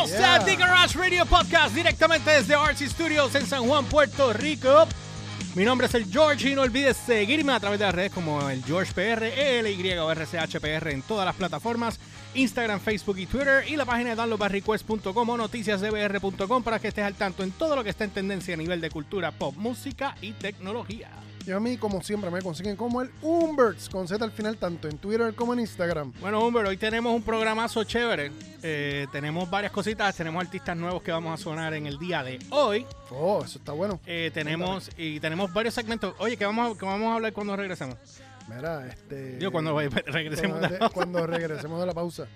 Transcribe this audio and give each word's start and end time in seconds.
Bienvenidos 0.00 0.10
Yeah. 0.10 0.34
a 0.36 0.44
The 0.44 0.56
Garage 0.56 0.98
Radio 0.98 1.26
Podcast 1.26 1.74
directamente 1.74 2.30
desde 2.30 2.54
RC 2.54 2.88
Studios 2.88 3.34
en 3.34 3.46
San 3.46 3.66
Juan, 3.66 3.84
Puerto 3.84 4.32
Rico. 4.32 4.86
Mi 5.54 5.64
nombre 5.64 5.88
es 5.88 5.94
el 5.94 6.10
George 6.10 6.48
y 6.50 6.54
no 6.54 6.62
olvides 6.62 6.96
seguirme 6.96 7.52
a 7.52 7.60
través 7.60 7.78
de 7.78 7.84
las 7.84 7.94
redes 7.94 8.12
como 8.12 8.48
el 8.48 8.64
George 8.64 8.92
PR, 8.94 9.24
ELY 9.24 9.92
o 9.98 10.10
RCHPR 10.10 10.88
en 10.90 11.02
todas 11.02 11.26
las 11.26 11.34
plataformas, 11.34 11.98
Instagram, 12.34 12.80
Facebook 12.80 13.18
y 13.18 13.26
Twitter 13.26 13.64
y 13.68 13.76
la 13.76 13.84
página 13.84 14.10
de 14.10 14.16
downloadbarrequest.com 14.16 15.28
o 15.28 15.36
noticiasdbr.com 15.36 16.62
para 16.62 16.78
que 16.78 16.88
estés 16.88 17.04
al 17.04 17.14
tanto 17.14 17.42
en 17.42 17.50
todo 17.52 17.76
lo 17.76 17.84
que 17.84 17.90
está 17.90 18.04
en 18.04 18.10
tendencia 18.10 18.54
a 18.54 18.56
nivel 18.56 18.80
de 18.80 18.90
cultura, 18.90 19.32
pop, 19.32 19.54
música 19.56 20.16
y 20.22 20.32
tecnología. 20.32 21.10
Y 21.46 21.52
a 21.52 21.58
mí, 21.58 21.78
como 21.78 22.02
siempre, 22.02 22.30
me 22.30 22.42
consiguen 22.42 22.76
como 22.76 23.00
el 23.00 23.10
Umberts 23.22 23.88
con 23.88 24.06
Z 24.06 24.22
al 24.22 24.30
final, 24.30 24.56
tanto 24.58 24.88
en 24.88 24.98
Twitter 24.98 25.34
como 25.34 25.54
en 25.54 25.60
Instagram. 25.60 26.12
Bueno, 26.20 26.46
Humber, 26.46 26.66
hoy 26.66 26.76
tenemos 26.76 27.14
un 27.14 27.22
programazo 27.22 27.82
chévere. 27.84 28.30
Eh, 28.62 29.06
tenemos 29.10 29.48
varias 29.48 29.72
cositas, 29.72 30.14
tenemos 30.14 30.44
artistas 30.44 30.76
nuevos 30.76 31.02
que 31.02 31.10
vamos 31.10 31.40
a 31.40 31.42
sonar 31.42 31.72
en 31.74 31.86
el 31.86 31.98
día 31.98 32.22
de 32.22 32.38
hoy. 32.50 32.86
Oh, 33.10 33.42
eso 33.42 33.58
está 33.58 33.72
bueno. 33.72 33.98
Eh, 34.06 34.30
tenemos 34.34 34.90
y 34.98 35.18
tenemos 35.18 35.50
varios 35.52 35.72
segmentos. 35.74 36.14
Oye, 36.18 36.36
que 36.36 36.44
vamos, 36.44 36.76
a, 36.76 36.78
que 36.78 36.84
vamos 36.84 37.08
a 37.08 37.14
hablar 37.14 37.32
cuando 37.32 37.56
regresemos. 37.56 37.96
Mira, 38.54 38.86
este. 38.86 39.38
Digo, 39.38 39.50
cuando 39.50 39.76
regresemos. 40.06 40.58
cuando, 40.58 40.78
de- 40.78 40.90
cuando 40.92 41.26
regresemos 41.26 41.80
de 41.80 41.86
la 41.86 41.94
pausa. 41.94 42.26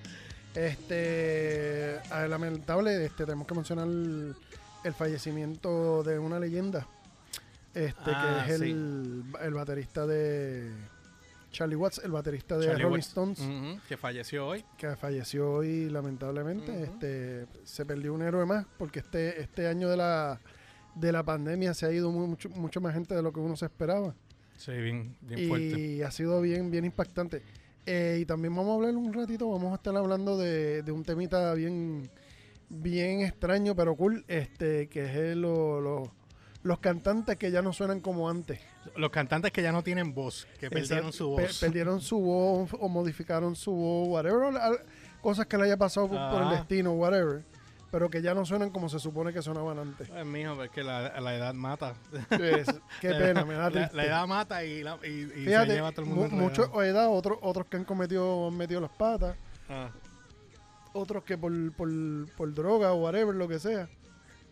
Este. 0.55 1.98
ah, 2.11 2.27
lamentable, 2.27 3.05
este, 3.05 3.25
tenemos 3.25 3.47
que 3.47 3.55
mencionar 3.55 3.87
el, 3.87 4.34
el 4.83 4.95
fallecimiento 4.95 6.03
de 6.03 6.19
una 6.19 6.41
leyenda. 6.41 6.87
Este, 7.75 8.11
Ah, 8.14 8.44
que 8.47 8.53
es 8.55 8.61
sí. 8.61 8.70
el, 8.70 9.25
el 9.42 9.55
baterista 9.55 10.06
de. 10.06 10.70
Charlie 11.50 11.77
Watts, 11.77 12.00
el 12.05 12.11
baterista 12.11 12.56
de 12.58 12.66
Charlie 12.66 12.83
Rolling 12.83 12.94
Watts. 12.97 13.06
Stones. 13.06 13.81
Que 13.89 13.97
falleció 13.97 14.47
hoy. 14.48 14.64
que 14.77 14.97
falleció 14.97 15.53
hoy 15.53 15.89
lamentablemente 15.89 16.83
este 16.83 17.47
se 17.62 17.86
perdió 17.86 18.12
un 18.12 18.22
héroe 18.22 18.44
más 18.44 18.66
porque 18.77 18.98
este 18.98 19.41
este 19.41 19.69
año 19.69 19.89
de 19.89 19.97
la 19.97 20.41
de 20.97 21.12
la 21.12 21.22
pandemia 21.22 21.72
se 21.75 21.86
ha 21.86 21.92
ido 21.92 22.11
mu- 22.11 22.27
mucho 22.27 22.48
mucho 22.50 22.81
más 22.81 22.92
gente 22.94 23.14
de 23.14 23.22
lo 23.22 23.33
que 23.33 23.39
uno 23.39 23.55
se 23.56 23.66
esperaba 23.66 24.14
Sí, 24.56 24.72
bien, 24.72 25.16
bien 25.20 25.38
y 25.41 25.47
fuerte. 25.48 26.05
ha 26.05 26.11
sido 26.11 26.41
bien 26.41 26.72
bien 26.72 26.84
impactante 26.86 27.41
Eh, 27.86 28.19
y 28.22 28.25
también 28.25 28.53
vamos 28.56 28.72
a 28.72 28.75
hablar 28.75 28.97
un 28.97 29.12
ratito 29.12 29.48
vamos 29.48 29.70
a 29.70 29.77
estar 29.77 29.97
hablando 29.97 30.36
de, 30.36 30.83
de 30.83 30.91
un 30.91 31.05
temita 31.05 31.55
bien 31.55 32.11
bien 32.69 33.20
extraño 33.20 33.77
pero 33.77 33.94
cool 33.94 34.25
este 34.27 34.88
que 34.88 35.05
es 35.31 35.36
lo- 35.36 35.81
lo- 35.81 36.12
los 36.65 36.79
cantantes 36.81 37.37
que 37.37 37.51
ya 37.53 37.62
no 37.62 37.73
suenan 37.73 38.01
como 38.01 38.29
antes 38.29 38.59
Los 38.97 39.11
cantantes 39.11 39.53
que 39.53 39.62
ya 39.62 39.70
no 39.70 39.83
tienen 39.84 40.12
voz, 40.15 40.48
que 40.59 40.69
perdieron 40.71 41.12
su 41.12 41.37
Pe- 41.37 41.43
voz. 41.43 41.61
perdieron 41.61 42.01
su 42.01 42.19
voz 42.19 42.71
o 42.81 42.89
modificaron 42.89 43.55
su 43.55 43.71
voz, 43.73 44.09
whatever. 44.09 44.53
Cosas 45.21 45.47
que 45.47 45.56
le 45.56 45.65
haya 45.65 45.77
pasado 45.77 46.09
por, 46.09 46.19
por 46.31 46.43
el 46.43 46.51
destino, 46.51 46.93
whatever. 46.93 47.43
Pero 47.91 48.11
que 48.11 48.21
ya 48.23 48.34
no 48.34 48.45
suenan 48.45 48.71
como 48.71 48.89
se 48.89 48.98
supone 48.98 49.33
que 49.33 49.41
sonaban 49.41 49.79
antes. 49.79 50.11
Ay, 50.11 50.25
mijo, 50.25 50.56
porque 50.56 50.83
la, 50.83 51.21
la 51.21 51.34
edad 51.37 51.55
mata. 51.55 51.95
Es- 52.31 52.67
qué 53.01 53.11
pena, 53.15 53.45
me 53.45 53.55
da 53.55 53.71
La, 53.71 53.91
la 53.93 54.05
edad 54.05 54.27
mata 54.27 54.65
y, 54.65 54.83
la- 54.83 54.99
y, 55.05 55.09
y 55.11 55.27
se 55.28 55.34
Fíjate, 55.44 55.75
lleva 55.75 55.88
a 55.88 55.93
todo 55.93 56.03
el 56.06 56.11
mu- 56.11 56.22
mundo. 56.22 56.34
muchos 56.37 56.69
edad, 56.84 57.09
otros, 57.09 57.38
otros 57.43 57.67
que 57.67 57.77
han 57.77 57.84
cometido, 57.84 58.49
han 58.49 58.56
metido 58.56 58.81
las 58.81 58.91
patas, 58.91 59.37
Ah. 59.69 59.91
otros 60.93 61.25
que 61.25 61.38
por, 61.38 61.53
por, 61.75 61.88
por 62.37 62.53
droga 62.55 62.93
o 62.93 62.97
whatever, 63.05 63.34
lo 63.34 63.47
que 63.49 63.59
sea. 63.59 63.88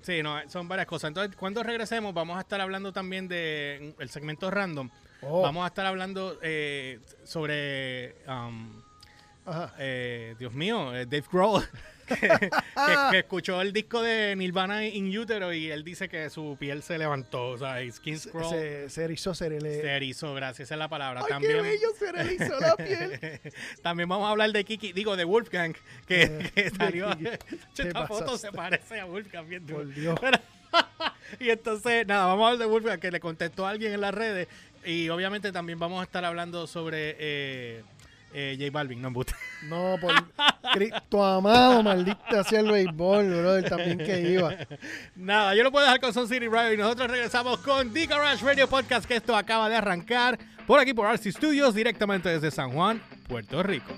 Sí, 0.02 0.22
no, 0.22 0.36
son 0.50 0.68
varias 0.68 0.86
cosas. 0.86 1.08
Entonces, 1.08 1.36
cuando 1.36 1.62
regresemos, 1.62 2.12
vamos 2.12 2.36
a 2.36 2.40
estar 2.40 2.60
hablando 2.60 2.92
también 2.92 3.28
de 3.28 3.94
el 3.98 4.10
segmento 4.10 4.50
random. 4.50 4.90
Oh, 5.22 5.42
Vamos 5.42 5.64
a 5.64 5.68
estar 5.68 5.86
hablando 5.86 6.38
eh, 6.42 6.98
sobre, 7.24 8.16
um, 8.26 8.68
ajá. 9.46 9.72
eh, 9.78 10.34
Dios 10.38 10.52
mío, 10.52 10.92
eh, 10.94 11.06
Dave 11.06 11.24
Grohl, 11.30 11.62
que, 12.08 12.50
que- 12.74 13.10
que 13.10 13.18
escuchó 13.18 13.60
el 13.60 13.72
disco 13.72 14.02
de 14.02 14.34
Nirvana 14.36 14.84
in 14.86 15.16
Utero 15.16 15.52
y 15.52 15.70
él 15.70 15.84
dice 15.84 16.08
que 16.08 16.30
su 16.30 16.56
piel 16.58 16.82
se 16.82 16.98
levantó, 16.98 17.48
o 17.50 17.58
sea, 17.58 17.76
skin 17.90 18.18
scroll 18.18 18.48
Se, 18.50 18.88
se 18.90 19.04
erizó, 19.04 19.34
se 19.34 19.50
le... 19.50 19.60
se 19.60 19.88
erizó, 19.90 20.34
gracias, 20.34 20.68
esa 20.68 20.74
es 20.74 20.78
la 20.78 20.88
palabra. 20.88 21.20
¡Ay, 21.22 21.26
también, 21.28 21.52
qué 21.56 21.60
bello! 21.62 21.88
Se 21.98 22.08
erizó 22.08 22.60
la 22.60 22.76
piel. 22.76 23.40
también 23.82 24.08
vamos 24.08 24.26
a 24.26 24.30
hablar 24.30 24.50
de 24.52 24.64
Kiki, 24.64 24.92
digo, 24.92 25.16
de 25.16 25.24
Wolfgang, 25.24 25.74
que, 26.06 26.22
Eh, 26.22 26.50
que 26.54 26.70
salió. 26.70 27.08
Esta 27.76 28.06
foto 28.06 28.36
se 28.38 28.50
parece 28.52 29.00
a 29.00 29.04
Wolfgang, 29.04 29.48
bien 29.48 29.66
duro. 29.66 29.84
Por 29.84 29.94
Dios. 29.94 30.18
Pero- 30.20 30.38
y 31.40 31.50
entonces, 31.50 32.06
nada, 32.06 32.26
vamos 32.26 32.44
a 32.44 32.46
hablar 32.52 32.58
de 32.66 32.72
Wolfgang, 32.72 32.98
que 32.98 33.10
le 33.10 33.20
contestó 33.20 33.66
a 33.66 33.70
alguien 33.70 33.92
en 33.92 34.00
las 34.00 34.14
redes. 34.14 34.48
Y 34.84 35.08
obviamente 35.10 35.52
también 35.52 35.78
vamos 35.78 36.00
a 36.00 36.04
estar 36.04 36.24
hablando 36.24 36.66
sobre 36.66 37.16
eh, 37.18 37.82
eh, 38.32 38.56
J 38.58 38.70
Balvin, 38.70 39.00
no 39.00 39.08
embuste. 39.08 39.34
No, 39.68 39.96
por 40.00 40.12
Cristo 40.72 41.24
amado, 41.24 41.82
maldita 41.82 42.40
hacia 42.40 42.60
el 42.60 42.70
béisbol, 42.70 43.28
brother, 43.28 43.68
también 43.68 43.98
que 43.98 44.20
iba. 44.20 44.54
Nada, 45.16 45.54
yo 45.54 45.62
lo 45.62 45.70
puedo 45.70 45.84
dejar 45.84 46.00
con 46.00 46.12
Sun 46.12 46.28
City 46.28 46.48
Radio 46.48 46.74
y 46.74 46.76
nosotros 46.76 47.10
regresamos 47.10 47.58
con 47.60 47.92
The 47.92 48.06
Garage 48.06 48.44
Radio 48.44 48.68
Podcast, 48.68 49.06
que 49.06 49.16
esto 49.16 49.36
acaba 49.36 49.68
de 49.68 49.76
arrancar 49.76 50.38
por 50.66 50.80
aquí 50.80 50.94
por 50.94 51.06
RC 51.08 51.32
Studios, 51.32 51.74
directamente 51.74 52.28
desde 52.28 52.50
San 52.50 52.70
Juan, 52.72 53.02
Puerto 53.28 53.62
Rico. 53.62 53.92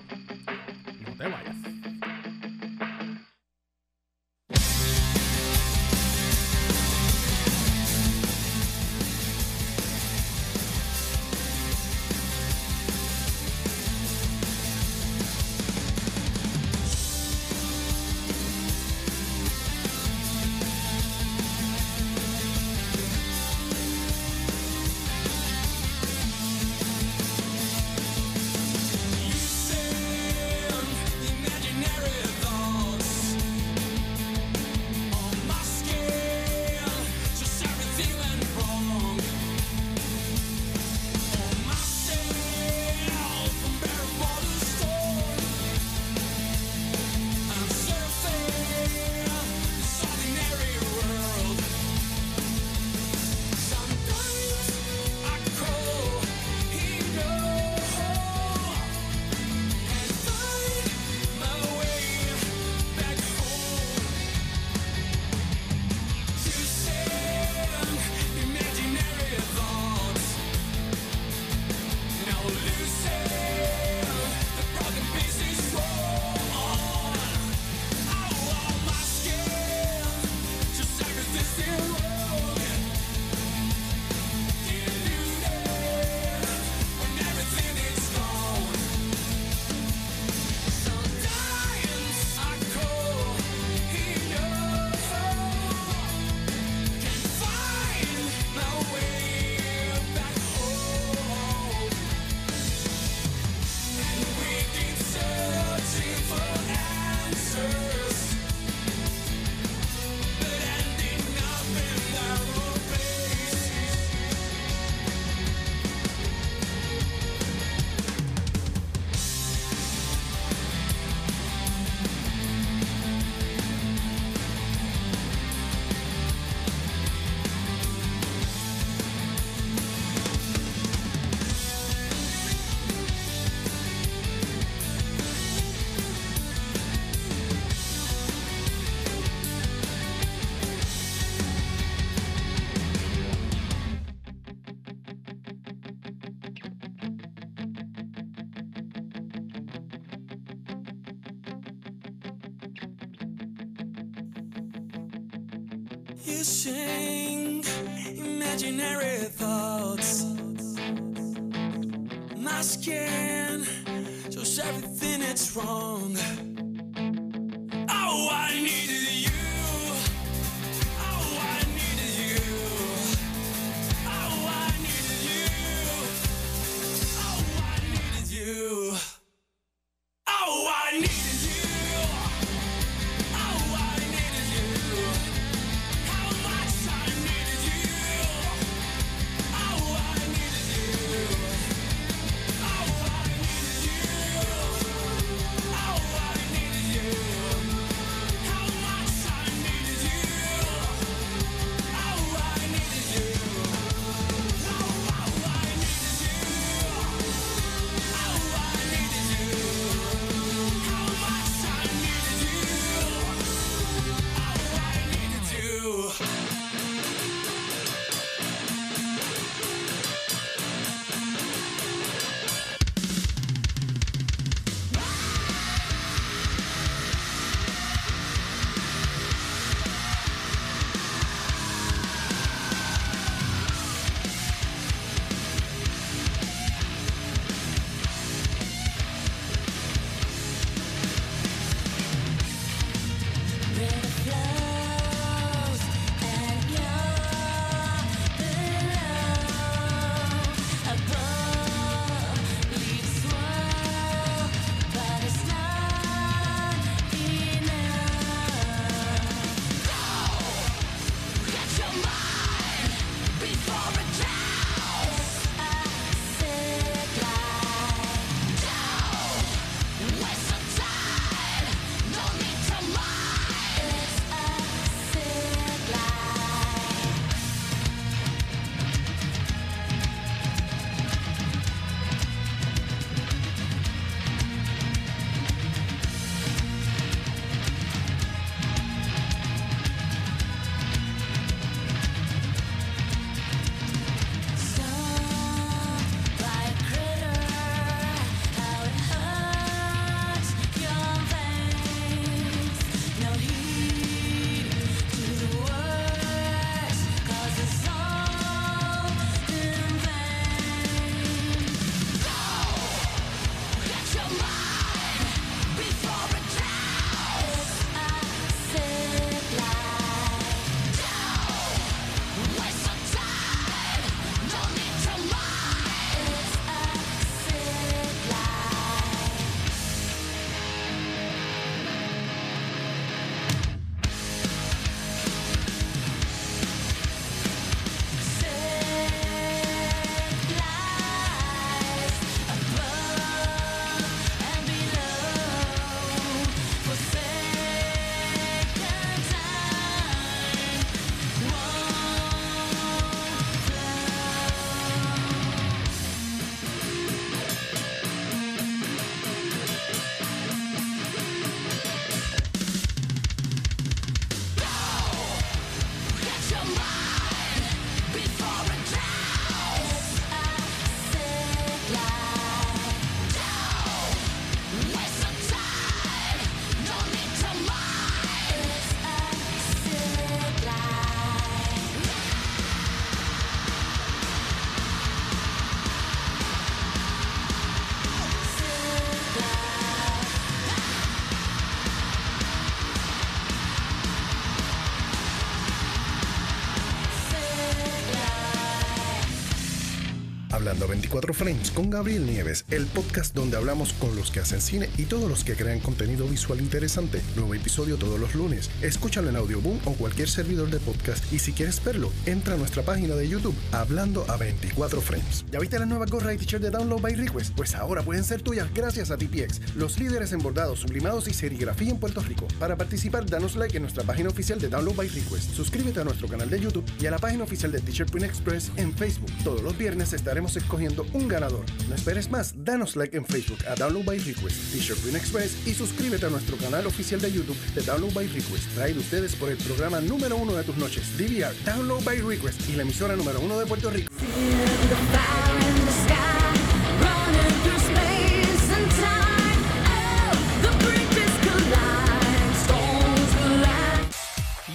Hablando 400.65 400.87
a 400.87 400.89
24 400.89 401.35
Frames 401.35 401.71
con 401.71 401.91
Gabriel 401.91 402.25
Nieves, 402.25 402.65
el 402.71 402.87
podcast 402.87 403.35
donde 403.35 403.59
hablamos 403.59 403.93
con 403.93 404.17
los 404.17 404.31
que 404.31 404.41
hacen 404.41 404.63
cine 404.63 404.89
y 404.97 405.03
todos 405.03 405.29
los 405.29 405.45
que 405.45 405.57
crean 405.57 405.79
contenido 405.79 406.27
visual 406.27 406.59
interesante. 406.59 407.21
Nuevo 407.37 407.55
episodio 407.55 407.99
todos 407.99 408.19
los 408.19 408.35
lunes. 408.35 408.71
Escúchalo 408.81 409.29
en 409.29 409.37
Audioboom 409.37 409.79
o 409.85 409.93
cualquier 409.93 410.31
servidor 410.31 410.71
de 410.71 410.79
podcast. 410.79 411.31
Y 411.31 411.39
si 411.39 411.53
quieres 411.53 411.85
verlo, 411.85 412.11
entra 412.25 412.55
a 412.55 412.57
nuestra 412.57 412.83
página 412.83 413.15
de 413.15 413.29
YouTube 413.29 413.55
Hablando 413.73 414.25
a 414.31 414.39
24 414.39 415.03
Frames. 415.03 415.45
¿Ya 415.53 415.61
viste 415.61 415.79
la 415.79 415.85
nueva 415.85 416.07
gorra 416.07 416.33
y 416.33 416.39
t-shirt 416.39 416.63
de 416.63 416.71
Download 416.71 417.03
by 417.03 417.15
Request? 417.15 417.55
Pues 417.55 417.75
ahora 417.75 418.01
pueden 418.01 418.25
ser 418.25 418.41
tuyas 418.41 418.73
gracias 418.73 419.11
a 419.11 419.19
TPX, 419.19 419.77
los 419.77 420.01
líderes 420.01 420.33
en 420.33 420.39
bordados, 420.39 420.79
sublimados 420.79 421.29
y 421.29 421.35
serigrafía 421.35 421.91
en 421.91 421.99
Puerto 421.99 422.23
Rico. 422.23 422.49
Para 422.59 422.79
participar, 422.79 423.27
danos 423.27 423.57
like 423.57 423.77
en 423.77 423.83
nuestra 423.83 424.05
página 424.05 424.31
oficial 424.31 424.59
de 424.59 424.71
Download 424.71 424.97
by 424.97 425.09
Request. 425.09 425.51
Suscríbete 425.53 426.01
a 426.01 426.05
nuestro 426.05 426.27
canal 426.27 426.49
de 426.49 426.59
YouTube 426.59 426.91
y 426.99 427.05
a 427.05 427.11
la 427.11 427.19
página 427.19 427.45
oficial 427.45 427.71
de 427.71 427.81
T-Shirt 427.81 428.11
Print 428.11 428.25
Express 428.25 428.71
en 428.79 428.95
Facebook. 428.95 429.31
Todos 429.45 429.61
los 429.61 429.77
viernes 429.77 430.15
estaremos 430.15 430.54
escogiendo 430.57 431.07
un 431.13 431.29
ganador. 431.29 431.65
No 431.89 431.95
esperes 431.95 432.31
más, 432.31 432.55
danos 432.65 432.97
like 432.97 433.17
en 433.17 433.25
Facebook 433.25 433.59
a 433.67 433.75
Download 433.75 434.05
by 434.05 434.19
Request, 434.19 434.73
T-Shirt 434.73 434.99
Print 435.01 435.17
Express 435.17 435.67
y 435.67 435.75
suscríbete 435.75 436.27
a 436.27 436.31
nuestro 436.31 436.57
canal 436.57 436.87
oficial 436.87 437.21
de 437.21 437.33
YouTube 437.33 437.57
de 437.75 437.83
Download 437.83 438.13
by 438.13 438.27
Request. 438.29 438.75
Traído 438.75 439.01
ustedes 439.01 439.35
por 439.37 439.51
el 439.51 439.57
programa 439.59 440.01
número 440.01 440.37
uno 440.37 440.55
de 440.55 440.65
tus 440.65 440.77
noches, 440.77 441.17
DVR, 441.19 441.55
Download 441.65 442.03
by 442.05 442.19
Request 442.21 442.69
y 442.69 442.73
la 442.73 442.83
emisora 442.83 443.17
número 443.17 443.41
uno 443.41 443.59
de 443.59 443.67
Puerto 443.67 443.91
Rico. 443.91 444.11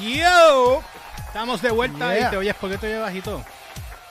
Yo, 0.02 0.82
Estamos 1.28 1.62
de 1.62 1.72
vuelta 1.72 2.16
Yeah. 2.16 2.28
y 2.28 2.32
te 2.32 2.38
oyes, 2.38 2.56
¿por 2.56 2.70
qué 2.72 2.78
te 2.78 2.88
oyes 2.88 3.02
bajito? 3.02 3.44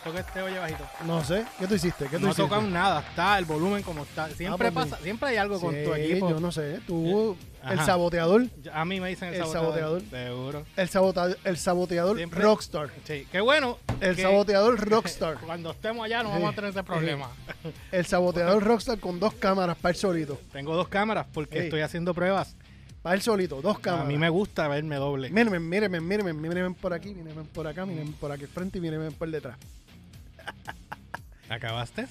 ¿Por 0.04 0.14
qué 0.14 0.22
te 0.32 0.40
oyes 0.42 0.58
bajito? 0.60 0.84
No 1.06 1.22
sé. 1.24 1.44
¿Qué 1.58 1.66
tú 1.66 1.74
hiciste? 1.74 2.04
¿Qué 2.06 2.16
tú 2.16 2.22
No 2.22 2.28
hiciste? 2.28 2.42
tocan 2.42 2.72
nada, 2.72 3.00
está 3.00 3.36
el 3.38 3.44
volumen 3.44 3.82
como 3.82 4.04
está. 4.04 4.28
Siempre 4.30 4.68
Ah, 4.68 4.70
pues, 4.72 4.86
pasa, 4.88 5.02
siempre 5.02 5.28
hay 5.30 5.36
algo 5.36 5.60
con 5.60 5.74
tu 5.84 5.94
equipo. 5.94 6.30
yo 6.30 6.40
no 6.40 6.50
sé. 6.52 6.80
Tú, 6.86 7.36
el 7.64 7.78
Ajá. 7.78 7.84
saboteador. 7.86 8.46
A 8.72 8.84
mí 8.84 9.00
me 9.00 9.08
dicen 9.08 9.28
el, 9.28 9.34
El 9.34 9.46
saboteador. 9.46 10.00
saboteador. 10.00 10.02
Seguro. 10.10 10.64
El, 10.76 10.88
sabota- 10.88 11.36
el 11.44 11.56
saboteador 11.58 12.16
Siempre- 12.16 12.40
rockstar. 12.42 12.90
Sí, 13.04 13.26
qué 13.30 13.40
bueno. 13.40 13.78
El 14.00 14.16
que 14.16 14.22
saboteador 14.22 14.78
rockstar. 14.88 15.38
Cuando 15.38 15.72
estemos 15.72 16.04
allá 16.06 16.22
no 16.22 16.28
Sí. 16.30 16.34
vamos 16.36 16.52
a 16.52 16.54
tener 16.54 16.70
ese 16.70 16.82
problema. 16.84 17.28
El 17.92 18.06
saboteador 18.06 18.62
rockstar 18.62 18.98
con 19.00 19.18
dos 19.20 19.34
cámaras 19.34 19.76
para 19.76 19.90
el 19.92 19.96
solito. 19.96 20.40
Tengo 20.52 20.74
dos 20.76 20.88
cámaras 20.88 21.26
porque 21.34 21.64
estoy 21.64 21.80
haciendo 21.80 22.14
pruebas. 22.14 22.54
Para 23.02 23.14
el 23.14 23.22
solito, 23.22 23.60
dos 23.62 23.76
A 23.76 23.80
cámaras. 23.80 24.08
mí 24.08 24.16
me 24.18 24.28
gusta 24.28 24.66
verme 24.68 24.96
doble. 24.96 25.30
Mírenme, 25.30 25.58
mírenme, 25.60 26.00
mírenme, 26.00 26.32
mírenme 26.32 26.74
por 26.80 26.92
aquí, 26.92 27.14
mírenme 27.14 27.44
por 27.44 27.66
acá, 27.66 27.86
mírenme 27.86 28.12
por 28.20 28.30
aquí 28.32 28.46
frente 28.46 28.78
y 28.78 28.80
mírenme 28.80 29.10
por 29.12 29.30
detrás. 29.30 29.56
¿Acabaste? 31.48 32.06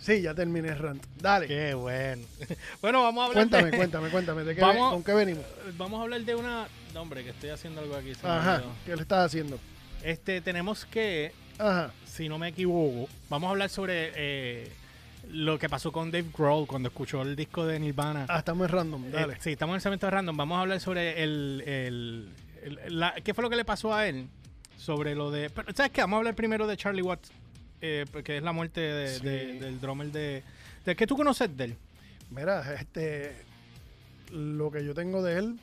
Sí, 0.00 0.20
ya 0.20 0.34
terminé 0.34 0.68
el 0.68 0.78
rant. 0.78 1.04
Dale. 1.20 1.46
Qué 1.46 1.74
bueno. 1.74 2.24
bueno, 2.82 3.02
vamos 3.04 3.22
a 3.22 3.26
hablar 3.28 3.44
Cuéntame, 3.48 3.70
de... 3.70 3.76
cuéntame, 3.76 4.08
cuéntame. 4.10 4.44
¿De 4.44 4.54
qué, 4.54 4.60
Vamos- 4.60 4.92
¿Con 4.94 5.04
qué 5.04 5.14
venimos? 5.14 5.44
Vamos 5.78 6.00
a 6.00 6.02
hablar 6.02 6.20
de 6.22 6.34
una... 6.34 6.66
No, 6.92 7.02
hombre, 7.02 7.22
que 7.22 7.30
estoy 7.30 7.50
haciendo 7.50 7.80
algo 7.80 7.94
aquí. 7.96 8.12
Ajá. 8.22 8.62
¿Qué 8.84 8.96
le 8.96 9.02
estás 9.02 9.26
haciendo? 9.26 9.58
Este, 10.02 10.40
tenemos 10.40 10.84
que, 10.84 11.32
Ajá. 11.58 11.92
si 12.04 12.28
no 12.28 12.36
me 12.38 12.48
equivoco, 12.48 13.08
vamos 13.30 13.46
a 13.48 13.50
hablar 13.52 13.70
sobre 13.70 14.12
eh, 14.16 14.72
lo 15.30 15.56
que 15.58 15.68
pasó 15.68 15.92
con 15.92 16.10
Dave 16.10 16.26
Grohl 16.36 16.66
cuando 16.66 16.88
escuchó 16.88 17.22
el 17.22 17.36
disco 17.36 17.64
de 17.64 17.78
Nirvana. 17.78 18.26
Ah, 18.28 18.40
estamos 18.40 18.68
en 18.68 18.74
random. 18.74 19.04
Eh, 19.06 19.10
Dale. 19.12 19.36
sí, 19.40 19.52
estamos 19.52 19.74
en 19.74 19.76
el 19.76 19.80
segmento 19.82 20.06
de 20.06 20.10
random. 20.10 20.36
Vamos 20.36 20.58
a 20.58 20.60
hablar 20.62 20.80
sobre 20.80 21.22
el, 21.22 21.62
el- 21.64 22.28
el- 22.64 22.98
la- 22.98 23.14
qué 23.14 23.32
fue 23.32 23.42
lo 23.42 23.48
que 23.50 23.56
le 23.56 23.64
pasó 23.64 23.94
a 23.94 24.08
él. 24.08 24.26
Sobre 24.76 25.14
lo 25.14 25.30
de. 25.30 25.48
pero, 25.48 25.72
¿Sabes 25.72 25.92
qué? 25.92 26.00
Vamos 26.00 26.16
a 26.16 26.18
hablar 26.18 26.34
primero 26.34 26.66
de 26.66 26.76
Charlie 26.76 27.02
Watts. 27.02 27.30
Eh, 27.82 28.06
porque 28.10 28.38
es 28.38 28.42
la 28.42 28.52
muerte 28.52 28.80
de- 28.80 29.18
Sí. 29.18 29.24
de- 29.24 29.60
del 29.60 29.80
drummer 29.80 30.10
de. 30.10 30.42
¿De 30.86 30.96
qué 30.96 31.06
tú 31.06 31.16
conoces 31.16 31.54
de 31.56 31.64
él? 31.64 31.76
Mira, 32.30 32.74
este. 32.80 33.32
Lo 34.30 34.70
que 34.70 34.82
yo 34.84 34.94
tengo 34.94 35.22
de 35.22 35.38
él, 35.38 35.58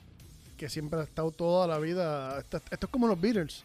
que 0.57 0.69
siempre 0.69 0.99
ha 0.99 1.03
estado 1.03 1.31
toda 1.31 1.65
la 1.67 1.79
vida. 1.79 2.38
Esto, 2.39 2.57
esto 2.69 2.85
es 2.85 2.91
como 2.91 3.07
los 3.07 3.19
Beatles. 3.19 3.63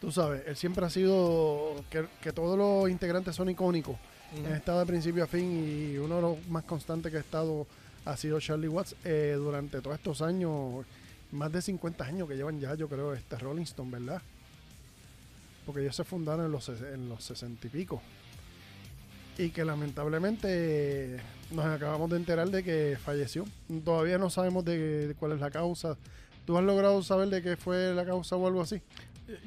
Tú 0.00 0.12
sabes, 0.12 0.42
él 0.46 0.56
siempre 0.56 0.84
ha 0.86 0.90
sido. 0.90 1.82
Que, 1.90 2.04
que 2.22 2.32
todos 2.32 2.56
los 2.56 2.88
integrantes 2.90 3.34
son 3.34 3.48
icónicos. 3.50 3.96
Ujú. 4.38 4.46
Ha 4.52 4.56
estado 4.56 4.80
de 4.80 4.86
principio 4.86 5.24
a 5.24 5.26
fin 5.26 5.92
y 5.94 5.96
uno 5.98 6.16
de 6.16 6.22
los 6.22 6.46
más 6.48 6.64
constantes 6.64 7.10
que 7.10 7.18
ha 7.18 7.20
estado 7.20 7.66
ha 8.04 8.16
sido 8.16 8.38
Charlie 8.38 8.68
Watts 8.68 8.94
eh, 9.04 9.34
durante 9.38 9.80
todos 9.80 9.96
estos 9.96 10.20
años, 10.20 10.84
más 11.32 11.50
de 11.50 11.62
50 11.62 12.04
años 12.04 12.28
que 12.28 12.34
llevan 12.36 12.60
ya, 12.60 12.74
yo 12.74 12.86
creo, 12.88 13.14
este 13.14 13.36
Rolling 13.38 13.62
Stone, 13.62 13.90
¿verdad? 13.90 14.20
Porque 15.66 15.80
ellos 15.80 15.96
se 15.96 16.04
fundaron 16.04 16.46
en 16.46 16.52
los, 16.52 16.68
en 16.68 17.08
los 17.08 17.24
60 17.24 17.66
y 17.66 17.70
pico. 17.70 18.02
Y 19.38 19.48
que 19.50 19.64
lamentablemente 19.64 21.20
nos 21.50 21.64
acabamos 21.66 22.10
de 22.10 22.16
enterar 22.16 22.48
de 22.50 22.62
que 22.62 22.96
falleció. 23.02 23.44
Todavía 23.84 24.18
no 24.18 24.30
sabemos 24.30 24.64
de, 24.64 25.08
de 25.08 25.14
cuál 25.14 25.32
es 25.32 25.40
la 25.40 25.50
causa. 25.50 25.96
¿Tú 26.46 26.56
has 26.58 26.64
logrado 26.64 27.02
saber 27.02 27.28
de 27.28 27.42
qué 27.42 27.56
fue 27.56 27.94
la 27.94 28.04
causa 28.04 28.36
o 28.36 28.46
algo 28.46 28.60
así? 28.62 28.80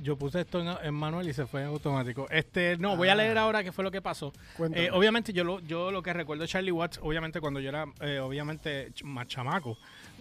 Yo 0.01 0.17
puse 0.17 0.41
esto 0.41 0.59
en, 0.59 0.69
en 0.87 0.93
manual 0.95 1.29
y 1.29 1.33
se 1.33 1.45
fue 1.45 1.61
en 1.61 1.67
automático. 1.67 2.27
Este, 2.31 2.77
no, 2.77 2.97
voy 2.97 3.09
a 3.09 3.11
Ah. 3.11 3.15
leer 3.15 3.37
ahora 3.37 3.63
qué 3.63 3.71
fue 3.71 3.83
lo 3.83 3.91
que 3.91 4.01
pasó. 4.01 4.33
Eh, 4.73 4.89
obviamente 4.91 5.31
yo 5.33 5.43
lo, 5.43 5.59
yo 5.59 5.91
lo 5.91 6.01
que 6.01 6.11
recuerdo 6.13 6.41
de 6.41 6.47
Charlie 6.47 6.71
Watts, 6.71 6.99
obviamente 7.03 7.39
cuando 7.39 7.59
yo 7.59 7.69
era 7.69 7.85
eh, 8.01 8.17
obviamente 8.19 8.91
más 9.03 9.27
chamaco, 9.27 9.77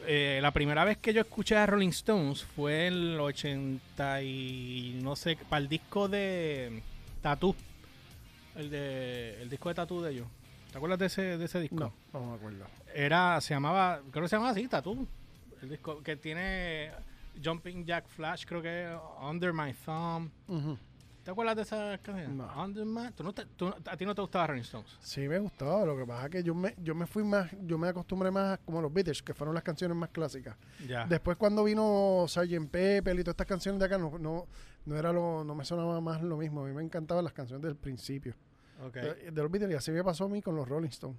eh, 0.07 0.39
la 0.43 0.51
primera 0.53 0.85
vez 0.85 0.99
que 0.99 1.13
yo 1.13 1.21
escuché 1.21 1.57
a 1.57 1.67
Rolling 1.67 1.89
Stones 1.89 2.45
fue 2.45 2.87
en 2.87 2.95
el 2.95 3.21
80 3.21 4.23
y 4.23 4.99
no 5.03 5.17
sé, 5.17 5.37
para 5.49 5.63
el 5.63 5.69
disco 5.69 6.09
de 6.09 6.83
Tattoo, 7.23 7.55
el 8.57 8.71
de 8.71 9.43
el 9.43 9.49
disco 9.51 9.69
de 9.69 9.75
Tattoo 9.75 10.03
de 10.03 10.13
ellos. 10.13 10.27
¿Te 10.71 10.79
acuerdas 10.79 10.99
de 10.99 11.07
ese, 11.07 11.39
de 11.39 11.45
ese 11.45 11.61
disco? 11.61 11.93
no, 12.13 12.21
no 12.21 12.27
me 12.31 12.35
acuerdo. 12.35 12.67
Era, 12.95 13.41
se 13.41 13.55
llamaba, 13.55 14.01
creo 14.11 14.25
que 14.25 14.29
se 14.29 14.37
llamaba 14.37 14.53
así, 14.53 14.69
Tattoo. 14.69 15.07
El 15.63 15.71
disco 15.71 16.03
que 16.03 16.17
tiene 16.17 16.91
Jumping 17.43 17.85
Jack 17.85 18.07
Flash, 18.09 18.45
creo 18.45 18.63
que 18.63 18.85
es 18.85 18.99
Under 19.23 19.53
My 19.53 19.73
Thumb. 19.73 20.31
Ujú. 20.49 20.79
¿Te 21.27 21.33
acuerdas 21.33 21.57
de 21.57 21.63
esa 21.63 21.99
canción? 21.99 22.37
No. 22.37 22.49
Under 22.65 22.87
My- 22.87 23.11
¿Tú 23.11 23.25
no 23.25 23.35
te- 23.35 23.47
tú 23.47 23.67
no- 23.69 23.75
a 23.85 23.97
ti 23.97 24.07
no 24.07 24.15
te 24.15 24.21
gustaba 24.21 24.47
Rolling 24.47 24.63
Stones. 24.63 24.97
Sí, 25.01 25.27
me 25.27 25.41
gustaba. 25.41 25.85
Lo 25.85 25.97
que 25.97 26.07
pasa 26.07 26.27
es 26.27 26.31
que 26.31 26.43
yo 26.45 26.55
me, 26.55 26.73
yo 26.79 26.95
me 26.95 27.05
fui 27.07 27.25
más, 27.25 27.51
yo 27.63 27.77
me 27.79 27.89
acostumbré 27.89 28.31
más 28.31 28.61
como 28.65 28.81
los 28.81 28.93
Beatles, 28.93 29.25
que 29.25 29.35
fueron 29.35 29.53
las 29.53 29.65
canciones 29.65 29.97
más 29.97 30.11
clásicas. 30.11 30.57
Ya. 30.87 31.05
Después 31.05 31.37
cuando 31.37 31.65
vino 31.65 32.27
Sgt. 32.29 32.69
Pepper 32.71 33.15
y 33.19 33.25
todas 33.25 33.33
estas 33.35 33.47
canciones 33.49 33.81
de 33.81 33.87
acá, 33.87 33.99
no, 33.99 34.17
no, 34.21 34.47
no 34.85 34.97
era 34.97 35.13
lo, 35.13 35.43
no 35.43 35.55
me 35.57 35.65
sonaba 35.65 36.01
más 36.01 36.23
lo 36.23 36.37
mismo. 36.37 36.63
A 36.65 36.69
mí 36.69 36.73
me 36.73 36.83
encantaban 36.85 37.25
las 37.25 37.33
canciones 37.33 37.65
del 37.65 37.75
principio. 37.75 38.35
Ok. 38.87 38.95
De, 38.95 39.31
de 39.33 39.43
los 39.43 39.51
Beatles, 39.51 39.73
y 39.73 39.75
así 39.75 39.91
me 39.91 40.05
pasó 40.05 40.27
a 40.27 40.29
mí 40.29 40.41
con 40.41 40.55
los 40.55 40.69
Rolling 40.69 40.91
Stones. 40.91 41.19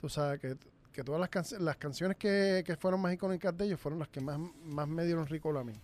Tú 0.00 0.08
sabes 0.08 0.40
que, 0.40 0.56
que 0.92 1.04
todas 1.04 1.20
las, 1.20 1.30
canc- 1.30 1.58
las 1.60 1.76
canciones 1.76 2.16
que, 2.16 2.64
que 2.66 2.74
fueron 2.76 3.00
más 3.00 3.12
icónicas 3.14 3.56
de 3.56 3.66
ellos 3.66 3.78
fueron 3.80 4.00
las 4.00 4.08
que 4.08 4.20
más, 4.20 4.36
más 4.64 4.88
me 4.88 5.04
dieron 5.04 5.26
rico 5.28 5.56
a 5.56 5.62
mí. 5.62 5.74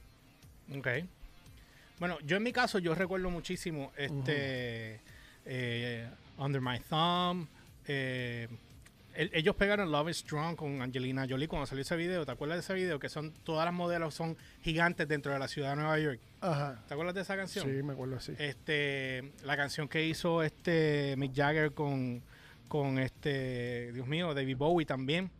Ok. 0.77 0.89
Bueno, 1.99 2.19
yo 2.25 2.37
en 2.37 2.43
mi 2.43 2.53
caso, 2.53 2.79
yo 2.79 2.95
recuerdo 2.95 3.31
muchísimo 3.31 3.93
este 3.97 5.01
eh, 5.47 6.09
Under 6.39 6.61
My 6.61 6.81
Thumb. 6.89 7.47
eh, 7.87 8.49
el- 9.15 9.31
ellos 9.33 9.55
pegaron 9.55 9.93
Love 9.93 10.09
is 10.11 10.17
Strong 10.19 10.57
con 10.57 10.83
Angelina 10.83 11.25
Jolie 11.29 11.47
cuando 11.47 11.67
salió 11.67 11.83
ese 11.83 11.95
video. 11.97 12.27
¿Te 12.27 12.33
acuerdas 12.33 12.57
de 12.57 12.61
ese 12.63 12.75
video? 12.75 12.99
Que 12.99 13.09
son 13.09 13.33
todas 13.45 13.65
las 13.65 13.73
modelos 13.73 14.13
son 14.15 14.37
gigantes 14.63 15.07
dentro 15.07 15.33
de 15.33 15.39
la 15.39 15.47
ciudad 15.47 15.71
de 15.71 15.77
Nueva 15.77 15.99
York. 16.01 16.19
Ajá. 16.41 16.83
¿Te 16.89 16.95
acuerdas 16.95 17.15
de 17.15 17.21
esa 17.21 17.37
canción? 17.37 17.65
Sí, 17.65 17.83
me 17.85 17.93
acuerdo 17.93 18.17
así. 18.17 18.35
Este, 18.39 19.33
la 19.45 19.57
canción 19.57 19.87
que 19.87 20.05
hizo 20.05 20.43
este 20.43 21.15
Mick 21.17 21.33
Jagger 21.33 21.73
con, 21.73 22.23
con 22.67 22.99
este, 22.99 23.93
Dios 23.93 24.09
mío, 24.09 24.35
David 24.35 24.57
Bowie 24.57 24.85
también. 24.87 25.31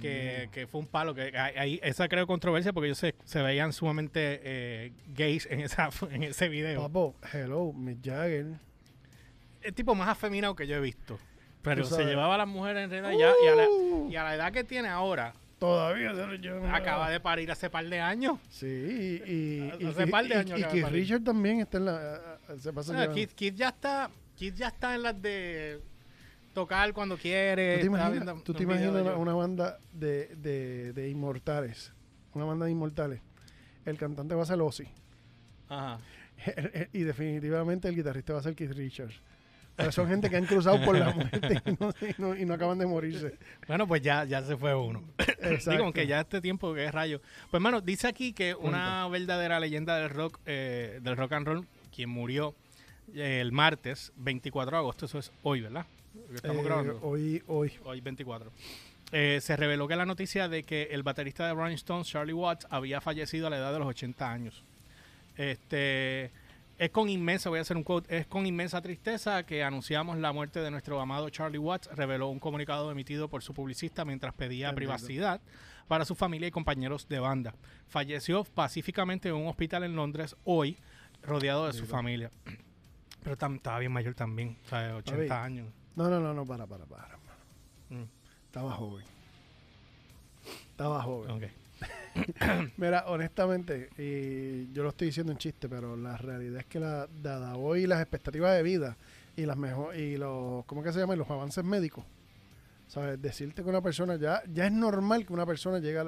Que, 0.00 0.48
que 0.52 0.66
fue 0.66 0.80
un 0.80 0.86
palo. 0.86 1.14
que 1.14 1.36
ahí- 1.36 1.80
Esa 1.82 2.08
creo 2.08 2.26
controversia 2.26 2.72
porque 2.72 2.88
ellos 2.88 2.98
se, 2.98 3.14
se 3.24 3.42
veían 3.42 3.72
sumamente 3.72 4.40
eh, 4.42 4.92
gays 5.14 5.46
en, 5.50 5.60
esa, 5.60 5.90
en 6.10 6.22
ese 6.22 6.48
video. 6.48 6.82
Papo, 6.82 7.14
hello, 7.32 7.72
Mick 7.72 7.98
Jagger. 8.04 8.46
El 9.62 9.74
tipo 9.74 9.94
más 9.94 10.08
afeminado 10.08 10.54
que 10.56 10.66
yo 10.66 10.76
he 10.76 10.80
visto. 10.80 11.18
Pero 11.62 11.84
se 11.84 12.04
llevaba 12.04 12.34
a 12.34 12.38
las 12.38 12.48
mujeres 12.48 12.84
en 12.84 12.90
realidad 12.90 13.12
ya, 13.18 13.32
y, 13.44 13.48
a 13.48 13.54
la, 13.54 13.68
Uh. 13.68 14.08
y 14.10 14.16
a 14.16 14.24
la 14.24 14.34
edad 14.34 14.52
que 14.52 14.64
tiene 14.64 14.88
ahora, 14.88 15.32
Todavía 15.60 16.12
se 16.12 16.26
lo 16.26 16.34
llevan. 16.34 16.74
acaba 16.74 17.08
de 17.08 17.20
parir 17.20 17.48
hace 17.52 17.70
par 17.70 17.84
de 17.88 18.00
años. 18.00 18.40
Sí, 18.50 18.66
y, 19.24 19.72
y, 19.80 19.86
Hace 19.86 20.08
par 20.08 20.26
de 20.26 20.34
años 20.34 20.58
y 20.58 20.64
que. 20.64 20.84
Richard 20.86 21.22
también 21.22 21.60
está 21.60 21.78
en 21.78 21.84
la. 21.84 22.38
Se 22.58 22.72
pasa 22.72 22.90
Ah, 22.90 22.94
llevando. 22.96 23.14
Keith, 23.14 23.32
Keith 23.34 23.54
ya 23.54 23.68
está 23.68 24.10
Keith 24.36 24.56
ya 24.56 24.66
está 24.68 24.96
en 24.96 25.02
las 25.04 25.22
de 25.22 25.80
tocar 26.52 26.92
cuando 26.92 27.16
¿Tú 27.16 27.22
quiere. 27.22 27.54
te 27.66 27.74
está 27.74 27.86
imaginas, 27.86 28.12
viendo 28.12 28.42
tú 28.42 28.54
te 28.54 28.62
imaginas 28.62 29.16
una, 29.16 29.34
banda 29.34 29.78
de, 29.92 30.28
de, 30.36 30.92
de 30.92 31.08
inmortales? 31.08 31.92
Una 32.34 32.44
banda 32.44 32.66
de 32.66 32.72
inmortales. 32.72 33.20
El 33.84 33.96
cantante 33.98 34.34
va 34.34 34.42
a 34.42 34.46
ser 34.46 34.60
Ozzy. 34.60 34.86
Ajá. 35.68 35.98
y 36.92 37.00
definitivamente 37.02 37.88
el 37.88 37.94
guitarrista 37.96 38.32
va 38.34 38.40
a 38.40 38.42
ser 38.42 38.54
Keith 38.54 38.72
Richards. 38.72 39.14
Pero 39.74 39.90
son 39.90 40.06
gente 40.06 40.28
que 40.28 40.36
han 40.36 40.44
cruzado 40.44 40.84
por 40.84 40.98
la 40.98 41.10
muerte 41.14 41.62
y 41.64 41.70
no, 41.80 41.90
y 42.02 42.14
no- 42.18 42.36
y 42.36 42.44
no 42.44 42.54
acaban 42.54 42.78
de 42.78 42.84
morirse. 42.86 43.38
Bueno, 43.66 43.86
pues 43.88 44.02
ya, 44.02 44.24
ya 44.24 44.42
se 44.42 44.54
fue 44.56 44.74
uno. 44.74 45.02
Exacto. 45.18 45.70
Digo, 45.70 45.84
aunque 45.84 46.06
ya 46.06 46.20
este 46.20 46.42
tiempo 46.42 46.74
que 46.74 46.84
es 46.84 46.92
rayo. 46.92 47.20
Pues 47.50 47.54
hermano, 47.54 47.80
dice 47.80 48.06
aquí 48.06 48.34
que 48.34 48.54
una 48.54 49.08
verdadera 49.08 49.58
leyenda 49.60 49.96
del 49.96 50.10
rock, 50.10 50.40
eh, 50.44 51.00
del 51.02 51.16
rock 51.16 51.32
and 51.32 51.46
roll, 51.46 51.66
quien 51.94 52.10
murió 52.10 52.54
eh, 53.14 53.40
el 53.40 53.52
martes 53.52 54.12
24 54.16 54.72
de 54.72 54.76
agosto, 54.78 55.06
eso 55.06 55.18
es 55.18 55.32
hoy, 55.42 55.62
¿verdad? 55.62 55.86
Estamos 56.34 56.58
Eh, 56.58 56.64
grabando. 56.64 56.98
hoy, 57.02 57.42
hoy. 57.46 57.72
Hoy 57.84 58.00
24. 58.00 58.52
Eh, 59.12 59.40
se 59.42 59.56
reveló 59.56 59.86
que 59.86 59.96
la 59.96 60.06
noticia 60.06 60.48
de 60.48 60.62
que 60.62 60.84
el 60.90 61.02
baterista 61.02 61.46
de 61.46 61.54
Rolling 61.54 61.74
Stones, 61.74 62.08
Charlie 62.08 62.32
Watts, 62.32 62.66
había 62.70 63.00
fallecido 63.00 63.46
a 63.46 63.50
la 63.50 63.58
edad 63.58 63.72
de 63.72 63.78
los 63.78 63.88
80 63.88 64.30
años. 64.30 64.64
Este 65.36 66.30
es 66.78 66.90
con 66.90 67.08
inmensa, 67.08 67.48
voy 67.50 67.58
a 67.58 67.62
hacer 67.62 67.76
un 67.76 67.84
quote, 67.84 68.16
es 68.16 68.26
con 68.26 68.46
inmensa 68.46 68.80
tristeza 68.80 69.44
que 69.44 69.62
anunciamos 69.62 70.18
la 70.18 70.32
muerte 70.32 70.60
de 70.60 70.70
nuestro 70.70 71.00
amado 71.00 71.28
Charlie 71.30 71.58
Watts, 71.58 71.88
reveló 71.94 72.28
un 72.28 72.38
comunicado 72.40 72.90
emitido 72.90 73.28
por 73.28 73.42
su 73.42 73.54
publicista 73.54 74.04
mientras 74.04 74.34
pedía 74.34 74.70
Entiendo. 74.70 74.76
privacidad 74.76 75.40
para 75.88 76.04
su 76.04 76.14
familia 76.14 76.48
y 76.48 76.50
compañeros 76.50 77.06
de 77.08 77.18
banda. 77.20 77.54
Falleció 77.88 78.44
pacíficamente 78.44 79.28
en 79.28 79.34
un 79.34 79.46
hospital 79.46 79.84
en 79.84 79.94
Londres 79.94 80.34
hoy, 80.44 80.78
rodeado 81.22 81.66
de 81.66 81.72
su 81.74 81.86
familia. 81.86 82.30
Pero 83.22 83.34
estaba 83.54 83.78
bien 83.78 83.92
mayor 83.92 84.14
también, 84.14 84.56
o 84.64 84.68
sea, 84.68 84.96
80 84.96 85.20
bien. 85.20 85.32
años. 85.32 85.72
No, 85.96 86.08
no, 86.08 86.20
no, 86.20 86.32
no, 86.32 86.46
para, 86.46 86.66
para, 86.66 86.84
para. 86.86 87.04
hermano. 87.04 87.40
Mm, 87.90 88.04
Estaba 88.46 88.72
joven. 88.72 89.04
Estaba 90.70 91.02
joven. 91.02 91.30
ok. 91.30 91.42
Mira, 92.76 93.04
honestamente, 93.08 93.90
y 93.98 94.72
yo 94.72 94.82
lo 94.82 94.90
estoy 94.90 95.08
diciendo 95.08 95.32
en 95.32 95.38
chiste, 95.38 95.68
pero 95.68 95.96
la 95.96 96.16
realidad 96.16 96.60
es 96.60 96.66
que 96.66 96.78
la, 96.80 97.06
dada 97.22 97.56
hoy 97.56 97.86
las 97.86 98.00
expectativas 98.00 98.54
de 98.54 98.62
vida 98.62 98.96
y 99.36 99.46
las 99.46 99.56
mejor 99.56 99.96
y 99.96 100.16
los 100.16 100.64
¿cómo 100.66 100.82
que 100.82 100.92
se 100.92 101.00
llama? 101.00 101.16
los 101.16 101.30
avances 101.30 101.64
médicos. 101.64 102.04
¿Sabes? 102.88 103.20
Decirte 103.20 103.62
que 103.62 103.68
una 103.68 103.80
persona 103.80 104.16
ya 104.16 104.42
ya 104.52 104.66
es 104.66 104.72
normal 104.72 105.24
que 105.26 105.32
una 105.32 105.46
persona 105.46 105.78
llegue 105.78 105.98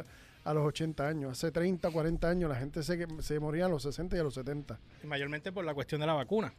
a 0.45 0.55
los 0.55 0.67
80 0.67 1.09
años. 1.09 1.33
Hace 1.33 1.50
30, 1.50 1.91
40 1.91 2.29
años 2.29 2.50
la 2.50 2.57
gente 2.57 2.83
se, 2.83 3.07
se 3.23 3.41
moría 3.41 3.67
a 3.67 3.69
los 3.69 3.83
60 3.83 4.17
y 4.17 4.21
a 4.21 4.23
los 4.23 4.35
70. 4.35 4.79
Y 5.03 5.07
mayormente 5.07 5.50
por 5.53 5.64
la 5.64 5.73
cuestión 5.73 6.03
de 6.03 6.07
la 6.07 6.12
vacuna, 6.12 6.53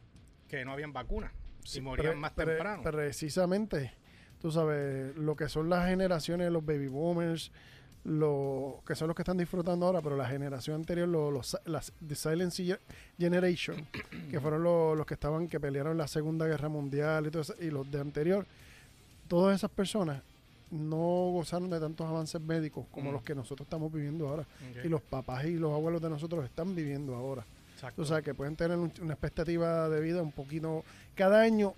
que 0.48 0.64
no 0.64 0.72
habían 0.72 0.92
vacunas. 0.92 1.30
Y 1.74 1.80
morían 1.80 2.18
más 2.18 2.34
temprano. 2.34 2.82
Precisamente, 2.82 3.92
tú 4.40 4.50
sabes, 4.52 5.16
lo 5.16 5.34
que 5.36 5.48
son 5.48 5.68
las 5.70 5.88
generaciones, 5.88 6.50
los 6.52 6.64
baby 6.64 6.88
boomers, 6.88 7.50
lo, 8.04 8.82
que 8.86 8.94
son 8.94 9.08
los 9.08 9.16
que 9.16 9.22
están 9.22 9.36
disfrutando 9.36 9.84
ahora, 9.86 10.00
pero 10.00 10.16
la 10.16 10.26
generación 10.28 10.76
anterior, 10.76 11.08
los, 11.08 11.32
los- 11.32 11.60
las 11.64 11.92
The 12.06 12.14
Silent 12.14 12.52
Ge- 12.52 12.78
Generation, 13.18 13.84
que 14.30 14.38
fueron 14.40 14.62
los, 14.62 14.96
los 14.96 15.06
que 15.06 15.14
estaban, 15.14 15.48
que 15.48 15.58
pelearon 15.58 15.96
la 15.96 16.06
Segunda 16.06 16.46
Guerra 16.46 16.68
Mundial 16.68 17.26
y, 17.26 17.30
todo 17.30 17.42
eso, 17.42 17.54
y 17.60 17.70
los 17.70 17.90
de 17.90 18.00
anterior, 18.00 18.46
todas 19.26 19.56
esas 19.56 19.70
personas 19.70 20.22
no 20.70 21.30
gozaron 21.32 21.70
de 21.70 21.80
tantos 21.80 22.06
avances 22.06 22.40
médicos 22.40 22.86
como 22.92 23.10
Mm. 23.10 23.14
los 23.14 23.22
que 23.22 23.34
nosotros 23.34 23.66
estamos 23.66 23.92
viviendo 23.92 24.28
ahora. 24.28 24.44
Y 24.84 24.88
los 24.88 25.00
papás 25.00 25.44
y 25.44 25.54
los 25.54 25.72
abuelos 25.72 26.00
de 26.02 26.10
nosotros 26.10 26.44
están 26.44 26.74
viviendo 26.74 27.14
ahora. 27.14 27.44
Exacto. 27.76 28.02
O 28.02 28.04
sea, 28.04 28.22
que 28.22 28.34
pueden 28.34 28.56
tener 28.56 28.76
un- 28.78 28.92
una 29.00 29.12
expectativa 29.12 29.88
de 29.88 30.00
vida 30.00 30.22
un 30.22 30.32
poquito, 30.32 30.84
cada 31.14 31.42
año 31.42 31.74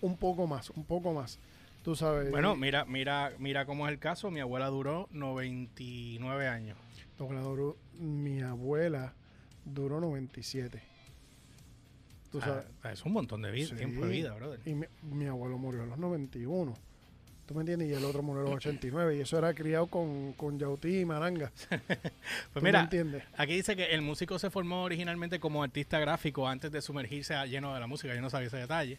un 0.00 0.16
poco 0.16 0.46
más, 0.46 0.70
un 0.70 0.84
poco 0.84 1.12
más. 1.12 1.38
Tú 1.84 1.94
sabes. 1.94 2.30
bueno, 2.30 2.56
mira, 2.56 2.84
mira, 2.86 3.32
mira 3.38 3.66
cómo 3.66 3.86
es 3.86 3.92
el 3.92 3.98
caso. 3.98 4.30
Mi 4.30 4.40
abuela 4.40 4.68
duró 4.68 5.06
99 5.12 6.48
años. 6.48 6.78
duró, 7.18 7.76
mi 7.98 8.40
abuela 8.40 9.12
duró 9.66 10.00
97. 10.00 10.82
Tú 12.32 12.38
Ah, 12.42 12.64
sabes. 12.82 12.98
es 12.98 13.04
un 13.04 13.12
montón 13.12 13.42
de 13.42 13.50
vida, 13.50 13.68
Sí. 13.68 13.76
tiempo 13.76 14.04
de 14.06 14.10
vida, 14.12 14.32
brother. 14.34 14.60
Y 14.64 14.74
mi, 14.74 14.86
mi 15.02 15.26
abuelo 15.26 15.56
murió 15.58 15.82
a 15.82 15.86
los 15.86 15.98
91. 15.98 16.74
¿Tú 17.46 17.54
me 17.54 17.60
entiendes? 17.60 17.88
Y 17.90 17.92
el 17.92 18.04
otro 18.04 18.22
murió 18.22 18.42
a 18.42 18.44
los 18.46 18.54
89. 18.56 19.16
Y 19.16 19.20
eso 19.20 19.36
era 19.38 19.52
criado 19.54 19.86
con, 19.86 20.32
con 20.32 20.58
yautí 20.58 21.00
y 21.00 21.04
maranga. 21.04 21.50
¿Tú 21.68 21.76
Pues 22.54 22.62
me 22.62 22.70
mira, 22.70 22.80
entiendes? 22.82 23.22
aquí 23.36 23.54
dice 23.54 23.76
que 23.76 23.84
el 23.86 24.00
músico 24.02 24.38
se 24.38 24.50
formó 24.50 24.82
originalmente 24.84 25.38
como 25.40 25.62
artista 25.62 25.98
gráfico 25.98 26.48
antes 26.48 26.72
de 26.72 26.80
sumergirse 26.80 27.34
a 27.34 27.44
lleno 27.46 27.74
de 27.74 27.80
la 27.80 27.86
música. 27.86 28.14
Yo 28.14 28.20
no 28.22 28.30
sabía 28.30 28.48
ese 28.48 28.56
detalle. 28.56 28.98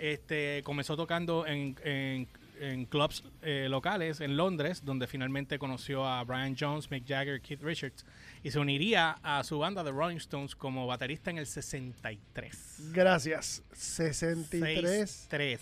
Este, 0.00 0.62
comenzó 0.64 0.96
tocando 0.96 1.46
en, 1.46 1.76
en, 1.84 2.26
en 2.60 2.86
clubs 2.86 3.22
eh, 3.42 3.68
locales 3.70 4.20
en 4.20 4.36
Londres, 4.36 4.84
donde 4.84 5.06
finalmente 5.06 5.58
conoció 5.58 6.04
a 6.06 6.24
Brian 6.24 6.56
Jones, 6.58 6.90
Mick 6.90 7.06
Jagger, 7.06 7.40
Keith 7.40 7.62
Richards, 7.62 8.04
y 8.42 8.50
se 8.50 8.58
uniría 8.58 9.16
a 9.22 9.44
su 9.44 9.58
banda 9.58 9.84
The 9.84 9.90
Rolling 9.92 10.16
Stones 10.16 10.56
como 10.56 10.86
baterista 10.86 11.30
en 11.30 11.38
el 11.38 11.46
63. 11.46 12.90
Gracias. 12.92 13.62
63. 13.72 15.26
3, 15.28 15.60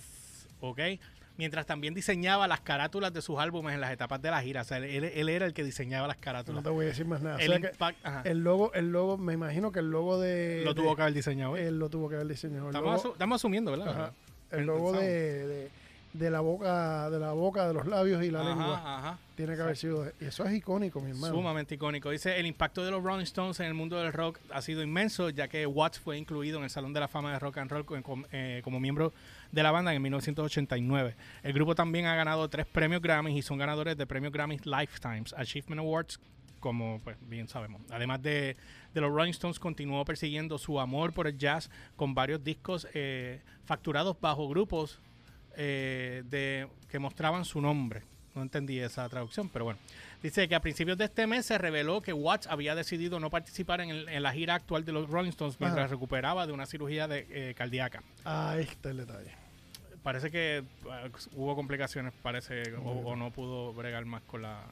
¿ok? 0.60 0.80
Mientras 1.36 1.66
también 1.66 1.94
diseñaba 1.94 2.46
las 2.46 2.60
carátulas 2.60 3.12
de 3.12 3.20
sus 3.20 3.38
álbumes 3.40 3.74
en 3.74 3.80
las 3.80 3.90
etapas 3.92 4.22
de 4.22 4.30
la 4.30 4.40
gira. 4.40 4.60
O 4.60 4.64
sea, 4.64 4.76
él, 4.78 5.04
él 5.04 5.28
era 5.28 5.46
el 5.46 5.52
que 5.52 5.64
diseñaba 5.64 6.06
las 6.06 6.16
No 6.18 6.22
carátulas. 6.22 6.62
te 6.62 6.70
voy 6.70 6.84
a 6.84 6.88
decir 6.88 7.06
más 7.06 7.22
nada. 7.22 7.36
O 7.36 7.38
el 7.40 7.46
sea 7.48 7.60
que 7.60 7.72
impact- 7.72 7.96
ajá. 8.04 8.22
el 8.24 8.44
logo, 8.44 8.72
el 8.74 8.92
logo, 8.92 9.18
me 9.18 9.32
imagino 9.32 9.72
que 9.72 9.80
el 9.80 9.90
logo 9.90 10.20
de. 10.20 10.62
lo 10.64 10.74
de- 10.74 10.80
tuvo 10.82 10.94
que 10.94 11.02
haber 11.02 11.14
diseñado. 11.14 11.56
él. 11.56 11.66
Él 11.66 11.78
lo 11.80 11.88
tuvo 11.90 12.08
que 12.08 12.14
haber 12.14 12.28
diseñado. 12.28 12.66
Estamos, 12.68 12.88
logo, 13.02 13.02
asu- 13.08 13.12
estamos 13.14 13.40
asumiendo, 13.40 13.72
¿verdad? 13.72 13.88
ajá, 13.88 14.12
el 14.52 14.64
logo 14.66 14.92
de, 14.92 15.70
de 16.14 16.30
la 16.30 16.40
boca, 16.40 17.10
de 17.10 17.18
la 17.18 17.32
boca, 17.32 17.66
de 17.68 17.74
los 17.74 17.86
labios 17.86 18.24
y 18.24 18.30
la 18.30 18.40
Ajá, 18.40 18.48
lengua. 18.48 18.82
ajá. 18.98 19.18
Tiene 19.36 19.56
que 19.56 19.62
haber 19.62 19.76
sido. 19.76 20.06
Y 20.20 20.24
eso 20.26 20.44
es 20.44 20.54
icónico, 20.54 21.00
mi 21.00 21.10
hermano. 21.10 21.34
Sumamente 21.34 21.74
icónico. 21.74 22.08
Dice, 22.10 22.38
el 22.38 22.46
impacto 22.46 22.84
de 22.84 22.92
los 22.92 23.02
Rolling 23.02 23.24
Stones 23.24 23.58
en 23.60 23.66
el 23.66 23.74
mundo 23.74 23.96
del 24.00 24.12
rock 24.12 24.38
ha 24.52 24.62
sido 24.62 24.80
inmenso, 24.82 25.28
ya 25.30 25.48
que 25.48 25.66
Watts 25.66 25.98
fue 25.98 26.16
incluido 26.16 26.58
en 26.58 26.64
el 26.64 26.70
Salón 26.70 26.92
de 26.92 27.00
la 27.00 27.08
Fama 27.08 27.32
de 27.32 27.38
Rock 27.40 27.58
and 27.58 27.70
Roll 27.70 27.84
con- 27.84 28.26
eh, 28.32 28.60
como 28.62 28.78
miembro 28.78 29.12
de 29.50 29.62
la 29.62 29.72
banda 29.72 29.92
en 29.92 30.00
1989. 30.02 31.16
El 31.42 31.52
grupo 31.52 31.74
también 31.74 32.06
ha 32.06 32.14
ganado 32.14 32.48
tres 32.48 32.64
premios 32.66 33.02
Grammys 33.02 33.36
y 33.36 33.42
son 33.42 33.58
ganadores 33.58 33.96
de 33.96 34.06
premios 34.06 34.32
Grammys 34.32 34.64
Lifetimes 34.64 35.34
Achievement 35.36 35.80
Awards, 35.80 36.20
como 36.60 37.00
pues, 37.02 37.16
bien 37.28 37.48
sabemos. 37.48 37.82
Además 37.90 38.22
de, 38.22 38.56
de 38.94 39.00
los 39.00 39.10
Rolling 39.10 39.32
Stones, 39.32 39.58
continuó 39.58 40.04
persiguiendo 40.04 40.58
su 40.58 40.78
amor 40.78 41.12
por 41.12 41.26
el 41.26 41.36
jazz 41.36 41.70
con 41.96 42.14
varios 42.14 42.42
discos 42.44 42.86
eh, 42.94 43.42
facturados 43.64 44.16
bajo 44.20 44.48
grupos 44.48 45.00
eh, 45.56 46.22
de, 46.26 46.68
que 46.88 46.98
mostraban 46.98 47.44
su 47.44 47.60
nombre. 47.60 48.02
No 48.34 48.42
entendí 48.42 48.80
esa 48.80 49.08
traducción, 49.08 49.48
pero 49.48 49.64
bueno. 49.66 49.78
Dice 50.22 50.48
que 50.48 50.54
a 50.56 50.60
principios 50.60 50.98
de 50.98 51.04
este 51.04 51.26
mes 51.28 51.46
se 51.46 51.56
reveló 51.56 52.00
que 52.02 52.12
Watts 52.12 52.48
había 52.48 52.74
decidido 52.74 53.20
no 53.20 53.30
participar 53.30 53.80
en, 53.80 53.90
el- 53.90 54.08
en 54.08 54.22
la 54.24 54.32
gira 54.32 54.54
actual 54.54 54.84
de 54.84 54.90
los 54.92 55.08
Rolling 55.08 55.28
Stones 55.30 55.60
mientras 55.60 55.84
Ajá. 55.84 55.92
recuperaba 55.94 56.44
de 56.46 56.52
una 56.52 56.66
cirugía 56.66 57.06
de, 57.06 57.26
eh, 57.30 57.54
cardíaca. 57.54 58.02
Ahí 58.24 58.62
está 58.64 58.90
el 58.90 58.96
detalle. 58.96 59.30
Parece 60.02 60.30
que 60.32 60.58
eh, 60.58 60.64
hubo 61.36 61.54
complicaciones, 61.54 62.12
parece, 62.22 62.74
o, 62.76 62.90
o 62.90 63.16
no 63.16 63.30
pudo 63.30 63.72
bregar 63.72 64.04
más 64.04 64.22
con 64.22 64.42
la, 64.42 64.62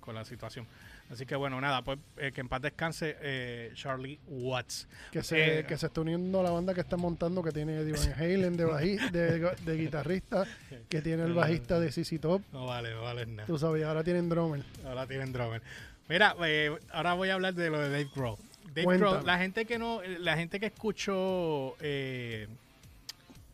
con 0.00 0.14
la 0.14 0.24
situación. 0.24 0.66
Así 1.10 1.24
que 1.24 1.34
bueno, 1.36 1.58
nada, 1.60 1.80
pues 1.82 1.98
eh, 2.18 2.32
que 2.32 2.42
en 2.42 2.48
paz 2.48 2.60
descanse 2.60 3.16
eh, 3.22 3.70
Charlie 3.74 4.18
Watts. 4.26 4.86
Que 5.10 5.22
se, 5.22 5.60
Eh, 5.60 5.64
que 5.64 5.78
se 5.78 5.86
está 5.86 6.02
uniendo 6.02 6.40
a 6.40 6.42
la 6.42 6.50
banda 6.50 6.74
que 6.74 6.80
está 6.82 6.96
montando, 6.98 7.42
que 7.42 7.50
tiene 7.50 7.76
Eddie 7.78 7.92
Van 7.94 8.12
Halen 8.12 8.56
de, 8.58 8.66
baji- 8.66 9.10
de, 9.10 9.38
de 9.64 9.76
guitarrista, 9.78 10.46
que 10.90 11.00
tiene 11.00 11.22
el 11.24 11.32
bajista 11.32 11.80
de 11.80 11.90
CC 11.92 12.18
Top. 12.18 12.42
No 12.52 12.66
vale, 12.66 12.92
no 12.92 13.02
vale 13.02 13.24
nada. 13.24 13.46
Tú 13.46 13.58
sabes, 13.58 13.82
ahora 13.84 14.04
tienen 14.04 14.28
drummer. 14.28 14.62
Ahora 14.84 15.06
tienen 15.06 15.32
drummer. 15.32 15.62
Mira, 16.10 16.36
eh, 16.44 16.76
ahora 16.92 17.14
voy 17.14 17.30
a 17.30 17.34
hablar 17.34 17.54
de 17.54 17.70
lo 17.70 17.78
de 17.80 17.88
Dave 17.88 18.08
Grohl. 18.14 18.36
Dave 18.74 18.84
Cuéntame. 18.84 19.10
Grohl, 19.12 19.26
la 19.26 19.38
gente 19.38 19.64
que 19.64 19.78
no, 19.78 20.02
la 20.20 20.36
gente 20.36 20.60
que 20.60 20.66
escuchó, 20.66 21.74
eh, 21.80 22.48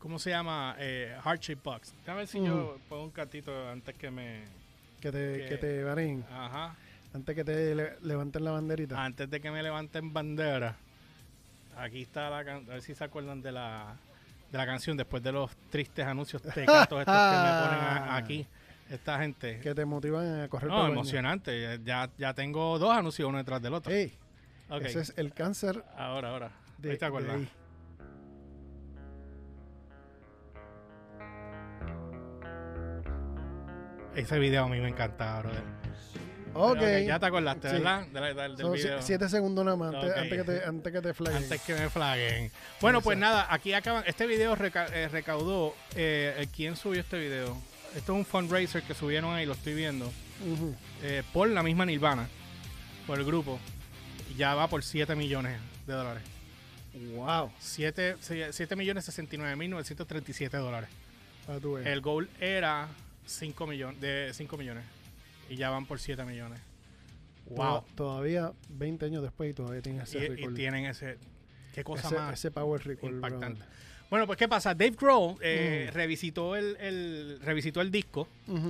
¿cómo 0.00 0.18
se 0.18 0.30
llama? 0.30 0.74
Eh, 0.78 1.16
Heart 1.24 1.40
Shape 1.40 1.60
Box. 1.62 1.94
A 2.06 2.14
ver 2.14 2.26
si 2.26 2.42
yo 2.44 2.78
pongo 2.88 3.04
un 3.04 3.10
catito 3.10 3.68
antes 3.68 3.94
que 3.94 4.10
me, 4.10 4.42
Que 5.00 5.12
te, 5.12 5.38
Que- 5.38 5.46
que 5.50 5.56
te 5.58 5.82
varín. 5.84 6.24
ajá, 6.30 6.76
Antes 7.14 7.34
que 7.36 7.44
te 7.44 7.74
le- 7.74 7.96
levanten 8.02 8.44
la 8.44 8.50
banderita. 8.50 9.02
antes 9.04 9.30
de 9.30 9.40
que 9.40 9.50
me 9.50 9.62
levanten 9.62 10.12
bandera. 10.12 10.76
Aquí 11.76 12.02
está 12.02 12.28
la 12.30 12.44
can- 12.44 12.64
a 12.68 12.74
ver 12.74 12.82
si 12.82 12.94
se 12.94 13.04
acuerdan 13.04 13.40
de 13.40 13.52
la, 13.52 13.96
de 14.50 14.58
la 14.58 14.66
canción 14.66 14.96
después 14.96 15.22
de 15.22 15.32
los 15.32 15.50
tristes 15.70 16.04
anuncios 16.06 16.42
tecatos 16.42 16.66
estos 17.00 17.04
que 17.04 17.10
me 17.36 17.60
ponen 17.62 17.84
a- 17.84 18.16
aquí. 18.16 18.46
Esta 18.90 19.18
gente. 19.18 19.60
Que 19.60 19.74
te 19.74 19.84
motivan 19.84 20.42
a 20.42 20.48
correr 20.48 20.68
No, 20.70 20.86
emocionante. 20.86 21.80
Ya, 21.84 22.10
ya 22.18 22.34
tengo 22.34 22.78
dos 22.78 22.90
anuncios 22.94 23.28
uno 23.28 23.38
detrás 23.38 23.62
del 23.62 23.74
otro. 23.74 23.92
Ey, 23.92 24.12
Ok. 24.68 24.82
ese 24.82 25.00
es 25.00 25.14
el 25.16 25.32
cáncer 25.32 25.82
Ahora, 25.96 26.30
ahora. 26.30 26.50
de, 26.78 26.90
Ahí 26.90 26.98
te 26.98 27.04
acuerdas. 27.06 27.40
de. 27.40 27.48
Ese 34.14 34.38
video 34.38 34.64
a 34.64 34.68
mí 34.68 34.80
me 34.80 34.88
encantaba, 34.88 35.40
brother. 35.42 35.62
Ok. 36.54 36.80
ya 37.06 37.18
te 37.18 37.26
acordaste, 37.26 37.68
Sí. 37.68 37.74
¿verdad? 37.76 38.06
Del, 38.06 38.56
del 38.56 38.70
video. 38.70 39.02
siete 39.02 39.28
segundos 39.28 39.64
nada 39.64 39.76
más, 39.76 39.94
antes, 39.94 40.28
que 40.28 40.44
te, 40.44 40.64
antes 40.64 40.92
que 40.92 41.00
te 41.00 41.14
flaguen. 41.14 41.42
Antes 41.42 41.60
que 41.62 41.74
me 41.74 41.90
flaguen. 41.90 42.50
Bueno, 42.80 43.00
pues 43.02 43.16
Exacto. 43.16 43.34
nada, 43.36 43.46
aquí 43.52 43.72
acaban. 43.72 44.04
Este 44.06 44.26
video 44.26 44.54
reca- 44.56 44.88
eh, 44.92 45.08
recaudó. 45.08 45.74
eh, 45.96 46.34
eh, 46.38 46.46
¿Quién 46.54 46.76
subió 46.76 47.00
este 47.00 47.18
video? 47.18 47.56
Esto 47.96 48.12
es 48.12 48.18
un 48.18 48.24
fundraiser 48.24 48.82
que 48.82 48.94
subieron 48.94 49.34
ahí, 49.34 49.46
lo 49.46 49.52
estoy 49.52 49.74
viendo. 49.74 50.12
Eh, 51.02 51.22
por 51.32 51.48
la 51.48 51.62
misma 51.62 51.86
Nirvana, 51.86 52.28
por 53.06 53.18
el 53.18 53.24
grupo. 53.24 53.58
Ya 54.36 54.54
va 54.54 54.66
por 54.68 54.82
7 54.82 55.14
millones 55.14 55.60
de 55.86 55.92
dólares. 55.92 56.22
Wow. 57.14 57.50
7, 57.60 58.16
7 58.20 58.76
millones 58.76 59.04
69 59.04 59.56
mil 59.56 59.70
937 59.70 60.56
dólares. 60.56 60.88
El 61.84 62.00
goal 62.00 62.28
era 62.40 62.88
5 63.26 63.66
millones, 63.66 64.00
de 64.00 64.30
5 64.32 64.56
millones. 64.56 64.84
Y 65.48 65.56
ya 65.56 65.70
van 65.70 65.86
por 65.86 65.98
7 66.00 66.24
millones. 66.24 66.60
Wow. 67.46 67.56
Toda- 67.56 67.84
Todavía 67.94 68.52
20 68.70 69.06
años 69.06 69.22
después 69.22 69.50
y 69.50 69.54
todavía 69.54 69.82
tienen 69.82 70.02
ese 70.02 70.18
Y, 70.18 70.22
y 70.22 70.28
récord. 70.28 70.54
tienen 70.54 70.86
ese. 70.86 71.18
Qué 71.74 71.84
cosa 71.84 72.06
ese, 72.08 72.16
más 72.16 72.34
ese 72.34 72.50
power 72.50 72.84
record. 72.86 73.12
impactante. 73.12 73.62
Bueno, 74.10 74.26
pues 74.26 74.38
¿qué 74.38 74.46
pasa? 74.48 74.74
Dave 74.74 74.94
Grohl 74.98 75.36
eh, 75.40 75.88
Mm. 75.90 75.94
revisitó 75.94 76.54
el, 76.56 76.76
el- 76.78 77.40
revisitó 77.42 77.80
el 77.80 77.90
disco 77.90 78.28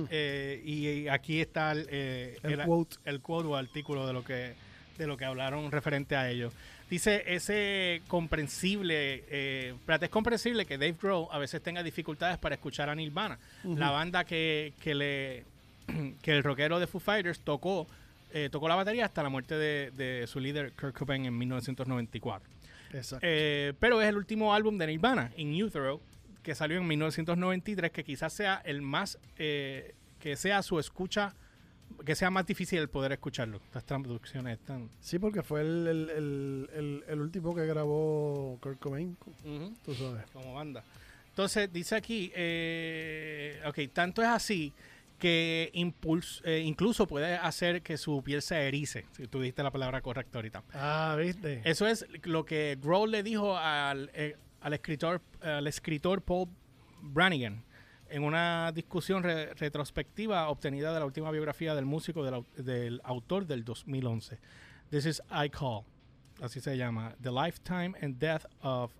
eh, 0.09 0.61
y 0.65 1.07
aquí 1.07 1.39
está 1.39 1.71
el, 1.73 1.85
eh, 1.89 2.37
El 2.41 2.63
quote. 2.63 2.95
el 3.05 3.21
quote 3.21 3.47
o 3.47 3.55
artículo 3.55 4.07
de 4.07 4.13
lo 4.13 4.23
que 4.23 4.53
de 4.97 5.07
lo 5.07 5.17
que 5.17 5.25
hablaron 5.25 5.71
referente 5.71 6.15
a 6.15 6.29
ello. 6.31 6.51
Dice 6.89 7.23
ese 7.27 8.01
comprensible, 8.07 9.25
eh, 9.29 9.73
es 10.01 10.09
comprensible 10.09 10.65
que 10.65 10.77
Dave 10.77 10.95
Grohl 11.01 11.27
a 11.31 11.37
veces 11.37 11.61
tenga 11.61 11.83
dificultades 11.83 12.37
para 12.37 12.55
escuchar 12.55 12.89
a 12.89 12.95
Nirvana, 12.95 13.37
la 13.65 13.91
banda 13.91 14.23
que, 14.23 14.73
que 14.81 14.95
le 14.95 15.43
que 16.21 16.31
el 16.31 16.43
rockero 16.43 16.79
de 16.79 16.87
Foo 16.87 16.99
Fighters 16.99 17.39
tocó 17.39 17.87
eh, 18.37 18.49
tocó 18.51 18.67
la 18.67 18.75
batería 18.75 19.05
hasta 19.05 19.23
la 19.23 19.29
muerte 19.29 19.55
de, 19.55 19.91
de 19.91 20.27
su 20.27 20.41
líder 20.41 20.73
Kurt 20.73 20.93
Cobain 20.93 21.25
en 21.25 21.37
1994. 21.37 22.49
Exacto. 22.91 23.25
Eh, 23.25 23.73
pero 23.79 24.01
es 24.01 24.09
el 24.09 24.17
último 24.17 24.53
álbum 24.53 24.77
de 24.77 24.87
Nirvana, 24.87 25.31
In 25.37 25.63
Utero, 25.63 26.01
que 26.43 26.53
salió 26.53 26.79
en 26.79 26.85
1993, 26.85 27.91
que 27.91 28.03
quizás 28.03 28.33
sea 28.33 28.61
el 28.65 28.81
más, 28.81 29.19
eh, 29.37 29.95
que 30.19 30.35
sea 30.35 30.63
su 30.63 30.79
escucha, 30.79 31.33
que 32.05 32.13
sea 32.13 32.29
más 32.29 32.45
difícil 32.45 32.79
el 32.79 32.89
poder 32.89 33.13
escucharlo. 33.13 33.61
Estas 33.67 33.85
traducciones 33.85 34.59
están... 34.59 34.89
sí, 34.99 35.17
porque 35.17 35.41
fue 35.41 35.61
el, 35.61 35.87
el, 35.87 37.03
el, 37.07 37.21
último 37.21 37.55
que 37.55 37.65
grabó 37.65 38.57
Kurt 38.59 38.79
Cobain. 38.79 39.15
Tú 39.85 39.93
sabes. 39.93 40.29
como 40.33 40.53
banda. 40.55 40.83
Entonces, 41.29 41.71
dice 41.71 41.95
aquí, 41.95 42.33
ok, 43.65 43.93
tanto 43.93 44.21
es 44.21 44.27
así 44.27 44.73
que 45.19 45.71
impuls- 45.73 46.41
eh, 46.45 46.59
incluso 46.59 47.07
puede 47.07 47.35
hacer 47.35 47.81
que 47.81 47.97
su 47.97 48.21
piel 48.23 48.41
se 48.41 48.67
erice, 48.67 49.05
si 49.13 49.27
tú 49.27 49.39
diste 49.41 49.63
la 49.63 49.71
palabra 49.71 50.01
correcta 50.01 50.37
ahorita. 50.39 50.63
Ah, 50.73 51.15
¿viste? 51.19 51.61
Eso 51.63 51.87
es 51.87 52.05
lo 52.23 52.45
que 52.45 52.77
Grohl 52.81 53.11
le 53.11 53.23
dijo 53.23 53.57
al, 53.57 54.11
eh, 54.13 54.35
al 54.61 54.73
escritor, 54.73 55.21
al 55.41 55.67
escritor 55.67 56.21
Paul 56.21 56.49
Brannigan 57.01 57.63
en 58.09 58.23
una 58.23 58.71
discusión 58.73 59.23
re- 59.23 59.53
retrospectiva 59.55 60.47
obtenida 60.49 60.93
de 60.93 60.99
la 60.99 61.05
última 61.05 61.31
biografía 61.31 61.73
del 61.75 61.85
músico 61.85 62.23
del, 62.23 62.35
au- 62.35 62.45
del 62.55 63.01
autor 63.03 63.47
del 63.47 63.63
2011. 63.63 64.37
This 64.89 65.05
is 65.05 65.21
I 65.31 65.49
Call, 65.49 65.83
así 66.41 66.59
se 66.59 66.77
llama, 66.77 67.15
The 67.21 67.31
Lifetime 67.31 67.93
and 68.01 68.17
Death 68.19 68.45
of 68.61 68.91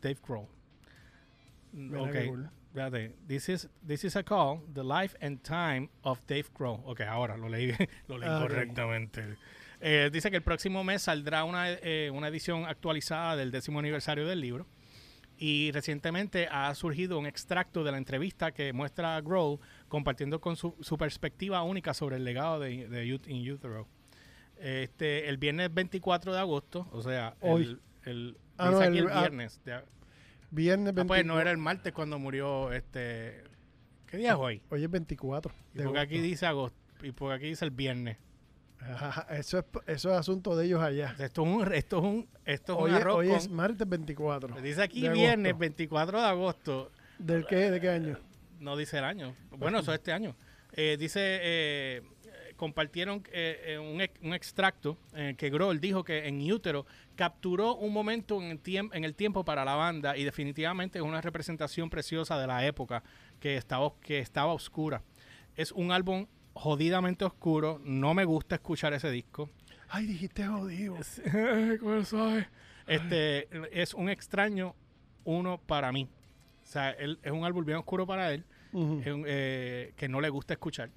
Dave 0.00 0.18
Grohl. 0.26 0.46
Mira 1.72 2.02
ok. 2.02 2.14
Espérate. 2.72 3.14
This 3.26 3.48
is, 3.48 3.68
this 3.86 4.04
is 4.04 4.16
a 4.16 4.22
call, 4.22 4.62
The 4.72 4.82
Life 4.82 5.16
and 5.20 5.40
Time 5.42 5.90
of 6.02 6.20
Dave 6.26 6.46
Grohl. 6.54 6.80
Ok, 6.84 7.02
ahora 7.02 7.36
lo 7.36 7.48
leí, 7.48 7.72
lo 8.08 8.18
leí 8.18 8.28
Ah, 8.28 8.38
ok. 8.38 8.48
correctamente. 8.48 9.36
Eh, 9.80 10.10
dice 10.12 10.30
que 10.30 10.36
el 10.36 10.42
próximo 10.42 10.82
mes 10.84 11.02
saldrá 11.02 11.44
una, 11.44 11.70
eh, 11.70 12.10
una 12.12 12.28
edición 12.28 12.64
actualizada 12.66 13.36
del 13.36 13.50
décimo 13.50 13.78
aniversario 13.80 14.26
del 14.26 14.40
libro. 14.40 14.66
Y 15.38 15.72
recientemente 15.72 16.46
ha 16.50 16.72
surgido 16.74 17.18
un 17.18 17.26
extracto 17.26 17.82
de 17.82 17.90
la 17.90 17.98
entrevista 17.98 18.52
que 18.52 18.72
muestra 18.72 19.16
a 19.16 19.20
Grohl 19.20 19.58
compartiendo 19.88 20.40
con 20.40 20.54
su, 20.56 20.76
su 20.80 20.96
perspectiva 20.96 21.62
única 21.64 21.94
sobre 21.94 22.16
el 22.16 22.24
legado 22.24 22.60
de, 22.60 22.86
de 22.88 23.06
Youth 23.08 23.26
in 23.26 23.50
Utero. 23.50 23.88
Este, 24.56 25.28
el 25.28 25.38
viernes 25.38 25.74
24 25.74 26.32
de 26.32 26.38
agosto, 26.38 26.86
o 26.92 27.02
sea, 27.02 27.34
Hoy. 27.40 27.62
el, 27.62 27.80
el- 28.04 28.36
Ah, 28.58 28.68
dice 28.68 28.80
no, 28.82 28.86
aquí 28.88 28.98
el- 28.98 29.04
el 29.06 29.10
ah, 29.10 29.20
viernes. 29.20 29.60
de- 29.64 29.80
Viernes 30.52 30.92
Ah, 30.96 31.04
pues 31.06 31.24
no 31.24 31.34
24. 31.34 31.40
era 31.40 31.50
el 31.50 31.56
martes 31.58 31.92
cuando 31.92 32.18
murió 32.18 32.72
este. 32.72 33.42
¿Qué 34.06 34.18
día 34.18 34.32
es 34.32 34.36
hoy? 34.36 34.62
Hoy 34.68 34.84
es 34.84 34.90
24. 34.90 35.52
Y 35.74 35.82
porque 35.82 35.98
aquí 35.98 36.18
dice 36.20 36.46
agosto 36.46 36.76
y 37.02 37.10
porque 37.12 37.34
aquí 37.36 37.46
dice 37.46 37.64
el 37.64 37.70
viernes. 37.70 38.18
Ajá, 38.78 39.26
Eso 39.34 39.58
es, 39.60 39.64
eso 39.86 40.10
es 40.12 40.16
asunto 40.18 40.54
de 40.56 40.66
ellos 40.66 40.82
allá. 40.82 41.14
Esto 41.18 41.42
es 41.42 41.48
un, 41.48 41.72
esto 41.72 41.98
es 41.98 42.02
un, 42.04 42.28
esto 42.44 42.72
es 42.74 42.78
Hoy, 42.78 42.90
es- 43.00 43.06
hoy 43.06 43.30
es 43.30 43.48
martes 43.48 43.88
24. 43.88 44.60
dice 44.60 44.82
aquí 44.82 45.08
viernes 45.08 45.56
24 45.56 46.20
de 46.20 46.26
agosto. 46.26 46.90
¿Del 47.18 47.46
qué? 47.46 47.70
¿De 47.70 47.80
qué 47.80 47.88
año? 47.88 48.18
No 48.60 48.76
dice 48.76 48.98
el 48.98 49.04
año. 49.04 49.34
Bueno, 49.56 49.78
eso 49.78 49.92
es 49.92 49.98
este 49.98 50.12
año. 50.12 50.36
Eh, 50.72 50.96
dice, 50.98 51.20
eh, 51.42 52.02
compartieron 52.66 53.24
eh, 53.32 53.60
eh, 53.74 53.78
un, 53.80 54.00
ex- 54.00 54.20
un 54.22 54.34
extracto 54.34 54.96
en 55.14 55.22
el 55.30 55.36
que 55.36 55.50
Grohl 55.50 55.80
dijo 55.80 56.04
que 56.04 56.28
en 56.28 56.40
Útero 56.52 56.86
capturó 57.16 57.74
un 57.74 57.92
momento 57.92 58.40
en 58.40 58.52
el, 58.52 58.62
tiemp- 58.62 58.94
en 58.94 59.02
el 59.02 59.16
tiempo 59.16 59.44
para 59.44 59.64
la 59.64 59.74
banda 59.74 60.16
y 60.16 60.22
definitivamente 60.22 61.00
es 61.00 61.04
una 61.04 61.20
representación 61.20 61.90
preciosa 61.90 62.38
de 62.38 62.46
la 62.46 62.64
época 62.64 63.02
que 63.40 63.56
estaba, 63.56 63.92
que 64.00 64.20
estaba 64.20 64.52
oscura. 64.52 65.02
Es 65.56 65.72
un 65.72 65.90
álbum 65.90 66.26
jodidamente 66.54 67.24
oscuro. 67.24 67.80
No 67.82 68.14
me 68.14 68.24
gusta 68.24 68.54
escuchar 68.54 68.92
ese 68.92 69.10
disco. 69.10 69.50
Ay, 69.88 70.06
dijiste 70.06 70.46
jodido. 70.46 70.94
Este 72.86 73.48
es 73.72 73.92
un 73.92 74.08
extraño 74.08 74.76
uno 75.24 75.58
para 75.58 75.90
mí. 75.90 76.08
O 76.62 76.66
sea, 76.66 76.90
él, 76.90 77.18
es 77.24 77.32
un 77.32 77.44
álbum 77.44 77.64
bien 77.64 77.78
oscuro 77.78 78.06
para 78.06 78.32
él, 78.32 78.44
eh, 79.26 79.92
que 79.96 80.08
no 80.08 80.20
le 80.20 80.28
gusta 80.28 80.54
escuchar. 80.54 80.90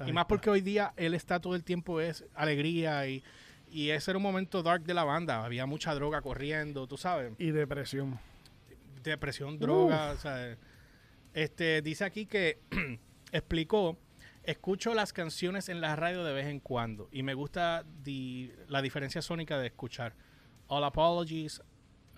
Ahí 0.00 0.10
y 0.10 0.12
más 0.12 0.22
está. 0.22 0.28
porque 0.28 0.50
hoy 0.50 0.60
día 0.60 0.92
él 0.96 1.14
está 1.14 1.40
todo 1.40 1.54
el 1.54 1.64
tiempo 1.64 2.00
es 2.00 2.24
alegría 2.34 3.06
y, 3.06 3.22
y 3.70 3.90
ese 3.90 4.10
era 4.12 4.18
un 4.18 4.22
momento 4.22 4.62
dark 4.62 4.84
de 4.84 4.94
la 4.94 5.04
banda. 5.04 5.44
Había 5.44 5.66
mucha 5.66 5.94
droga 5.94 6.20
corriendo, 6.22 6.86
tú 6.86 6.96
sabes. 6.96 7.32
Y 7.38 7.50
depresión. 7.50 8.18
Depresión, 9.02 9.58
droga. 9.58 10.10
o 10.12 10.16
sea, 10.16 10.56
este, 11.34 11.82
dice 11.82 12.04
aquí 12.04 12.26
que 12.26 12.58
explicó, 13.32 13.98
escucho 14.42 14.94
las 14.94 15.12
canciones 15.12 15.68
en 15.68 15.80
la 15.80 15.94
radio 15.96 16.24
de 16.24 16.32
vez 16.32 16.46
en 16.46 16.60
cuando 16.60 17.08
y 17.12 17.22
me 17.22 17.34
gusta 17.34 17.84
di- 18.02 18.52
la 18.68 18.82
diferencia 18.82 19.22
sónica 19.22 19.58
de 19.58 19.66
escuchar 19.68 20.14
All 20.66 20.84
Apologies, 20.84 21.60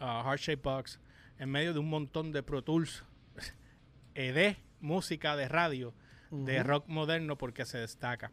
uh, 0.01 0.23
Heart 0.25 0.41
Shape 0.41 0.63
Box, 0.63 1.01
en 1.39 1.51
medio 1.51 1.73
de 1.73 1.79
un 1.79 1.89
montón 1.89 2.33
de 2.33 2.43
Pro 2.43 2.63
Tools, 2.63 3.05
eh, 4.15 4.33
de 4.33 4.57
música 4.81 5.37
de 5.37 5.49
radio, 5.49 5.95
de 6.31 6.63
rock 6.63 6.87
moderno 6.89 7.37
porque 7.37 7.65
se 7.65 7.79
destaca. 7.79 8.33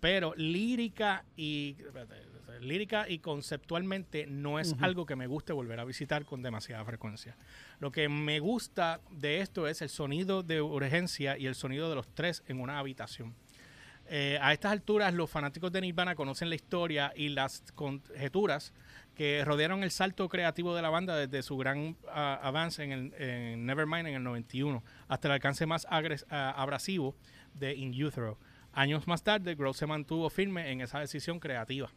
Pero 0.00 0.34
lírica 0.36 1.24
y 1.36 1.76
lírica 2.60 3.08
y 3.08 3.18
conceptualmente 3.18 4.26
no 4.26 4.58
es 4.58 4.74
algo 4.80 5.06
que 5.06 5.16
me 5.16 5.26
guste 5.26 5.52
volver 5.52 5.80
a 5.80 5.84
visitar 5.84 6.24
con 6.24 6.42
demasiada 6.42 6.84
frecuencia. 6.84 7.36
Lo 7.80 7.90
que 7.92 8.08
me 8.08 8.40
gusta 8.40 9.00
de 9.10 9.40
esto 9.40 9.66
es 9.66 9.82
el 9.82 9.88
sonido 9.88 10.42
de 10.42 10.62
urgencia 10.62 11.36
y 11.38 11.46
el 11.46 11.54
sonido 11.54 11.88
de 11.88 11.96
los 11.96 12.08
tres 12.14 12.42
en 12.46 12.60
una 12.60 12.78
habitación. 12.78 13.34
Eh, 14.06 14.38
a 14.40 14.52
estas 14.52 14.72
alturas, 14.72 15.14
los 15.14 15.30
fanáticos 15.30 15.72
de 15.72 15.80
Nirvana 15.80 16.14
conocen 16.14 16.50
la 16.50 16.54
historia 16.54 17.12
y 17.16 17.30
las 17.30 17.62
conjeturas 17.74 18.72
que 19.14 19.44
rodearon 19.44 19.82
el 19.82 19.90
salto 19.90 20.28
creativo 20.28 20.74
de 20.74 20.82
la 20.82 20.90
banda 20.90 21.16
desde 21.16 21.42
su 21.42 21.56
gran 21.56 21.96
ah, 22.08 22.38
avance 22.42 22.82
en, 22.82 23.64
Nevermind 23.64 24.08
en 24.08 24.14
el 24.16 24.22
91 24.22 24.82
hasta 25.08 25.28
el 25.28 25.32
alcance 25.32 25.66
más 25.66 25.86
agres- 25.88 26.26
ah, 26.30 26.52
abrasivo 26.56 27.16
de 27.54 27.74
In 27.74 28.04
Utero. 28.04 28.38
Años 28.72 29.06
más 29.06 29.22
tarde, 29.22 29.54
Grohl 29.54 29.74
se 29.74 29.86
mantuvo 29.86 30.28
firme 30.28 30.70
en 30.72 30.80
esa 30.80 30.98
decisión 30.98 31.38
creativa. 31.38 31.90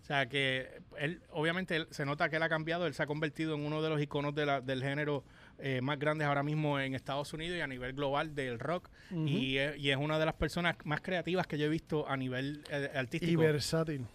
O 0.00 0.04
sea 0.04 0.26
que 0.26 0.80
él, 0.98 1.20
obviamente, 1.30 1.86
se 1.90 2.06
nota 2.06 2.30
que 2.30 2.36
él 2.36 2.42
ha 2.42 2.48
cambiado, 2.48 2.86
él 2.86 2.94
se 2.94 3.02
ha 3.02 3.06
convertido 3.06 3.54
en 3.54 3.60
uno 3.66 3.82
de 3.82 3.90
los 3.90 4.00
iconos 4.00 4.34
del 4.34 4.82
género 4.82 5.24
eh, 5.62 5.80
más 5.80 5.98
grandes 5.98 6.26
ahora 6.26 6.42
mismo 6.42 6.78
en 6.80 6.94
Estados 6.94 7.32
Unidos 7.32 7.56
y 7.58 7.60
a 7.60 7.66
nivel 7.66 7.92
global 7.92 8.34
del 8.34 8.58
rock. 8.58 8.88
Y, 9.12 9.56
es- 9.56 9.76
y 9.78 9.90
es 9.90 9.96
una 9.96 10.18
de 10.18 10.26
las 10.26 10.34
personas 10.34 10.76
más 10.84 11.00
creativas 11.00 11.46
que 11.46 11.58
yo 11.58 11.66
he 11.66 11.68
visto 11.68 12.08
a 12.08 12.16
nivel 12.16 12.62
eh, 12.70 12.90
Y 12.92 12.96
artístico. 12.96 13.42
versátil. 13.42 14.06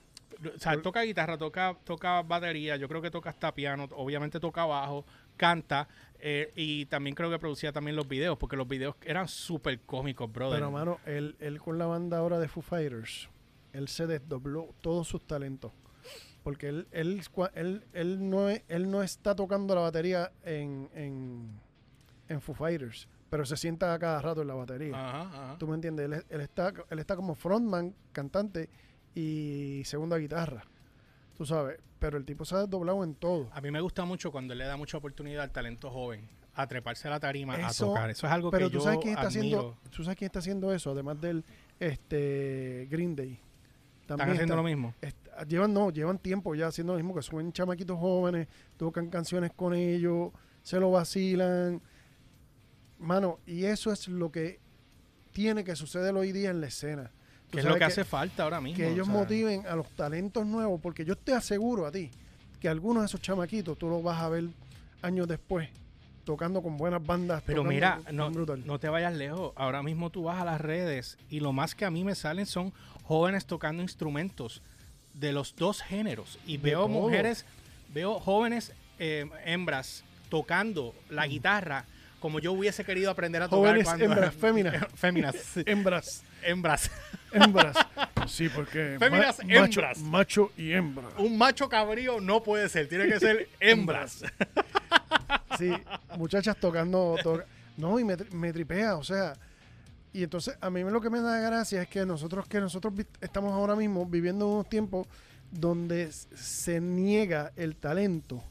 O 0.56 0.60
sea, 0.60 0.82
toca 0.82 1.02
guitarra, 1.04 1.38
toca, 1.38 1.78
toca 1.86 2.22
batería, 2.22 2.76
yo 2.76 2.90
creo 2.90 3.02
que 3.02 3.10
toca 3.10 3.30
hasta 3.30 3.54
piano, 3.54 3.88
obviamente 3.92 4.40
toca 4.40 4.66
bajo, 4.66 5.06
canta 5.38 5.88
eh, 6.20 6.52
y 6.58 6.86
también 6.88 7.16
creo 7.16 7.30
que 7.30 7.40
producía 7.40 7.72
también 7.72 7.96
los 7.96 8.08
videos, 8.08 8.38
porque 8.38 8.58
los 8.58 8.68
videos 8.68 8.96
eran 9.06 9.28
súper 9.30 9.80
cómicos, 9.82 10.32
brother. 10.32 10.58
Pero, 10.60 10.72
mano, 10.72 11.00
él, 11.06 11.36
él 11.40 11.60
con 11.60 11.78
la 11.78 11.86
banda 11.86 12.18
ahora 12.18 12.38
de 12.40 12.48
Foo 12.50 12.62
Fighters, 12.62 13.30
él 13.72 13.88
se 13.88 14.08
desdobló 14.08 14.74
todos 14.82 15.08
sus 15.08 15.26
talentos. 15.26 15.72
Porque 16.46 16.70
él, 16.70 16.88
él, 16.92 17.22
él, 17.56 17.84
él, 17.94 18.30
no, 18.30 18.48
es- 18.50 18.62
él 18.70 18.90
no 18.92 19.02
está 19.04 19.36
tocando 19.36 19.74
la 19.76 19.82
batería 19.82 20.32
en, 20.44 20.90
en, 20.94 21.50
en 22.30 22.40
Foo 22.40 22.54
Fighters, 22.56 23.08
pero 23.32 23.46
se 23.46 23.58
sienta 23.58 23.94
a 23.94 24.00
cada 24.00 24.22
rato 24.22 24.44
en 24.44 24.48
la 24.50 24.54
batería. 24.54 24.94
Ajá, 24.96 25.22
ajá. 25.24 25.58
¿Tú 25.58 25.68
me 25.68 25.74
entiendes? 25.76 26.06
Él, 26.06 26.24
él 26.30 26.42
está, 26.42 26.72
él 26.92 27.00
está 27.00 27.16
como 27.16 27.34
frontman, 27.36 27.96
cantante 28.14 28.70
y 29.16 29.82
segunda 29.86 30.18
guitarra. 30.18 30.64
Tú 31.36 31.46
sabes, 31.48 31.80
pero 31.98 32.18
el 32.18 32.26
tipo 32.26 32.46
se 32.46 32.54
ha 32.56 32.60
desdoblado 32.60 33.04
en 33.04 33.16
todo. 33.16 33.50
A 33.52 33.60
mí 33.60 33.72
me 33.72 33.82
gusta 33.82 34.06
mucho 34.06 34.32
cuando 34.32 34.54
él 34.54 34.60
le 34.60 34.66
da 34.66 34.78
mucha 34.78 34.98
oportunidad 35.00 35.44
al 35.44 35.52
talento 35.52 35.90
joven 35.90 36.30
a 36.54 36.68
treparse 36.68 37.08
a 37.08 37.12
la 37.12 37.20
tarima 37.20 37.56
Eso- 37.60 37.86
a 37.86 37.88
tocar. 37.90 38.10
Eso 38.12 38.28
es 38.28 38.32
algo 38.32 38.52
Pero 38.52 38.68
que 38.68 38.74
tú 38.74 38.78
yo 38.78 38.84
sabes 38.84 39.00
quién 39.02 39.16
está 39.18 39.28
admiro. 39.28 39.58
haciendo, 39.60 39.78
tú 39.90 40.04
sabes 40.04 40.18
quién 40.18 40.28
está 40.28 40.40
haciendo 40.40 40.72
eso, 40.74 40.92
además 40.92 41.20
del 41.20 41.44
este 41.80 42.88
Green 42.90 43.16
Day. 43.16 43.40
Están 44.02 44.22
haciendo 44.22 44.44
está- 44.44 44.56
lo 44.56 44.64
mismo. 44.64 44.94
Llevan 45.44 45.74
no, 45.74 45.90
llevan 45.90 46.20
tiempo 46.20 46.56
ya 46.56 46.68
haciendo 46.68 46.94
lo 46.94 47.00
mismo, 47.00 47.14
que 47.16 47.22
suben 47.22 47.52
chamaquitos 47.52 48.00
jóvenes, 48.00 48.48
tocan 48.78 49.10
canciones 49.10 49.52
con 49.56 49.74
ellos, 49.74 50.32
se 50.62 50.80
lo 50.80 50.92
vacilan. 50.92 51.82
Mano, 53.00 53.40
y 53.46 53.66
eso 53.66 53.92
es 53.92 54.08
lo 54.08 54.32
que 54.32 54.60
tiene 55.32 55.64
que 55.64 55.76
suceder 55.76 56.16
hoy 56.16 56.32
día 56.32 56.50
en 56.50 56.62
la 56.62 56.68
escena. 56.68 57.12
Que 57.52 57.60
es 57.60 57.66
lo 57.66 57.76
que, 57.76 57.84
hace 57.84 58.04
falta 58.04 58.44
ahora 58.44 58.60
mismo. 58.60 58.78
que 58.78 58.92
ellos 58.92 59.08
o 59.08 59.12
sea. 59.12 59.20
motiven 59.22 59.68
a 59.68 59.76
los 59.76 59.90
talentos 59.92 60.46
nuevos, 60.46 60.80
porque 60.82 61.06
yo 61.06 61.16
te 61.16 61.34
aseguro 61.34 61.86
a 61.86 61.92
ti 61.92 62.10
que 62.60 62.68
algunos 62.68 63.04
de 63.04 63.08
esos 63.08 63.22
chamaquitos 63.22 63.78
tú 63.78 63.88
los 63.88 64.02
vas 64.02 64.22
a 64.22 64.30
ver 64.30 64.46
años 65.02 65.28
después 65.28 65.70
tocando 66.24 66.62
con 66.62 66.76
buenas 66.76 67.06
bandas. 67.06 67.44
Pero 67.46 67.64
mira, 67.64 68.02
no, 68.12 68.32
no 68.32 68.80
te 68.80 68.90
vayas 68.90 69.14
lejos. 69.14 69.54
Ahora 69.56 69.84
mismo 69.84 70.10
tú 70.10 70.24
vas 70.24 70.42
a 70.42 70.46
las 70.46 70.60
redes 70.60 71.18
y 71.30 71.40
lo 71.40 71.54
más 71.54 71.76
que 71.76 71.86
a 71.86 71.92
mí 71.92 72.04
me 72.04 72.16
salen 72.16 72.48
son 72.48 72.74
jóvenes 73.04 73.46
tocando 73.46 73.84
instrumentos 73.84 74.64
de 75.20 75.32
los 75.32 75.56
dos 75.56 75.82
géneros. 75.82 76.38
Y 76.46 76.58
De 76.58 76.64
veo 76.72 76.80
todo. 76.82 76.90
mujeres, 76.90 77.46
veo 77.94 78.20
jóvenes 78.20 78.72
eh, 79.00 79.26
hembras 79.46 80.04
tocando 80.30 80.94
la 81.10 81.28
guitarra 81.28 81.86
como 82.20 82.40
yo 82.40 82.54
hubiese 82.54 82.84
querido 82.84 83.12
aprender 83.12 83.42
a 83.44 83.46
tocar. 83.50 83.60
Mm. 83.60 83.66
Jóvenes 83.84 83.86
cuando- 83.86 84.06
hembras, 84.06 84.34
féminas. 84.36 84.88
féminas. 84.96 85.36
sí. 85.36 85.64
Hembras. 85.66 86.24
hembras. 86.44 86.92
Hembras. 87.32 87.76
Sí, 88.28 88.50
porque 88.50 88.96
Féminas 88.98 89.38
ma- 89.46 89.54
hembras. 89.54 90.00
macho 90.00 90.52
y 90.58 90.72
hembra. 90.72 91.10
Un 91.20 91.38
macho 91.38 91.70
cabrío 91.70 92.20
no 92.20 92.42
puede 92.42 92.68
ser, 92.70 92.90
tiene 92.90 93.08
que 93.08 93.20
ser 93.20 93.50
hembras. 93.60 94.24
Sí, 95.60 95.72
muchachas 96.18 96.58
tocando. 96.60 97.18
to- 97.22 97.44
no, 97.78 98.00
y 98.00 98.04
me, 98.04 98.16
me 98.32 98.52
tripea, 98.52 98.96
o 98.96 99.04
sea. 99.04 99.34
Y 100.16 100.24
entonces 100.24 100.58
a 100.62 100.70
mí 100.70 100.82
lo 100.84 101.02
que 101.02 101.10
me 101.10 101.20
da 101.22 101.40
gracia 101.40 101.82
es 101.82 101.88
que 101.90 102.06
nosotros 102.06 102.48
que 102.48 102.60
nosotros 102.62 102.94
estamos 103.22 103.52
ahora 103.54 103.76
mismo 103.76 104.06
viviendo 104.06 104.48
unos 104.48 104.70
tiempos 104.70 105.08
donde 105.52 106.12
se 106.12 106.80
niega 106.82 107.52
el 107.56 107.76
talento 107.76 108.42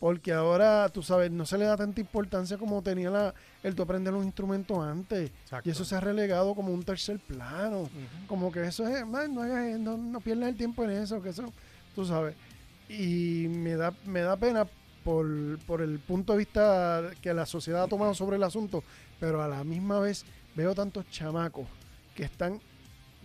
Porque 0.00 0.32
ahora, 0.32 0.88
tú 0.90 1.02
sabes, 1.02 1.30
no 1.30 1.46
se 1.46 1.56
le 1.56 1.64
da 1.64 1.76
tanta 1.76 2.00
importancia 2.00 2.58
como 2.58 2.82
tenía 2.82 3.08
la, 3.10 3.34
el 3.62 3.74
tú 3.74 3.82
aprender 3.82 4.12
los 4.12 4.24
instrumentos 4.24 4.76
antes. 4.84 5.30
Exacto. 5.44 5.66
Y 5.68 5.72
eso 5.72 5.84
se 5.84 5.94
ha 5.96 6.00
relegado 6.00 6.54
como 6.54 6.72
un 6.74 6.82
tercer 6.82 7.18
plano. 7.20 7.88
Como 8.26 8.52
que 8.52 8.66
eso 8.66 8.86
es, 8.86 9.06
man, 9.06 9.32
no, 9.34 9.42
hagas- 9.42 9.78
no, 9.78 9.96
no 9.96 10.20
pierdas 10.20 10.48
el 10.50 10.56
tiempo 10.56 10.84
en 10.84 10.90
eso, 10.90 11.22
que 11.22 11.30
eso, 11.30 11.50
tú 11.94 12.04
sabes. 12.04 12.34
Y 12.88 13.46
me 13.48 13.76
da, 13.76 13.94
me 14.04 14.20
da 14.20 14.36
pena 14.36 14.66
por, 15.04 15.26
por 15.66 15.80
el 15.80 15.98
punto 16.00 16.32
de 16.32 16.38
vista 16.40 17.02
que 17.22 17.32
la 17.32 17.46
sociedad 17.46 17.84
ha 17.84 17.88
tomado 17.88 18.12
sobre 18.14 18.36
el 18.36 18.42
asunto, 18.42 18.84
pero 19.20 19.40
a 19.42 19.48
la 19.48 19.64
misma 19.64 20.00
vez 20.00 20.24
veo 20.54 20.74
tantos 20.74 21.08
chamacos 21.10 21.66
que 22.14 22.24
están 22.24 22.60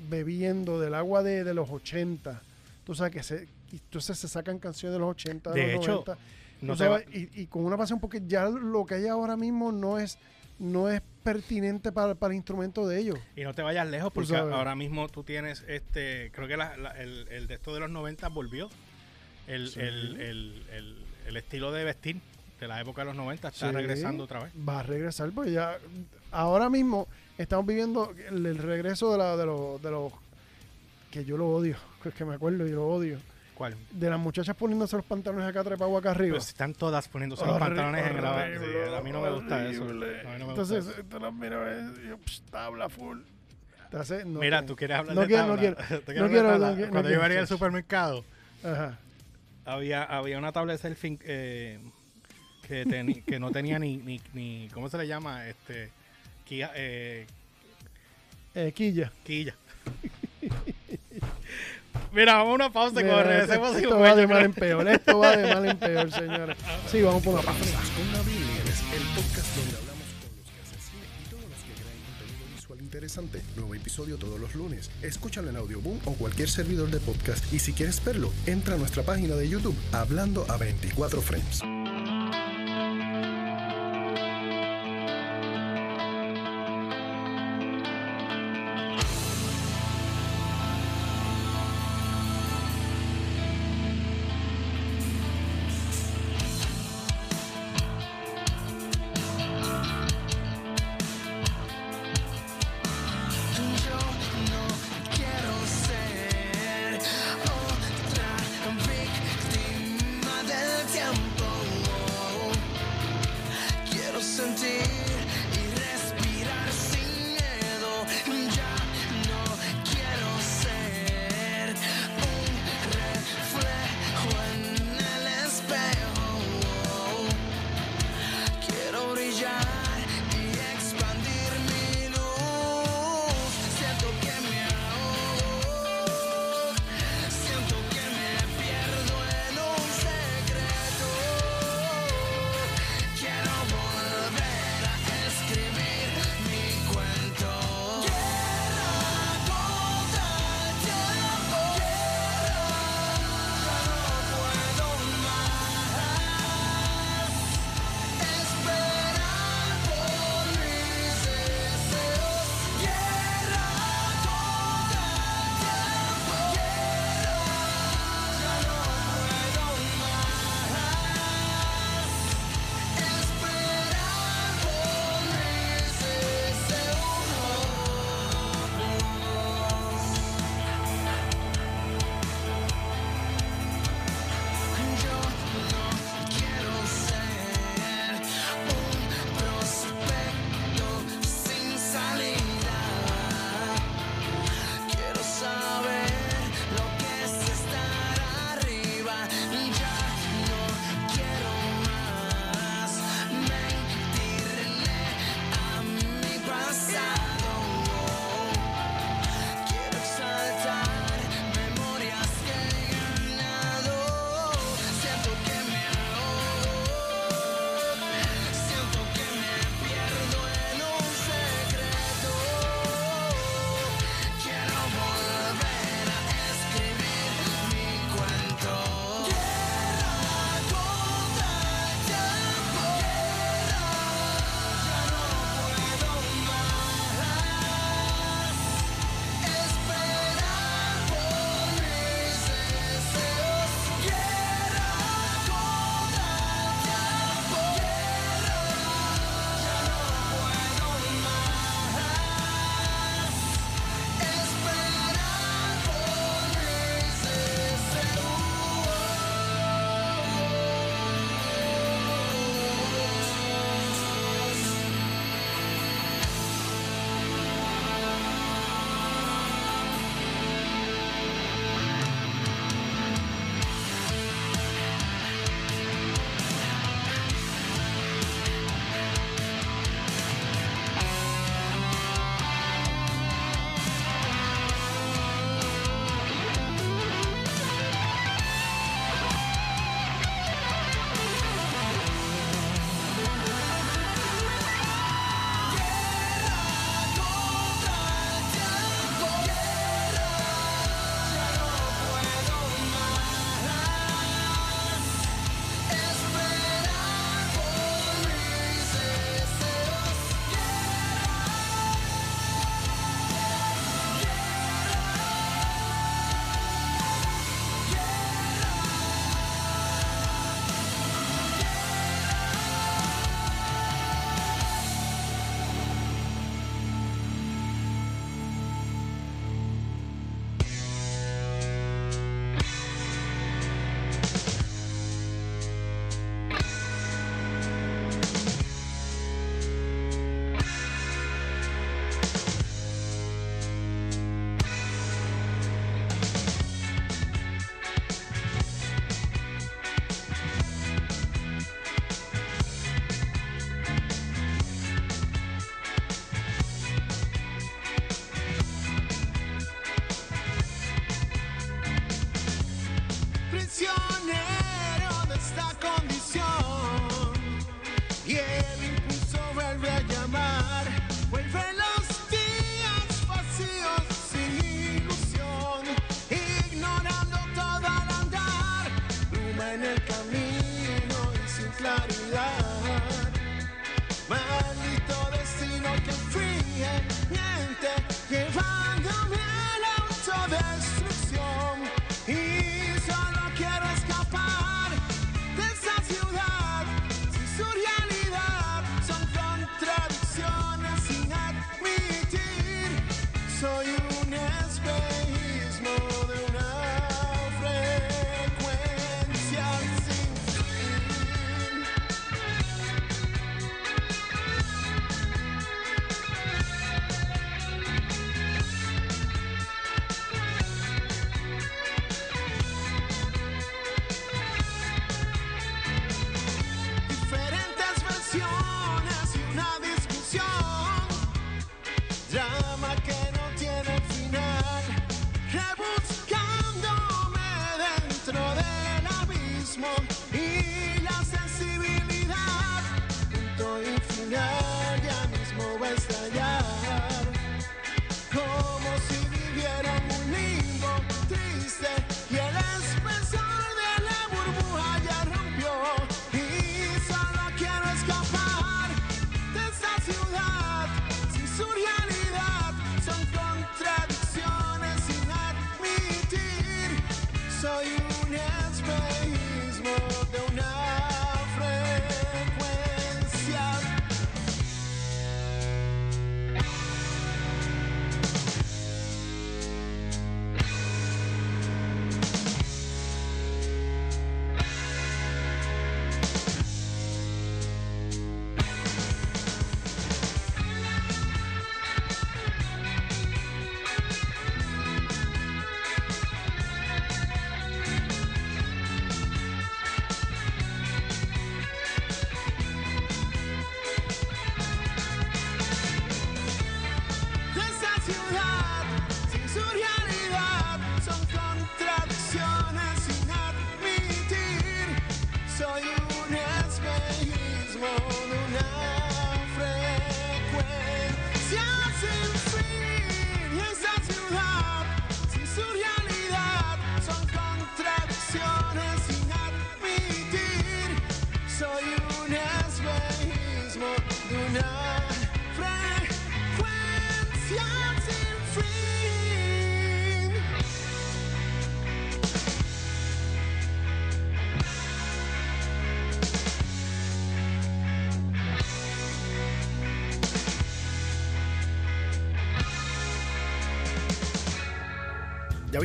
bebiendo 0.10 0.80
del 0.80 0.94
agua 0.96 1.24
de, 1.24 1.44
de 1.44 1.54
los 1.54 1.70
80. 1.70 2.42
Tú 2.86 2.96
sabes 2.96 3.13
que 3.13 3.24
se, 3.24 3.48
entonces 3.72 4.18
se 4.18 4.28
sacan 4.28 4.60
canciones 4.60 4.94
de 4.94 5.00
los 5.00 5.10
80, 5.12 5.52
de, 5.52 5.62
De 5.68 5.74
los 5.74 5.84
hecho, 5.84 5.92
90. 6.06 6.18
No 6.62 6.74
tú 6.74 6.80
se 6.80 6.88
va- 6.88 7.00
sabes, 7.00 7.15
y, 7.15 7.42
y 7.42 7.48
con 7.48 7.63
una 7.65 7.78
pasión, 7.78 8.00
porque 8.00 8.22
ya 8.28 8.50
lo 8.50 8.86
que 8.86 8.96
hay 8.96 9.08
ahora 9.08 9.38
mismo 9.38 9.72
no 9.72 10.00
es, 10.00 10.18
no 10.58 10.89
es 10.89 11.02
pertinente 11.24 11.92
para, 11.92 12.15
para 12.15 12.34
el 12.34 12.38
instrumento 12.38 12.88
de 12.88 13.00
ellos. 13.00 13.20
Y 13.36 13.44
no 13.44 13.54
te 13.54 13.62
vayas 13.62 13.88
lejos 13.88 14.12
porque 14.12 14.36
ahora 14.36 14.76
mismo 14.76 15.08
tú 15.10 15.24
tienes 15.24 15.63
este, 15.68 16.32
creo 16.34 16.48
que 16.48 16.58
la- 16.58 16.76
la- 16.78 16.92
el, 16.92 17.28
el 17.30 17.48
de 17.48 17.54
esto 17.56 17.74
de 17.74 17.80
los 17.82 17.89
90 17.89 18.28
volvió. 18.30 18.70
El, 19.48 19.70
Sí. 19.70 19.80
el, 19.80 20.20
el, 20.22 20.65
el, 20.72 20.96
el 21.28 21.38
estilo 21.38 21.72
de 21.72 21.84
vestir 21.84 22.22
de 22.60 22.67
la 22.67 22.82
época 22.82 23.02
de 23.02 23.06
los 23.08 23.15
90 23.15 23.48
está 23.48 23.67
Sí, 23.69 23.74
regresando 23.74 24.24
otra 24.26 24.43
vez. 24.43 24.54
Va 24.67 24.80
a 24.80 24.84
regresar, 24.84 25.32
porque 25.32 25.52
ya 25.52 25.78
ahora 26.32 26.69
mismo 26.69 27.08
estamos 27.38 27.65
viviendo 27.65 28.13
el, 28.30 28.45
el 28.45 28.58
regreso 28.58 29.12
de, 29.12 29.17
la, 29.17 29.38
de, 29.38 29.45
los, 29.45 29.82
de 29.82 29.91
los 29.91 30.13
que 31.12 31.24
yo 31.26 31.38
lo 31.38 31.48
odio, 31.50 31.78
que 32.17 32.26
me 32.26 32.36
acuerdo 32.36 32.67
y 32.67 32.72
lo 32.72 32.88
odio, 32.88 33.17
¿Cuál? 33.56 33.76
de 33.91 34.10
las 34.10 34.19
muchachas 34.19 34.56
poniéndose 34.56 34.95
los 34.98 35.06
pantalones 35.06 35.48
acá 35.48 35.63
trepados 35.63 35.98
acá 35.98 36.12
arriba. 36.12 36.36
Pues 36.36 36.50
están 36.50 36.74
todas 36.74 37.08
poniéndose 37.08 37.45
los 37.45 37.56
Horri- 37.56 37.60
pantalones 37.60 38.08
en 38.08 38.22
la 38.22 38.32
horrible, 38.36 38.60
sí, 38.89 38.95
A 38.95 39.02
mí 39.02 39.12
no 39.12 39.22
me 39.22 39.30
gusta 39.32 39.67
eso. 39.69 39.84
horrible. 39.84 40.22
A 40.22 40.24
mí 40.34 40.39
no 40.39 40.45
me 40.45 40.50
Entonces, 40.52 40.86
gusta 40.86 41.00
eso. 41.02 41.10
tú 41.10 41.19
las 41.19 41.34
miras 41.34 41.98
y 42.04 42.08
yo, 42.10 42.17
psh, 42.26 42.41
tabla 42.52 42.89
full. 42.89 43.19
Hace- 43.91 44.24
no 44.26 44.39
Mira, 44.39 44.63
tú 44.65 44.76
quieres 44.76 44.98
hablar 44.98 45.15
no 45.15 45.22
de 45.22 45.28
quiero, 45.28 45.43
no 45.48 45.56
tabla. 45.56 45.76
quiero, 45.76 45.76
¿Tú 46.02 46.06
quieres 46.06 46.22
no 46.24 46.28
quiero, 46.30 46.50
tabla? 46.50 46.69
no 46.69 46.74
quiero, 46.76 46.88
no 46.88 46.91
Cuando 46.91 47.10
yo 47.10 47.13
quiero, 47.15 47.22
venía 47.24 47.39
al 47.39 47.48
supermercado, 47.48 48.24
Ajá. 48.63 49.00
había, 49.65 50.04
había 50.04 50.38
una 50.38 50.52
tabla 50.52 50.74
de 50.74 50.78
surfing 50.78 51.19
eh, 51.24 51.80
que, 52.70 52.86
teni- 52.86 53.24
que 53.26 53.40
no 53.40 53.52
tenía 53.52 53.78
ni, 53.80 53.98
ni, 53.98 54.22
ni, 54.34 54.70
¿cómo 54.74 54.88
se 54.90 54.98
le 54.98 55.08
llama? 55.08 55.46
Este, 55.48 55.90
quilla, 56.46 56.72
eh, 56.76 57.26
Eh, 58.56 58.72
quilla. 58.76 59.12
quilla. 59.26 59.56
Mira, 62.12 62.34
vamos 62.38 62.52
a 62.52 62.56
una 62.56 62.72
pausa 62.72 62.96
Mira, 63.02 63.08
cuando 63.10 63.20
esto, 63.22 63.30
regresemos. 63.30 63.68
esto 63.76 63.80
sigo 63.90 64.00
va 64.00 64.16
de 64.16 64.28
mal 64.28 64.46
en 64.46 64.54
peor, 64.54 64.88
esto 64.90 65.20
va 65.20 65.36
de 65.38 65.54
mal 65.54 65.66
en 65.68 65.78
peor, 65.78 66.12
señores. 66.12 66.58
Sí, 66.92 67.02
vamos 67.02 67.22
por 67.24 67.34
una 67.36 67.44
pausa. 67.44 67.62
El 67.62 69.04
podcast 69.16 69.56
donde 69.58 69.78
hablamos 69.78 70.06
con 70.20 70.38
los 70.38 70.50
que 70.50 70.62
hacen 70.62 70.80
cine 70.80 71.06
y 71.26 71.30
todos 71.30 71.44
los 71.44 71.60
que 71.60 71.74
crean 71.74 71.98
contenido 72.18 72.56
visual 72.56 72.80
interesante. 72.82 73.42
Nuevo 73.56 73.76
episodio 73.76 74.18
todos 74.18 74.40
los 74.40 74.56
lunes. 74.56 74.90
Escúchalo 75.04 75.50
en 75.50 75.56
Audioboom 75.58 76.00
o 76.06 76.14
cualquier 76.16 76.50
servidor 76.50 76.90
de 76.90 77.00
podcast. 77.00 77.52
Y 77.54 77.60
si 77.60 77.74
quieres 77.74 78.04
verlo, 78.04 78.32
entra 78.48 78.76
a 78.76 78.78
nuestra 78.78 79.04
página 79.04 79.36
de 79.36 79.48
YouTube 79.50 79.76
Hablando 79.92 80.46
a 80.50 80.58
24 80.58 81.22
Frames. 81.22 81.62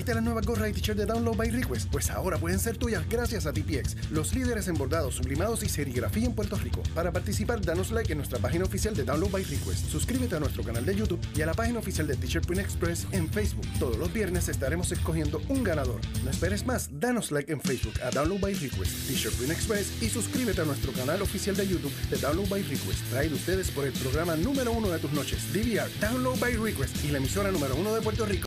Viste 0.05 0.15
las 0.15 0.23
nuevas 0.23 0.45
gorras 0.45 0.69
y 0.69 0.73
t-shirts 0.75 0.99
de 0.99 1.07
Download 1.07 1.35
by 1.35 1.49
Request? 1.49 1.91
Pues 1.91 2.11
ahora 2.11 2.37
pueden 2.37 2.59
ser 2.59 2.77
tuyas 2.77 3.09
gracias 3.09 3.47
a 3.47 3.55
TPX, 3.55 4.11
los 4.11 4.35
líderes 4.35 4.69
en 4.69 4.75
bordados, 4.75 5.15
sublimados 5.15 5.63
y 5.63 5.69
serigrafía 5.71 6.27
en 6.27 6.35
Puerto 6.35 6.57
Rico. 6.57 6.83
Para 6.95 7.11
participar, 7.11 7.63
danos 7.63 7.91
like 7.91 8.13
en 8.13 8.19
nuestra 8.19 8.39
página 8.39 8.67
oficial 8.67 8.95
de 8.95 9.05
Download 9.05 9.31
by 9.31 9.43
Request. 9.45 9.89
Suscríbete 9.89 10.37
a 10.37 10.41
nuestro 10.41 10.63
canal 10.63 10.85
de 10.85 10.95
YouTube 10.95 11.21
y 11.35 11.41
a 11.41 11.47
la 11.47 11.55
página 11.55 11.79
oficial 11.79 12.07
de 12.07 12.17
T-Shirt 12.17 12.45
Print 12.45 12.61
Express 12.61 13.07
en 13.13 13.31
Facebook. 13.31 13.67
Todos 13.79 13.97
los 13.97 14.13
viernes 14.13 14.47
estaremos 14.51 14.93
escogiendo 14.93 15.41
un 15.49 15.65
ganador. 15.65 16.03
No 16.23 16.31
esperes 16.31 16.67
más, 16.67 16.91
danos 16.93 17.33
like 17.33 17.51
en 17.51 17.63
Facebook 17.63 17.95
a 18.03 18.11
Download 18.11 18.41
by 18.41 18.53
Request, 18.53 19.09
T-Shirt 19.09 19.35
Print 19.37 19.53
Express 19.53 20.03
y 20.03 20.11
suscríbete 20.11 20.61
a 20.61 20.65
nuestro 20.67 20.93
canal 20.93 21.23
oficial 21.23 21.57
de 21.57 21.67
YouTube 21.67 21.95
de 22.11 22.19
Download 22.19 22.49
by 22.51 22.63
Request. 22.63 23.09
Traído 23.09 23.37
ustedes 23.37 23.71
por 23.71 23.87
el 23.87 23.93
programa 23.95 24.37
número 24.37 24.71
uno 24.73 24.91
de 24.91 24.99
tus 24.99 25.13
noches, 25.13 25.51
DVR, 25.55 25.89
Download 25.99 26.39
by 26.39 26.57
Request 26.57 27.03
y 27.07 27.09
la 27.09 27.17
emisora 27.17 27.51
número 27.51 27.75
uno 27.75 27.95
de 27.95 28.03
Puerto 28.03 28.27
Rico. 28.27 28.47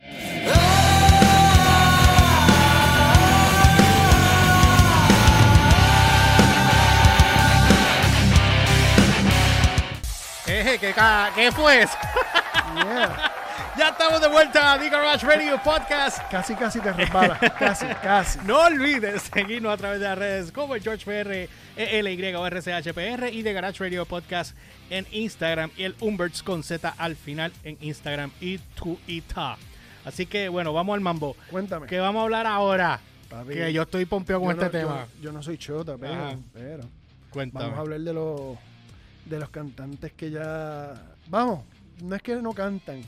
Eje, 10.78 10.86
¿qué, 10.88 10.92
ca- 10.94 11.30
¿qué 11.34 11.50
fue 11.52 11.82
eso? 11.82 11.96
Yeah. 12.74 13.32
ya 13.78 13.88
estamos 13.88 14.20
de 14.20 14.28
vuelta 14.28 14.74
a 14.74 14.78
The 14.78 14.88
Garage 14.88 15.26
Radio 15.26 15.60
Podcast. 15.62 16.18
Casi, 16.30 16.54
casi 16.54 16.80
te 16.80 16.92
resbala. 16.92 17.38
casi, 17.58 17.86
casi. 18.02 18.38
No 18.44 18.60
olvides 18.60 19.22
seguirnos 19.32 19.72
a 19.72 19.76
través 19.76 20.00
de 20.00 20.06
las 20.06 20.18
redes 20.18 20.52
como 20.52 20.74
el 20.74 20.82
George 20.82 21.04
PR, 21.04 21.48
o 22.36 22.46
RCHPR 22.46 23.28
y 23.32 23.42
The 23.42 23.52
Garage 23.52 23.82
Radio 23.82 24.04
Podcast 24.06 24.56
en 24.90 25.06
Instagram 25.10 25.70
y 25.76 25.84
el 25.84 25.96
Umberts 26.00 26.42
con 26.42 26.62
Z 26.62 26.94
al 26.96 27.16
final 27.16 27.52
en 27.64 27.76
Instagram 27.80 28.30
y 28.40 28.58
Twitter. 28.58 29.56
Así 30.04 30.26
que 30.26 30.48
bueno, 30.48 30.72
vamos 30.72 30.94
al 30.94 31.00
mambo. 31.00 31.36
Cuéntame. 31.50 31.86
¿Qué 31.86 31.98
vamos 31.98 32.20
a 32.20 32.24
hablar 32.24 32.46
ahora? 32.46 33.00
Papi, 33.28 33.54
que 33.54 33.72
yo 33.72 33.82
estoy 33.82 34.04
pompeado 34.06 34.40
con 34.42 34.50
este 34.52 34.64
no- 34.64 34.70
tema. 34.70 35.06
Yo, 35.16 35.22
yo 35.24 35.32
no 35.32 35.42
soy 35.42 35.58
chota, 35.58 35.96
pero, 35.98 36.38
pero 36.52 36.84
Cuéntame. 37.30 37.64
vamos 37.64 37.78
a 37.78 37.80
hablar 37.82 38.00
de 38.00 38.12
los 38.14 38.56
de 39.28 39.38
los 39.38 39.50
cantantes 39.50 40.12
que 40.12 40.30
ya 40.30 40.94
vamos, 41.28 41.64
no 42.02 42.14
es 42.16 42.22
que 42.22 42.36
no 42.36 42.52
cantan, 42.52 43.02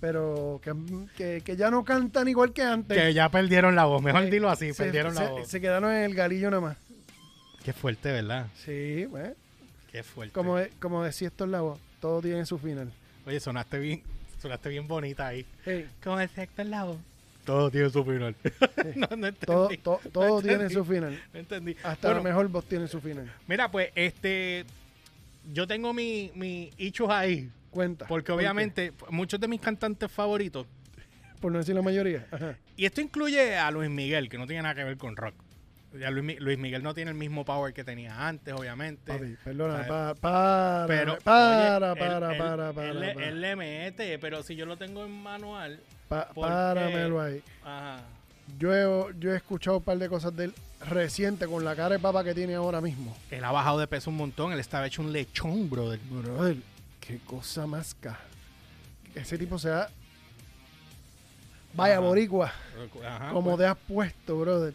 pero 0.00 0.60
que, 0.62 0.72
que, 1.16 1.40
que 1.42 1.56
ya 1.56 1.70
no 1.70 1.84
cantan 1.84 2.28
igual 2.28 2.52
que 2.52 2.62
antes. 2.62 2.96
Que 2.96 3.12
ya 3.14 3.28
perdieron 3.28 3.74
la 3.74 3.84
voz. 3.86 4.02
Mejor 4.02 4.22
Eh, 4.24 4.30
dilo 4.30 4.48
así, 4.50 4.72
se, 4.72 4.84
perdieron 4.84 5.14
la 5.14 5.28
voz. 5.30 5.48
se 5.48 5.60
quedaron 5.60 5.90
en 5.92 6.04
el 6.04 6.14
galillo 6.14 6.50
nada 6.50 6.60
más. 6.60 6.76
Qué 7.64 7.72
fuerte, 7.72 8.12
¿verdad? 8.12 8.46
Sí, 8.64 9.06
pues, 9.10 9.32
Qué 9.90 10.02
fuerte. 10.02 10.32
como, 10.32 10.58
como 10.80 11.02
decía 11.02 11.28
esto 11.28 11.44
en 11.44 11.52
la 11.52 11.60
voz, 11.60 11.78
todo 12.00 12.20
tiene 12.22 12.46
su 12.46 12.58
final. 12.58 12.90
Oye, 13.26 13.40
sonaste 13.40 13.78
bien, 13.78 14.02
sonaste 14.40 14.68
bien 14.68 14.86
bonita 14.86 15.26
ahí. 15.26 15.44
Hey, 15.64 15.86
Como 16.02 16.18
decía 16.18 16.44
Héctor 16.44 16.66
Lavoe. 16.66 16.98
Todo 17.44 17.70
tiene 17.70 17.88
su 17.88 18.04
final. 18.04 18.34
no, 18.94 19.06
no 19.16 19.26
entendí. 19.26 19.46
todo 19.46 19.68
to- 19.68 20.00
todo 20.12 20.28
No 20.28 20.42
tiene 20.42 20.68
su 20.68 20.84
final. 20.84 21.18
No 21.32 21.40
entendí. 21.40 21.74
Hasta 21.82 22.08
Bueno, 22.08 22.22
la 22.22 22.28
mejor 22.28 22.48
voz 22.48 22.64
tiene 22.66 22.86
su 22.88 23.00
final. 23.00 23.32
Mira, 23.46 23.70
pues, 23.70 23.90
este. 23.94 24.66
Yo 25.52 25.66
tengo 25.66 25.92
mi, 25.94 26.30
mi 26.34 26.70
ichus 26.76 27.08
ahí. 27.10 27.50
Cuenta. 27.70 28.06
Porque 28.06 28.32
obviamente, 28.32 28.92
muchos 29.10 29.38
de 29.40 29.48
mis 29.48 29.60
cantantes 29.60 30.10
favoritos. 30.10 30.66
Por 31.40 31.52
no 31.52 31.58
decir 31.58 31.74
la 31.74 31.82
mayoría. 31.82 32.26
Ajá. 32.30 32.56
Y 32.76 32.84
esto 32.84 33.00
incluye 33.00 33.56
a 33.56 33.70
Luis 33.70 33.90
Miguel, 33.90 34.28
que 34.28 34.38
no 34.38 34.46
tiene 34.46 34.62
nada 34.62 34.74
que 34.74 34.84
ver 34.84 34.96
con 34.96 35.16
rock. 35.16 35.34
Ya 35.98 36.10
Luis, 36.10 36.24
Mi- 36.24 36.36
Luis 36.36 36.58
Miguel 36.58 36.82
no 36.82 36.92
tiene 36.94 37.10
el 37.12 37.16
mismo 37.16 37.44
power 37.44 37.72
que 37.72 37.82
tenía 37.84 38.26
antes, 38.28 38.52
obviamente. 38.54 39.10
Papi, 39.12 39.36
perdona, 39.42 39.72
¿sabes? 39.74 39.88
pa- 39.88 40.14
para, 40.16 40.84
pero 40.86 41.18
para, 41.20 41.48
oye, 41.48 41.68
para, 41.80 41.92
él- 41.92 41.98
para, 42.38 42.72
para, 42.72 42.90
él, 42.90 43.14
para. 43.14 43.26
él 43.28 43.40
le 43.40 43.56
mete, 43.56 44.18
pero 44.18 44.42
si 44.42 44.54
yo 44.54 44.66
lo 44.66 44.76
tengo 44.76 45.04
en 45.04 45.12
manual, 45.12 45.80
Pa- 46.08 46.28
páramelo 46.34 47.20
ahí. 47.20 47.42
ajá. 47.64 48.02
Yo 48.58 48.74
he, 48.74 49.14
yo 49.18 49.32
he 49.32 49.36
escuchado 49.36 49.78
un 49.78 49.82
par 49.82 49.96
de 49.98 50.08
cosas 50.08 50.34
de 50.36 50.44
él 50.46 50.54
reciente 50.80 51.46
con 51.46 51.64
la 51.64 51.74
cara 51.74 51.90
de 51.96 51.98
papa 51.98 52.22
que 52.24 52.34
tiene 52.34 52.54
ahora 52.54 52.80
mismo. 52.80 53.16
Él 53.30 53.44
ha 53.44 53.50
bajado 53.52 53.78
de 53.78 53.86
peso 53.86 54.10
un 54.10 54.16
montón, 54.16 54.52
él 54.52 54.60
estaba 54.60 54.86
hecho 54.86 55.02
un 55.02 55.12
lechón, 55.12 55.68
brother. 55.68 55.98
Brother, 56.10 56.56
qué 57.00 57.18
cosa 57.26 57.66
más 57.66 57.94
ca. 57.94 58.18
Ese 59.14 59.36
tipo 59.38 59.58
se 59.58 59.68
da. 59.70 59.90
Vaya 61.74 61.94
Ajá. 61.98 62.00
boricua, 62.06 62.52
Ajá, 63.06 63.30
como 63.32 63.50
pues. 63.50 63.58
te 63.58 63.66
has 63.66 63.76
puesto, 63.76 64.38
brother. 64.40 64.74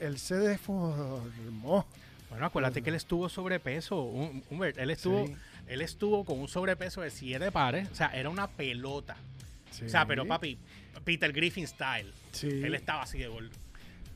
Él 0.00 0.18
se 0.18 0.36
deformó. 0.36 1.86
Bueno, 2.30 2.46
acuérdate 2.46 2.82
que 2.82 2.90
él 2.90 2.96
estuvo 2.96 3.28
sobrepeso, 3.28 4.02
un- 4.02 4.42
Humbert, 4.50 4.78
él 4.78 4.90
estuvo, 4.90 5.26
Sí. 5.26 5.34
él 5.68 5.80
estuvo 5.82 6.24
con 6.24 6.38
un 6.40 6.48
sobrepeso 6.48 7.00
de 7.02 7.10
7 7.10 7.52
pares, 7.52 7.88
o 7.90 7.94
sea, 7.94 8.08
era 8.08 8.30
una 8.30 8.48
pelota. 8.48 9.16
Sí. 9.70 9.84
O 9.84 9.88
sea, 9.88 10.06
pero 10.06 10.26
papi, 10.26 10.58
Peter 11.04 11.32
Griffin 11.32 11.66
style. 11.66 12.12
Sí. 12.32 12.48
Él 12.48 12.74
estaba 12.74 13.02
así 13.02 13.18
de 13.18 13.28
gordo. 13.28 13.50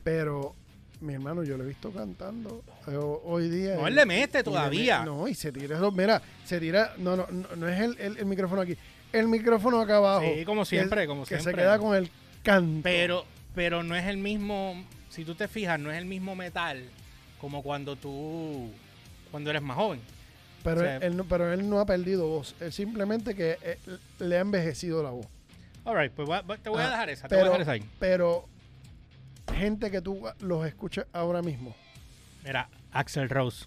Pero, 0.03 0.55
mi 1.01 1.13
hermano, 1.13 1.43
yo 1.43 1.57
lo 1.57 1.63
he 1.63 1.67
visto 1.67 1.91
cantando 1.91 2.63
eh, 2.87 2.95
ho- 2.95 3.21
hoy 3.25 3.49
día. 3.49 3.75
No, 3.75 3.87
él 3.87 3.95
le 3.95 4.05
mete 4.05 4.43
todavía. 4.43 5.03
No, 5.05 5.27
y 5.27 5.33
se 5.35 5.51
tira. 5.51 5.79
Mira, 5.91 6.21
se 6.45 6.59
tira. 6.59 6.93
No, 6.97 7.15
no, 7.15 7.27
no, 7.31 7.47
no 7.55 7.67
es 7.69 7.79
el, 7.79 7.97
el- 7.99 8.17
el 8.17 8.25
micrófono 8.25 8.61
aquí. 8.61 8.75
El 9.13 9.27
micrófono 9.27 9.79
acá 9.81 9.97
abajo. 9.97 10.25
Sí, 10.35 10.43
como 10.45 10.61
que- 10.63 10.67
siempre, 10.69 11.07
como 11.07 11.21
que 11.23 11.27
siempre. 11.37 11.51
se 11.53 11.57
queda 11.57 11.79
con 11.79 11.95
el 11.95 12.09
canto. 12.43 12.81
Pero, 12.83 13.25
pero 13.55 13.81
no 13.83 13.95
es 13.95 14.05
el 14.07 14.17
mismo, 14.17 14.83
si 15.09 15.23
tú 15.25 15.35
te 15.35 15.47
fijas, 15.47 15.79
no 15.79 15.91
es 15.91 15.97
el 15.97 16.05
mismo 16.05 16.35
metal 16.35 16.83
como 17.39 17.63
cuando 17.63 17.95
tú, 17.95 18.69
cuando 19.31 19.49
eres 19.49 19.61
más 19.61 19.77
joven. 19.77 20.01
Pero, 20.63 20.81
o 20.81 20.83
sea- 20.83 20.97
él, 20.97 21.03
él 21.03 21.17
no, 21.17 21.23
pero 21.23 21.51
él 21.53 21.69
no 21.69 21.79
ha 21.79 21.85
perdido 21.85 22.27
voz. 22.27 22.53
Él 22.59 22.73
simplemente 22.73 23.33
que 23.35 23.57
eh, 23.61 23.77
le 24.19 24.37
ha 24.37 24.41
envejecido 24.41 25.01
la 25.01 25.11
voz. 25.11 25.25
Alright, 25.85 26.11
pues 26.11 26.27
voy 26.27 26.37
a- 26.37 26.57
te 26.57 26.69
voy 26.69 26.81
a 26.81 26.87
Ah, 26.87 26.89
dejar 26.89 27.09
esa, 27.09 27.27
te 27.29 27.35
voy 27.35 27.39
a 27.39 27.43
Pero, 27.45 27.51
dejar 27.51 27.61
esa 27.61 27.71
ahí. 27.71 27.89
pero 27.97 28.45
gente 29.59 29.91
que 29.91 30.01
tú 30.01 30.21
los 30.39 30.65
escuchas 30.65 31.05
ahora 31.13 31.41
mismo. 31.41 31.75
Mira, 32.43 32.69
Axel 32.91 33.29
Rose. 33.29 33.65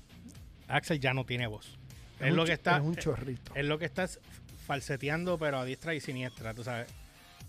Axel 0.69 0.99
ya 1.01 1.13
no 1.15 1.25
tiene 1.25 1.47
voz. 1.47 1.79
Es 2.21 2.33
lo 2.33 2.45
que 2.45 2.53
está, 2.53 2.77
Es 2.79 2.83
un 2.83 2.97
chorrito. 2.97 3.53
es 3.55 3.65
lo 3.65 3.79
que 3.79 3.85
estás 3.85 4.21
falseteando, 4.67 5.39
pero 5.39 5.59
a 5.59 5.65
diestra 5.65 5.95
y 5.95 6.01
siniestra, 6.01 6.55
tú 6.55 6.63
sabes. 6.65 6.89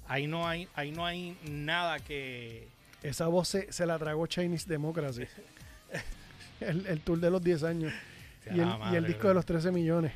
Ahí 0.08 0.28
no 0.28 0.48
hay, 0.48 0.68
ahí 0.76 0.92
no 0.92 1.06
hay 1.06 1.38
nada 1.50 2.00
que. 2.00 2.68
Esa 3.04 3.28
voz 3.28 3.48
se, 3.50 3.72
se 3.72 3.86
la 3.86 3.98
tragó 4.00 4.26
Chinese 4.28 4.68
Democracy. 4.68 5.26
el, 6.60 6.86
el 6.88 7.00
tour 7.02 7.20
de 7.20 7.30
los 7.30 7.42
10 7.44 7.64
años. 7.64 7.94
y, 8.52 8.60
el, 8.60 8.68
Ah, 8.68 8.90
y 8.92 8.96
el 8.96 9.06
disco 9.06 9.20
bro. 9.22 9.30
de 9.30 9.36
los 9.36 9.46
13 9.46 9.72
millones. 9.72 10.12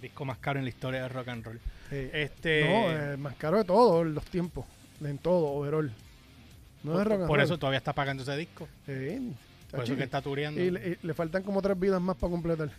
disco 0.00 0.24
más 0.24 0.38
caro 0.38 0.58
en 0.58 0.64
la 0.64 0.68
historia 0.70 1.02
del 1.02 1.10
rock 1.10 1.28
and 1.28 1.44
roll. 1.44 1.60
Eh, 1.90 2.10
Este, 2.14 2.64
No, 2.64 2.90
el 3.12 3.18
más 3.18 3.34
caro 3.36 3.58
de 3.58 3.64
todos 3.64 4.06
los 4.06 4.24
tiempos. 4.26 4.66
En 5.02 5.18
todo, 5.18 5.46
overall. 5.48 5.92
No 6.84 6.92
es 6.92 6.98
por, 6.98 7.06
rock 7.08 7.18
and 7.20 7.26
por 7.28 7.36
roll. 7.38 7.44
eso 7.44 7.58
todavía 7.58 7.78
está 7.78 7.92
pagando 7.92 8.22
ese 8.22 8.36
disco. 8.36 8.68
Sí, 8.86 9.32
Por 9.70 9.82
eso 9.84 9.96
que 9.96 10.04
está 10.04 10.22
tureando. 10.22 10.60
y, 10.60 10.70
le, 10.70 10.88
y 10.90 10.98
le 11.06 11.14
faltan 11.14 11.42
como 11.42 11.60
tres 11.60 11.78
vidas 11.80 12.00
más 12.00 12.16
para 12.16 12.30
completar. 12.30 12.70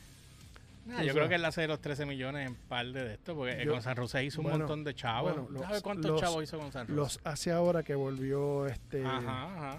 Nah, 0.85 0.99
tú 0.99 1.03
yo 1.07 1.13
creo 1.15 1.27
que 1.27 1.35
él 1.35 1.43
hace 1.45 1.61
de 1.61 1.67
los 1.67 1.81
13 1.81 2.05
millones 2.05 2.47
en 2.47 2.53
par 2.55 2.85
de 2.85 3.15
esto, 3.15 3.35
porque 3.35 3.65
Yo- 3.65 3.71
con 3.71 3.81
San 3.81 3.97
José 3.97 4.23
hizo 4.23 4.39
un 4.41 4.43
bueno, 4.43 4.59
montón 4.59 4.83
de 4.83 4.93
chavos. 4.93 5.33
bueno, 5.33 5.49
los- 5.49 5.61
¿Sabes 5.63 5.81
cuántos 5.81 6.11
los- 6.11 6.21
chavos 6.21 6.43
hizo 6.43 6.59
con 6.59 6.71
San 6.71 6.83
José? 6.85 6.95
Los 6.95 7.19
hace 7.23 7.51
ahora 7.51 7.81
que 7.81 7.95
volvió 7.95 8.67
este. 8.67 9.03
Ajá, 9.03 9.43
ajá. 9.71 9.77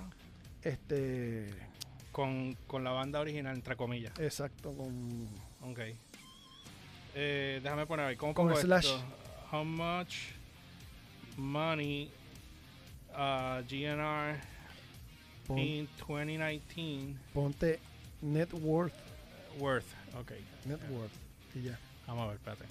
Este. 0.62 1.54
Con, 2.10 2.56
con 2.66 2.82
la 2.82 2.90
banda 2.90 3.20
original, 3.20 3.54
entre 3.54 3.76
comillas. 3.76 4.18
Exacto, 4.18 4.72
con. 4.72 5.28
Ok. 5.70 5.78
Eh, 7.14 7.60
déjame 7.62 7.86
poner 7.86 8.06
ahí. 8.06 8.16
¿Cómo 8.16 8.34
Con 8.34 8.48
pongo 8.48 8.60
slash. 8.60 8.86
esto? 8.86 9.00
How 9.52 9.64
much 9.64 10.14
money 11.36 12.10
uh, 13.16 13.62
GNR 13.66 14.36
pon- 15.46 15.58
in 15.58 15.88
2019 15.98 17.16
ponte 17.32 17.78
net 18.22 18.52
worth. 18.52 18.94
worth? 19.58 19.86
Ok. 20.18 20.32
Net 20.66 20.80
worth. 20.90 21.12
Y 21.54 21.62
ya. 21.62 21.78
Vamos 22.06 22.24
a 22.24 22.26
ver, 22.28 22.36
espérate. 22.36 22.64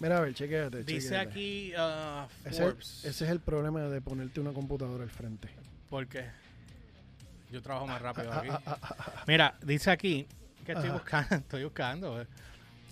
Mira, 0.00 0.18
a 0.18 0.20
ver, 0.20 0.34
chequéate. 0.34 0.84
Dice 0.84 1.08
chequéate. 1.08 1.28
aquí 1.30 1.72
uh, 1.76 2.48
Ese, 2.48 2.62
Forbes. 2.62 3.04
ese 3.04 3.24
es 3.24 3.30
el 3.30 3.40
problema 3.40 3.80
de 3.82 4.00
ponerte 4.00 4.40
una 4.40 4.52
computadora 4.52 5.04
al 5.04 5.10
frente. 5.10 5.48
¿Por 5.90 6.06
qué? 6.06 6.24
Yo 7.50 7.60
trabajo 7.62 7.86
más 7.86 8.00
rápido 8.00 8.32
Ah, 8.32 8.38
aquí. 8.38 8.48
ah, 8.50 8.62
ah, 8.66 8.78
ah, 8.82 8.96
ah. 8.98 9.24
Mira, 9.26 9.54
dice 9.62 9.90
aquí 9.90 10.26
que 10.64 10.72
estoy 10.72 10.88
Ajá. 10.88 10.98
buscando, 10.98 11.34
estoy 11.36 11.64
buscando. 11.64 12.20
eh. 12.22 12.26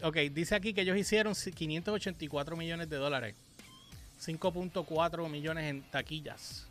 Ok, 0.02 0.16
dice 0.32 0.54
aquí 0.54 0.72
que 0.74 0.82
ellos 0.82 0.96
hicieron 0.96 1.34
584 1.34 2.56
millones 2.56 2.88
de 2.88 2.96
dólares. 2.96 3.34
5.4 4.20 5.28
millones 5.28 5.64
en 5.64 5.82
taquillas. 5.90 6.66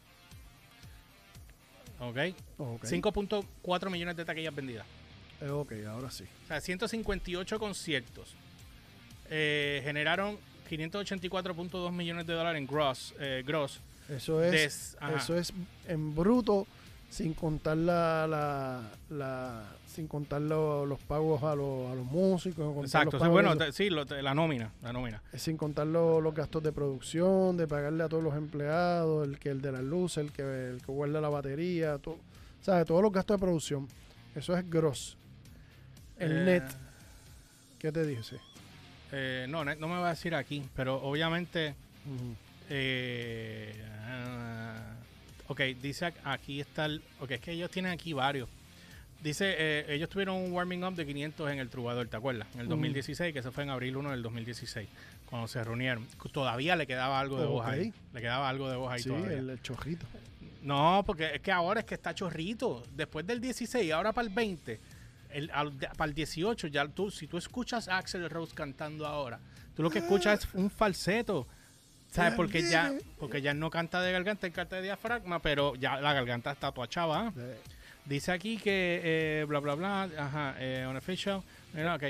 Ok. 1.99 2.17
Ok. 2.57 2.85
5.4 2.85 3.89
millones 3.89 4.15
de 4.15 4.25
taquillas 4.25 4.55
vendidas. 4.55 4.85
Eh, 5.41 5.49
ok, 5.49 5.73
ahora 5.87 6.09
sí. 6.11 6.25
O 6.45 6.47
sea, 6.47 6.61
158 6.61 7.59
conciertos. 7.59 8.35
Eh, 9.29 9.81
generaron 9.83 10.37
584.2 10.69 11.91
millones 11.91 12.25
de 12.27 12.33
dólares 12.33 12.59
en 12.59 12.67
gross. 12.67 13.13
eh, 13.19 13.43
gross. 13.45 13.79
Eso 14.09 14.43
es, 14.43 14.51
Des- 14.51 14.97
eso 15.17 15.37
es 15.37 15.53
en 15.87 16.15
bruto, 16.15 16.65
sin 17.09 17.33
contar 17.33 17.77
la, 17.77 18.27
la, 18.27 18.81
la- 19.09 19.63
sin 19.87 20.07
contar 20.07 20.41
lo- 20.41 20.85
los 20.85 20.99
pagos 20.99 21.41
a, 21.43 21.55
los- 21.55 21.91
a 21.91 21.95
los 21.95 22.05
músicos, 22.05 22.77
Exacto. 22.85 23.17
los 23.17 23.27
bueno, 23.29 23.57
te- 23.57 23.71
sí, 23.73 23.89
lo- 23.89 24.05
te- 24.05 24.21
la 24.21 24.33
nómina. 24.33 24.71
La 24.83 24.93
nómina. 24.93 25.21
sin 25.35 25.57
contar 25.57 25.87
lo- 25.87 26.21
los 26.21 26.33
gastos 26.33 26.61
de 26.63 26.71
producción, 26.71 27.57
de 27.57 27.67
pagarle 27.67 28.03
a 28.03 28.09
todos 28.09 28.23
los 28.23 28.35
empleados, 28.35 29.27
el 29.27 29.39
que 29.39 29.49
el 29.49 29.61
de 29.61 29.71
las 29.71 29.81
luces, 29.83 30.23
el 30.25 30.31
que 30.31 30.41
el 30.69 30.81
que 30.85 30.91
guarda 30.91 31.19
la 31.19 31.29
batería, 31.29 31.97
todo, 31.97 32.17
¿sabes? 32.61 32.85
Todos 32.85 33.01
los 33.01 33.11
gastos 33.11 33.37
de 33.37 33.41
producción. 33.45 33.87
Eso 34.35 34.55
es 34.55 34.69
gross. 34.69 35.17
El 36.19 36.31
Eh, 36.31 36.45
net, 36.45 36.63
¿qué 37.79 37.91
te 37.91 38.05
dice? 38.05 38.37
eh, 39.11 39.47
no, 39.49 39.65
no 39.65 39.87
me 39.87 39.97
va 39.99 40.07
a 40.07 40.09
decir 40.11 40.35
aquí, 40.35 40.63
pero 40.75 41.01
obviamente. 41.01 41.73
Eh, 42.69 43.73
ah, 44.05 44.93
ok, 45.49 45.61
dice 45.81 46.13
aquí 46.23 46.61
está 46.61 46.85
el. 46.85 47.01
Ok, 47.19 47.31
es 47.31 47.41
que 47.41 47.51
ellos 47.51 47.69
tienen 47.69 47.91
aquí 47.91 48.13
varios. 48.13 48.47
Dice, 49.21 49.53
eh, 49.57 49.85
ellos 49.89 50.07
tuvieron 50.07 50.37
un 50.37 50.53
warming 50.53 50.81
up 50.85 50.95
de 50.95 51.05
500 51.05 51.51
en 51.51 51.59
el 51.59 51.69
Trubador, 51.69 52.07
¿te 52.07 52.15
acuerdas? 52.15 52.47
En 52.53 52.61
el 52.61 52.67
Mm. 52.67 52.69
2016, 52.69 53.33
que 53.33 53.43
se 53.43 53.51
fue 53.51 53.63
en 53.63 53.69
abril 53.69 53.97
1 53.97 54.11
del 54.11 54.23
2016, 54.23 54.87
cuando 55.25 55.45
se 55.49 55.61
reunieron. 55.61 56.07
Todavía 56.31 56.77
le 56.77 56.87
quedaba 56.87 57.19
algo 57.19 57.37
de 57.37 57.45
voz 57.45 57.65
ahí. 57.67 57.93
Le 58.13 58.21
quedaba 58.21 58.47
algo 58.47 58.69
de 58.69 58.77
voz 58.77 58.93
ahí 58.93 59.01
Sí, 59.03 59.09
todavía. 59.09 59.37
el, 59.37 59.49
el 59.49 59.61
chorrito. 59.61 60.05
No, 60.61 61.03
porque 61.05 61.35
es 61.35 61.41
que 61.41 61.51
ahora 61.51 61.81
es 61.81 61.85
que 61.85 61.95
está 61.95 62.13
chorrito. 62.15 62.83
Después 62.95 63.27
del 63.27 63.41
16, 63.41 63.91
ahora 63.91 64.13
para 64.13 64.25
el 64.27 64.33
20, 64.33 64.79
el, 65.31 65.51
al- 65.51 65.73
para 65.73 66.05
el 66.09 66.13
18, 66.15 66.67
ya 66.67 66.87
tú, 66.87 67.11
si 67.11 67.27
tú 67.27 67.37
escuchas 67.37 67.89
a 67.89 67.97
Axel 67.97 68.29
Rose 68.29 68.53
cantando 68.55 69.05
ahora, 69.05 69.39
tú 69.75 69.83
lo 69.83 69.89
que 69.89 69.99
escuchas 69.99 70.45
es 70.45 70.53
un 70.53 70.69
falseto. 70.69 71.45
¿Sabes? 72.11 72.33
Porque 72.33 72.61
ya, 72.63 72.91
porque 73.19 73.41
ya 73.41 73.53
no 73.53 73.69
canta 73.69 74.01
de 74.01 74.11
garganta, 74.11 74.47
él 74.47 74.53
canta 74.53 74.77
de 74.77 74.81
diafragma, 74.83 75.39
pero 75.39 75.75
ya 75.75 75.99
la 76.01 76.13
garganta 76.13 76.51
está. 76.51 76.73
Eh, 77.37 77.57
Dice 78.05 78.31
aquí 78.31 78.57
que 78.57 79.01
eh, 79.03 79.45
bla 79.47 79.59
bla 79.59 79.75
bla, 79.75 80.09
ajá, 80.17 80.55
eh, 80.59 80.85
unofficial, 80.89 81.43
mira, 81.73 81.95
ok. 81.95 82.03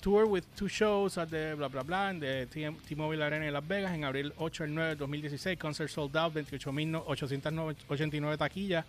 Tour 0.00 0.24
with 0.24 0.44
two 0.56 0.68
shows 0.68 1.18
at 1.18 1.28
the 1.28 1.54
bla 1.54 1.68
bla 1.68 1.82
bla 1.82 2.12
T- 2.18 2.46
T-Mobile 2.46 3.22
Arena 3.22 3.46
en 3.46 3.52
Las 3.52 3.66
Vegas 3.68 3.92
en 3.94 4.04
abril 4.04 4.32
8 4.36 4.64
al 4.64 4.74
9 4.74 4.88
del 4.90 4.98
2016. 4.98 5.58
Concert 5.58 5.90
sold 5.90 6.16
out, 6.16 6.34
28.889 6.34 8.36
taquillas, 8.38 8.84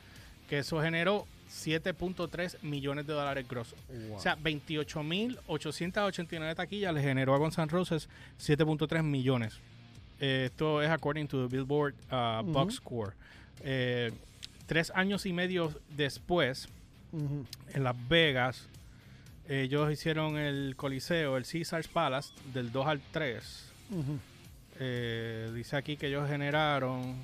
que 0.49 0.59
eso 0.59 0.81
generó 0.81 1.27
7.3 1.51 2.61
millones 2.63 3.05
de 3.05 3.13
dólares 3.13 3.45
grosos. 3.47 3.77
wow. 3.89 4.15
O 4.15 4.19
sea, 4.19 4.35
28.889 4.37 6.55
taquillas 6.55 6.93
le 6.93 7.01
generó 7.01 7.35
a 7.35 7.37
Guns 7.37 7.57
N' 7.57 7.67
Roses 7.67 8.07
7.3 8.39 9.03
millones. 9.03 9.59
Eh, 10.19 10.45
esto 10.45 10.81
es 10.81 10.89
according 10.89 11.27
to 11.27 11.47
the 11.47 11.55
Billboard 11.55 11.95
uh, 12.11 12.41
Ujú. 12.43 12.51
Box 12.51 12.75
Score. 12.75 13.13
Eh, 13.61 14.11
tres 14.65 14.91
años 14.95 15.25
y 15.25 15.33
medio 15.33 15.71
después, 15.95 16.67
en 17.11 17.83
Las 17.83 17.95
Vegas, 18.09 18.67
ellos 19.47 19.91
hicieron 19.91 20.37
el 20.37 20.75
Coliseo, 20.75 21.37
el 21.37 21.45
Caesars 21.45 21.87
Palace, 21.87 22.33
del 22.53 22.71
2 22.71 22.87
al 22.87 23.01
3. 23.11 23.71
Ujú. 23.91 24.19
Eh, 24.79 25.51
dice 25.53 25.75
aquí 25.75 25.95
que 25.97 26.07
ellos 26.07 26.27
generaron. 26.27 27.17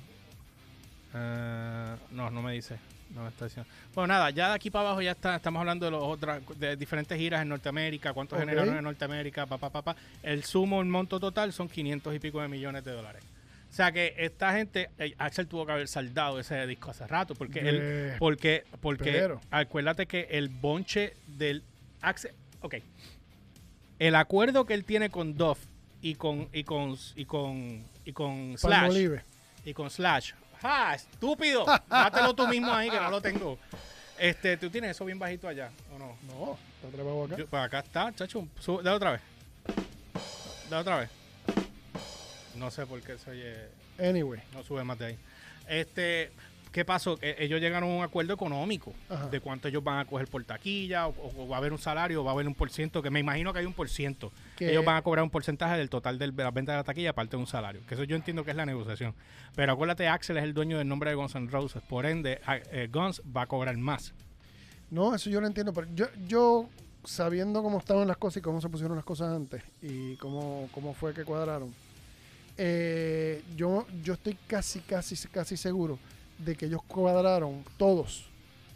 no, 1.12 2.30
no 2.30 2.42
me 2.42 2.52
dice. 2.52 2.78
No 3.14 3.22
me 3.22 3.28
está 3.28 3.46
diciendo. 3.46 3.68
Bueno, 3.94 4.08
nada, 4.14 4.30
ya 4.30 4.48
de 4.48 4.54
aquí 4.54 4.70
para 4.70 4.86
abajo 4.86 5.02
ya 5.02 5.10
está, 5.12 5.36
estamos 5.36 5.60
hablando 5.60 5.84
de 5.84 5.90
los 5.90 6.02
otras, 6.02 6.40
de 6.58 6.76
diferentes 6.76 7.18
giras 7.18 7.42
en 7.42 7.48
Norteamérica, 7.48 8.12
cuántos 8.12 8.38
Ok. 8.38 8.44
generaron 8.44 8.76
en 8.76 8.84
Norteamérica, 8.84 9.46
pa, 9.46 9.58
pa, 9.58 9.70
pa, 9.70 9.82
pa. 9.82 9.96
El 10.22 10.44
sumo, 10.44 10.80
el 10.80 10.86
monto 10.86 11.18
total 11.18 11.52
son 11.52 11.68
500 11.68 12.14
y 12.14 12.18
pico 12.20 12.40
de 12.40 12.48
millones 12.48 12.84
de 12.84 12.92
dólares. 12.92 13.22
O 13.68 13.72
sea 13.72 13.92
que 13.92 14.14
esta 14.18 14.52
gente, 14.52 14.90
eh, 14.98 15.14
Axel 15.18 15.46
tuvo 15.46 15.64
que 15.66 15.72
haber 15.72 15.86
saldado 15.88 16.40
ese 16.40 16.66
disco 16.66 16.90
hace 16.90 17.06
rato, 17.06 17.34
porque 17.34 17.60
él, 17.60 18.14
porque, 18.18 18.64
porque 18.80 19.32
acuérdate 19.50 20.06
que 20.06 20.26
el 20.30 20.48
bonche 20.48 21.14
del 21.26 21.62
Axel, 22.00 22.32
ok, 22.62 22.76
el 23.98 24.14
acuerdo 24.14 24.66
que 24.66 24.74
él 24.74 24.84
tiene 24.84 25.10
con 25.10 25.36
Duff 25.36 25.58
y 26.02 26.14
con 26.14 26.48
y 26.52 26.64
con 26.64 26.96
y 27.14 27.24
con 27.26 27.84
y 28.04 28.12
con 28.12 28.56
Slash 28.58 29.18
y 29.64 29.72
con 29.74 29.90
Slash, 29.90 30.32
¡ah, 30.62 30.94
estúpido! 30.94 31.64
Dátelo 31.88 32.34
tú 32.34 32.46
mismo 32.48 32.72
ahí 32.72 32.90
que 32.90 32.98
no 33.00 33.10
lo 33.10 33.20
tengo. 33.20 33.58
Este, 34.18 34.56
tú 34.56 34.68
tienes 34.70 34.90
eso 34.92 35.04
bien 35.06 35.18
bajito 35.18 35.48
allá, 35.48 35.70
¿o 35.94 35.98
no? 35.98 36.16
No, 36.28 36.58
está 36.76 36.88
trepado 36.94 37.24
acá. 37.24 37.36
Yo- 37.36 37.46
pues 37.46 37.62
acá 37.62 37.78
está, 37.80 38.12
chacho. 38.14 38.46
Sube- 38.60 38.82
dale 38.82 38.96
otra 38.96 39.12
vez. 39.12 39.20
Dale 40.68 40.82
otra 40.82 40.96
vez. 40.98 41.10
No 42.56 42.70
sé 42.70 42.84
por 42.86 43.00
qué 43.00 43.16
se 43.18 43.30
oye. 43.30 43.56
Anyway. 43.98 44.42
No 44.52 44.62
sube 44.62 44.84
más 44.84 44.98
de 44.98 45.06
ahí. 45.06 45.18
Este, 45.66 46.30
¿qué 46.72 46.84
pasó? 46.84 47.16
Que 47.16 47.36
ellos 47.38 47.60
llegaron 47.60 47.90
a 47.90 47.92
un 47.96 48.02
acuerdo 48.02 48.32
económico 48.34 48.92
Ajá. 49.08 49.28
de 49.28 49.40
cuánto 49.40 49.68
ellos 49.68 49.82
van 49.82 49.98
a 49.98 50.04
coger 50.04 50.28
por 50.28 50.42
taquilla, 50.44 51.08
o, 51.08 51.14
o 51.36 51.48
va 51.48 51.56
a 51.56 51.58
haber 51.58 51.72
un 51.72 51.78
salario, 51.78 52.20
o 52.20 52.24
va 52.24 52.30
a 52.30 52.34
haber 52.34 52.46
un 52.46 52.54
por 52.54 52.70
ciento, 52.70 53.02
que 53.02 53.10
me 53.10 53.20
imagino 53.20 53.52
que 53.52 53.58
hay 53.60 53.66
un 53.66 53.72
por 53.72 53.88
ciento. 53.88 54.32
Ellos 54.58 54.84
van 54.84 54.96
a 54.96 55.02
cobrar 55.02 55.22
un 55.24 55.30
porcentaje 55.30 55.76
del 55.78 55.88
total 55.90 56.18
del- 56.18 56.34
de 56.36 56.44
las 56.44 56.52
ventas 56.54 56.72
de 56.74 56.76
la 56.78 56.84
taquilla, 56.84 57.10
aparte 57.10 57.36
de 57.36 57.40
un 57.42 57.46
salario. 57.46 57.80
Que 57.88 57.94
eso 57.94 58.04
yo 58.04 58.14
entiendo 58.16 58.44
que 58.44 58.50
es 58.52 58.56
la 58.56 58.66
negociación. 58.66 59.14
Pero 59.56 59.72
acuérdate, 59.72 60.06
Axel 60.08 60.36
es 60.36 60.44
el 60.44 60.54
dueño 60.54 60.78
del 60.78 60.86
nombre 60.88 61.10
de 61.10 61.16
Guns 61.16 61.34
N' 61.34 61.50
Roses. 61.50 61.82
Por 61.88 62.06
ende, 62.06 62.40
eh, 62.70 62.88
Guns 62.92 63.22
va 63.36 63.42
a 63.42 63.46
cobrar 63.46 63.76
más. 63.76 64.12
No, 64.90 65.14
eso 65.14 65.30
yo 65.30 65.40
lo 65.40 65.46
entiendo, 65.46 65.72
pero 65.72 65.86
yo, 65.94 66.06
yo 66.28 66.68
sabiendo 67.04 67.62
cómo 67.62 67.78
estaban 67.78 68.06
las 68.06 68.16
cosas 68.18 68.38
y 68.38 68.40
cómo 68.42 68.60
se 68.60 68.68
pusieron 68.68 68.96
las 68.96 69.04
cosas 69.04 69.32
antes 69.32 69.62
y 69.80 70.16
cómo, 70.16 70.68
cómo 70.72 70.92
fue 70.94 71.14
que 71.14 71.24
cuadraron, 71.24 71.72
eh, 72.58 73.42
yo, 73.56 73.86
yo 74.02 74.14
estoy 74.14 74.36
casi, 74.46 74.80
casi, 74.80 75.16
casi 75.28 75.56
seguro 75.56 75.98
de 76.44 76.56
que 76.56 76.66
ellos 76.66 76.82
cuadraron, 76.84 77.64
todos 77.76 78.26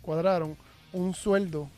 cuadraron 0.03 0.57
un 0.93 1.15
sueldo 1.15 1.69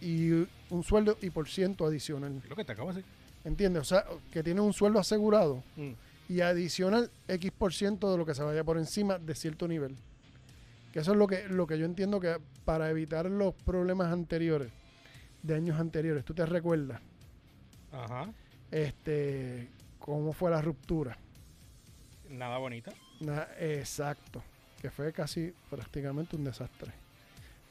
y 0.00 0.30
un 0.70 0.82
sueldo 0.84 1.16
y 1.22 1.30
por 1.30 1.48
ciento 1.48 1.86
adicional. 1.86 2.42
Lo 2.48 2.56
que 2.56 2.64
te 2.64 2.72
acabo 2.72 2.88
de 2.92 2.96
decir. 2.96 3.10
¿Entiendes? 3.44 3.82
O 3.82 3.84
sea, 3.84 4.04
que 4.32 4.42
tienen 4.42 4.62
un 4.62 4.72
sueldo 4.72 4.98
asegurado 4.98 5.62
Mm. 5.76 5.92
y 6.28 6.40
adicional 6.42 7.10
X 7.28 7.50
por 7.56 7.72
ciento 7.72 8.10
de 8.12 8.18
lo 8.18 8.26
que 8.26 8.34
se 8.34 8.42
vaya 8.42 8.62
por 8.64 8.76
encima 8.76 9.18
de 9.18 9.34
cierto 9.34 9.66
nivel. 9.66 9.96
Que 10.92 10.98
eso 11.00 11.12
es 11.12 11.18
lo 11.18 11.26
que, 11.26 11.48
lo 11.48 11.66
que 11.66 11.78
yo 11.78 11.86
entiendo 11.86 12.18
que 12.20 12.36
para 12.64 12.90
evitar 12.90 13.26
los 13.26 13.54
problemas 13.54 14.12
anteriores, 14.12 14.70
de 15.42 15.54
años 15.54 15.80
anteriores, 15.80 16.24
tú 16.24 16.34
te 16.34 16.44
recuerdas 16.44 17.00
Ajá. 17.92 18.28
este 18.70 19.68
cómo 19.98 20.32
fue 20.32 20.50
la 20.50 20.60
ruptura. 20.60 21.16
Nada 22.28 22.58
bonita. 22.58 22.92
Na- 23.20 23.48
exacto. 23.58 24.42
Que 24.80 24.90
fue 24.90 25.12
casi 25.12 25.52
prácticamente 25.68 26.36
un 26.36 26.44
desastre. 26.44 26.92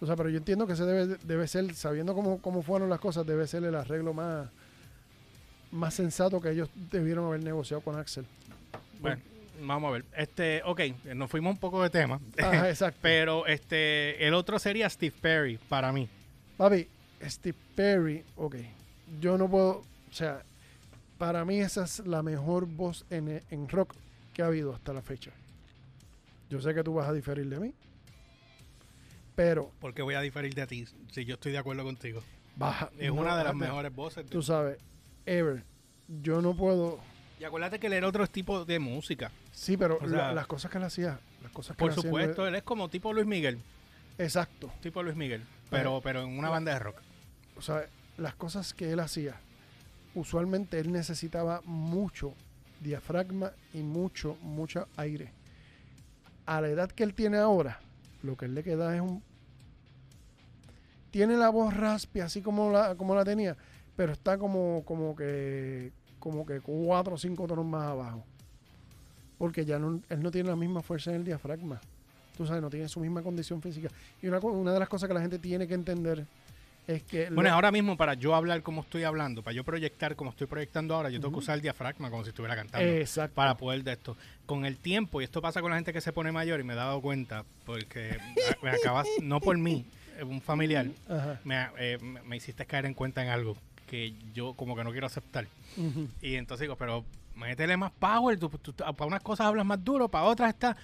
O 0.01 0.05
sea, 0.05 0.16
pero 0.16 0.30
yo 0.30 0.38
entiendo 0.38 0.66
que 0.66 0.74
ese 0.74 0.86
debe, 0.86 1.18
debe 1.24 1.47
ser, 1.47 1.74
sabiendo 1.76 2.14
cómo, 2.14 2.41
cómo 2.41 2.62
fueron 2.62 2.89
las 2.89 2.99
cosas, 2.99 3.26
debe 3.26 3.47
ser 3.47 3.64
el 3.64 3.76
arreglo 3.76 4.14
más, 4.14 4.47
más 5.72 5.93
sensato 5.93 6.39
que 6.39 6.51
ellos 6.51 6.70
debieron 6.91 7.26
haber 7.26 7.43
negociado 7.43 7.82
con 7.82 7.99
Axel. 7.99 8.26
Bueno, 9.01 9.22
vamos 9.62 9.89
a 9.89 9.91
ver. 9.93 10.05
Este, 10.16 10.62
ok, 10.64 10.82
nos 11.16 11.30
fuimos 11.30 11.53
un 11.53 11.60
poco 11.60 11.84
de 11.84 11.89
tema. 11.89 12.20
Ajá, 12.38 12.70
exacto. 12.70 12.99
Pero 13.01 13.45
este, 13.45 14.26
el 14.26 14.34
otro 14.34 14.57
sería 14.57 14.89
Steve 14.89 15.16
Perry 15.20 15.57
para 15.57 15.91
mí. 15.91 16.07
Papi, 16.57 16.88
Steve 17.24 17.57
Perry, 17.76 18.24
ok. 18.38 18.55
Yo 19.20 19.38
no 19.38 19.49
puedo, 19.49 19.70
o 19.80 20.14
sea, 20.14 20.43
para 21.18 21.43
mí 21.43 21.60
esa 21.60 21.84
es 21.84 22.05
la 22.05 22.24
mejor 22.24 22.66
voz 22.66 23.05
en, 23.10 23.41
en 23.49 23.68
rock 23.68 23.95
que 24.34 24.43
ha 24.43 24.45
habido 24.45 24.74
hasta 24.74 24.93
la 24.93 25.01
fecha. 25.01 25.32
Yo 26.50 26.60
sé 26.62 26.74
que 26.74 26.84
tú 26.84 26.93
vas 26.95 27.08
a 27.08 27.14
diferir 27.14 27.47
de 27.47 27.60
mí, 27.60 27.74
pero 29.36 29.72
Porque 29.80 30.02
voy 30.02 30.16
a 30.16 30.22
diferir 30.22 30.54
de 30.54 30.68
ti 30.68 30.86
si 31.12 31.26
yo 31.26 31.36
estoy 31.36 31.52
de 31.52 31.58
acuerdo 31.60 31.84
contigo. 31.84 32.22
baja. 32.56 32.89
Es 32.97 33.08
no, 33.14 33.22
una 33.22 33.38
de 33.38 33.43
las 33.45 33.56
mejores 33.56 33.93
voces. 33.93 34.26
de- 34.26 34.30
Tú 34.32 34.41
sabes, 34.41 34.78
ever. 35.26 35.64
Yo 36.08 36.41
no 36.41 36.56
puedo. 36.56 37.00
Y 37.39 37.43
acuérdate 37.45 37.80
que 37.80 37.88
él 37.88 37.93
era 37.93 38.08
otro 38.08 38.26
tipo 38.28 38.66
de 38.66 38.80
música. 38.80 39.32
Sí, 39.54 39.78
pero 39.78 39.97
O 40.02 40.06
la- 40.08 40.18
sea, 40.18 40.34
las 40.34 40.47
cosas 40.47 40.70
que 40.72 40.78
él 40.78 40.84
hacía, 40.84 41.20
las 41.41 41.52
cosas 41.52 41.78
que 41.78 41.80
Por 41.80 41.91
él 41.91 41.95
supuesto, 41.95 42.43
es- 42.45 42.50
él 42.50 42.56
es 42.56 42.64
como 42.64 42.89
tipo 42.89 43.14
Luis 43.14 43.28
Miguel. 43.28 43.60
exacto. 44.18 44.72
Tipo 44.82 45.04
Luis 45.04 45.16
Miguel. 45.16 45.43
Pero, 45.70 46.02
pero 46.04 46.24
en 46.24 46.38
una 46.38 46.50
banda 46.50 46.74
de 46.74 46.80
rock. 46.80 46.97
O 47.56 47.62
sea, 47.62 47.86
las 48.18 48.34
cosas 48.36 48.74
que 48.74 48.91
él 48.91 49.00
hacía, 49.00 49.36
usualmente 50.16 50.80
él 50.80 50.91
necesitaba 50.91 51.62
mucho 51.64 52.34
diafragma 52.82 53.52
y 53.74 53.84
mucho, 53.84 54.36
mucho 54.41 54.88
aire. 54.97 55.32
A 56.50 56.62
la 56.62 56.70
edad 56.70 56.89
que 56.89 57.04
él 57.04 57.14
tiene 57.14 57.38
ahora, 57.38 57.80
lo 58.24 58.36
que 58.36 58.45
él 58.45 58.56
le 58.56 58.64
queda 58.64 58.95
es 58.95 59.02
un... 59.02 59.22
Tiene 61.12 61.38
la 61.38 61.50
voz 61.50 61.76
raspia, 61.78 62.26
así 62.26 62.41
como 62.41 62.72
la, 62.72 62.95
como 62.95 63.14
la 63.14 63.24
tenía, 63.24 63.56
pero 63.95 64.14
está 64.14 64.39
como, 64.39 64.82
como 64.84 65.16
que 65.16 65.91
como 66.18 66.47
que 66.47 66.60
cuatro 66.60 67.14
o 67.14 67.18
cinco 67.20 67.45
tonos 67.45 67.68
más 67.68 67.91
abajo. 67.91 68.24
Porque 69.38 69.64
ya 69.64 69.78
no, 69.78 70.02
él 70.10 70.24
no 70.24 70.32
tiene 70.32 70.50
la 70.50 70.56
misma 70.56 70.82
fuerza 70.82 71.12
en 71.12 71.18
el 71.18 71.24
diafragma. 71.24 71.80
Tú 72.36 72.47
sabes, 72.47 72.64
no 72.64 72.70
tiene 72.72 72.89
su 72.89 73.00
misma 73.00 73.22
condición 73.22 73.62
física. 73.62 73.89
Y 74.20 74.28
una, 74.28 74.39
una 74.39 74.74
de 74.74 74.80
las 74.80 74.89
cosas 74.89 75.08
que 75.08 75.14
la 75.14 75.22
gente 75.22 75.38
tiene 75.38 75.68
que 75.68 75.76
entender 75.76 76.26
es 76.96 77.04
que... 77.04 77.30
Bueno, 77.30 77.50
lo- 77.50 77.56
ahora 77.56 77.72
mismo 77.72 77.96
para 77.98 78.14
yo 78.16 78.36
hablar 78.36 78.62
como 78.64 78.82
estoy 78.82 79.04
hablando, 79.04 79.42
para 79.44 79.54
yo 79.56 79.64
proyectar 79.64 80.16
como 80.16 80.32
estoy 80.32 80.48
proyectando 80.48 80.96
ahora, 80.96 81.10
yo 81.10 81.20
tengo 81.20 81.32
que 81.34 81.40
usar 81.40 81.56
el 81.56 81.62
diafragma 81.62 82.10
como 82.10 82.24
si 82.24 82.30
estuviera 82.30 82.56
cantando. 82.56 82.88
Exacto. 82.88 83.36
para 83.36 83.56
poder 83.56 83.84
de 83.84 83.94
esto. 83.94 84.18
Con 84.46 84.66
el 84.66 84.78
tiempo, 84.78 85.22
y 85.22 85.24
esto 85.26 85.42
pasa 85.42 85.62
con 85.62 85.70
la 85.72 85.78
gente 85.78 85.94
que 85.94 86.02
se 86.02 86.12
pone 86.14 86.32
mayor, 86.32 86.60
y 86.60 86.64
me 86.64 86.74
he 86.74 86.76
dado 86.76 87.00
cuenta, 87.02 87.46
porque 87.66 88.18
me 88.64 88.70
acabas, 88.72 89.08
no 89.22 89.40
por 89.40 89.58
mí, 89.58 89.86
un 90.24 90.42
familiar, 90.42 90.88
me, 91.44 91.68
eh, 91.78 91.98
me- 92.02 92.22
me 92.24 92.38
hiciste 92.38 92.66
caer 92.66 92.86
en 92.86 92.94
cuenta 92.94 93.22
en 93.24 93.30
algo 93.30 93.56
que 93.88 94.14
yo 94.34 94.54
como 94.54 94.76
que 94.76 94.84
no 94.84 94.92
quiero 94.92 95.08
aceptar. 95.08 95.48
Y 96.22 96.36
entonces 96.36 96.66
digo, 96.66 96.76
pero 96.76 97.06
métele 97.36 97.78
más 97.78 97.92
power, 97.92 98.38
tú- 98.38 98.50
para 98.50 99.06
unas 99.06 99.22
cosas 99.22 99.48
hablas 99.48 99.66
más 99.66 99.84
duro, 99.84 100.10
para 100.10 100.26
otras 100.26 100.50
está... 100.50 100.76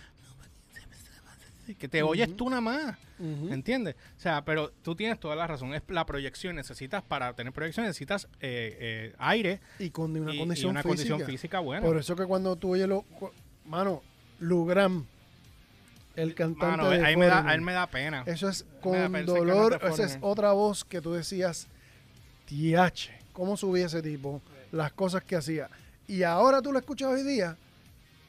Que 1.73 1.87
te 1.87 2.03
oyes 2.03 2.35
tú 2.37 2.49
nada 2.49 2.61
más. 2.61 2.95
Ujú. 3.17 3.51
¿Entiendes? 3.51 3.95
O 4.17 4.19
sea, 4.19 4.45
pero 4.45 4.71
tú 4.83 4.95
tienes 4.95 5.19
toda 5.19 5.35
la 5.35 5.47
razón. 5.47 5.73
Es 5.73 5.81
la 5.87 6.05
proyección. 6.05 6.55
Necesitas, 6.55 7.01
para 7.03 7.33
tener 7.33 7.51
proyección, 7.53 7.85
necesitas 7.87 8.25
eh, 8.39 8.77
eh, 8.79 9.15
aire 9.17 9.59
Y 9.79 9.89
con 9.89 10.15
una 10.15 10.31
y- 10.31 10.35
y 10.35 10.39
condición 10.39 10.71
una 10.71 10.83
física. 10.83 10.97
condición 11.09 11.21
física 11.29 11.59
buena. 11.59 11.85
Por 11.85 11.97
eso 11.97 12.15
que 12.15 12.25
cuando 12.25 12.55
tú 12.55 12.73
oyes 12.73 12.87
lo... 12.87 13.03
Mano, 13.65 14.03
Lugram, 14.39 15.05
el 16.15 16.35
cantante 16.35 16.77
Mano, 16.77 16.89
de 16.91 17.03
ahí 17.05 17.17
me 17.17 17.25
da, 17.25 17.47
a 17.49 17.55
él 17.55 17.61
me 17.61 17.73
da 17.73 17.87
pena. 17.87 18.23
Eso 18.27 18.47
es 18.47 18.65
con 18.81 18.93
pena 18.93 19.23
dolor. 19.23 19.79
Esa 19.83 20.03
es 20.03 20.17
otra 20.21 20.51
voz 20.51 20.85
que 20.85 21.01
tú 21.01 21.13
decías, 21.13 21.67
tiache, 22.45 23.11
¿cómo 23.33 23.57
subía 23.57 23.87
ese 23.87 24.01
tipo? 24.01 24.41
Las 24.71 24.91
cosas 24.93 25.23
que 25.23 25.35
hacía. 25.35 25.69
Y 26.07 26.23
ahora 26.23 26.61
tú 26.61 26.71
lo 26.71 26.79
escuchas 26.79 27.09
hoy 27.09 27.23
día 27.23 27.57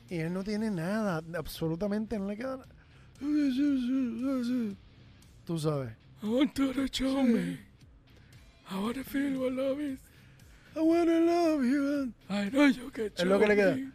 y 0.08 0.16
él 0.18 0.32
no 0.32 0.42
tiene 0.44 0.70
nada, 0.70 1.22
absolutamente 1.36 2.18
no 2.18 2.26
le 2.28 2.36
queda 2.36 2.56
nada. 2.56 2.66
Tú 5.46 5.58
sabes. 5.58 5.92
I 6.22 6.26
want 6.26 6.54
to 6.54 6.86
show 6.90 7.22
me. 7.22 7.58
I 8.70 8.92
feel 9.04 9.38
what 9.40 9.52
love 9.52 9.80
is. 9.80 9.98
I 10.74 10.80
wanna 10.80 11.20
love 11.20 11.64
you. 11.64 12.12
I 12.28 12.50
know 12.50 12.66
you 12.66 12.90
can 12.90 13.10
Es 13.16 13.24
lo 13.24 13.38
que 13.38 13.46
le 13.46 13.54
queda. 13.56 13.74
live. 13.76 13.92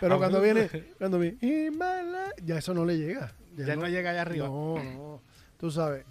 Pero 0.00 0.18
cuando 0.18 0.40
viene, 0.40 0.68
cuando 0.98 1.18
viene, 1.18 1.36
"In 1.42 1.72
my 1.72 2.02
life", 2.04 2.42
ya 2.44 2.58
eso 2.58 2.72
no 2.74 2.84
le 2.84 2.96
llega. 2.96 3.32
Ya 3.56 3.76
no 3.76 3.86
llega 3.86 4.10
allá 4.10 4.22
arriba. 4.22 4.46
No, 4.46 4.82
no. 4.82 5.20
Tú 5.58 5.70
sabes. 5.70 6.04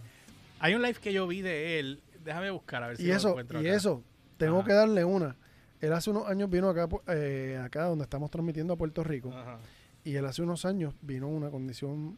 Hay 0.59 0.75
un 0.75 0.81
live 0.81 0.99
que 0.99 1.11
yo 1.13 1.27
vi 1.27 1.41
de 1.41 1.79
él. 1.79 2.01
Déjame 2.23 2.51
buscar 2.51 2.83
a 2.83 2.87
ver 2.89 2.97
si 2.97 3.03
Y 3.03 3.07
lo 3.07 3.15
eso, 3.15 3.29
encuentro 3.29 3.61
y 3.61 3.67
acá. 3.67 3.75
eso, 3.77 4.03
tengo 4.37 4.59
Ajá. 4.59 4.67
que 4.67 4.73
darle 4.73 5.03
una. 5.05 5.35
Él 5.81 5.93
hace 5.93 6.09
unos 6.09 6.27
años 6.27 6.49
vino 6.49 6.69
acá, 6.69 6.87
eh, 7.07 7.59
acá 7.63 7.85
donde 7.85 8.03
estamos 8.03 8.29
transmitiendo 8.31 8.73
a 8.73 8.77
Puerto 8.77 9.03
Rico. 9.03 9.31
Ajá. 9.31 9.59
Y 10.03 10.15
él 10.15 10.25
hace 10.25 10.41
unos 10.41 10.65
años 10.65 10.93
vino 11.01 11.27
una 11.27 11.49
condición 11.49 12.17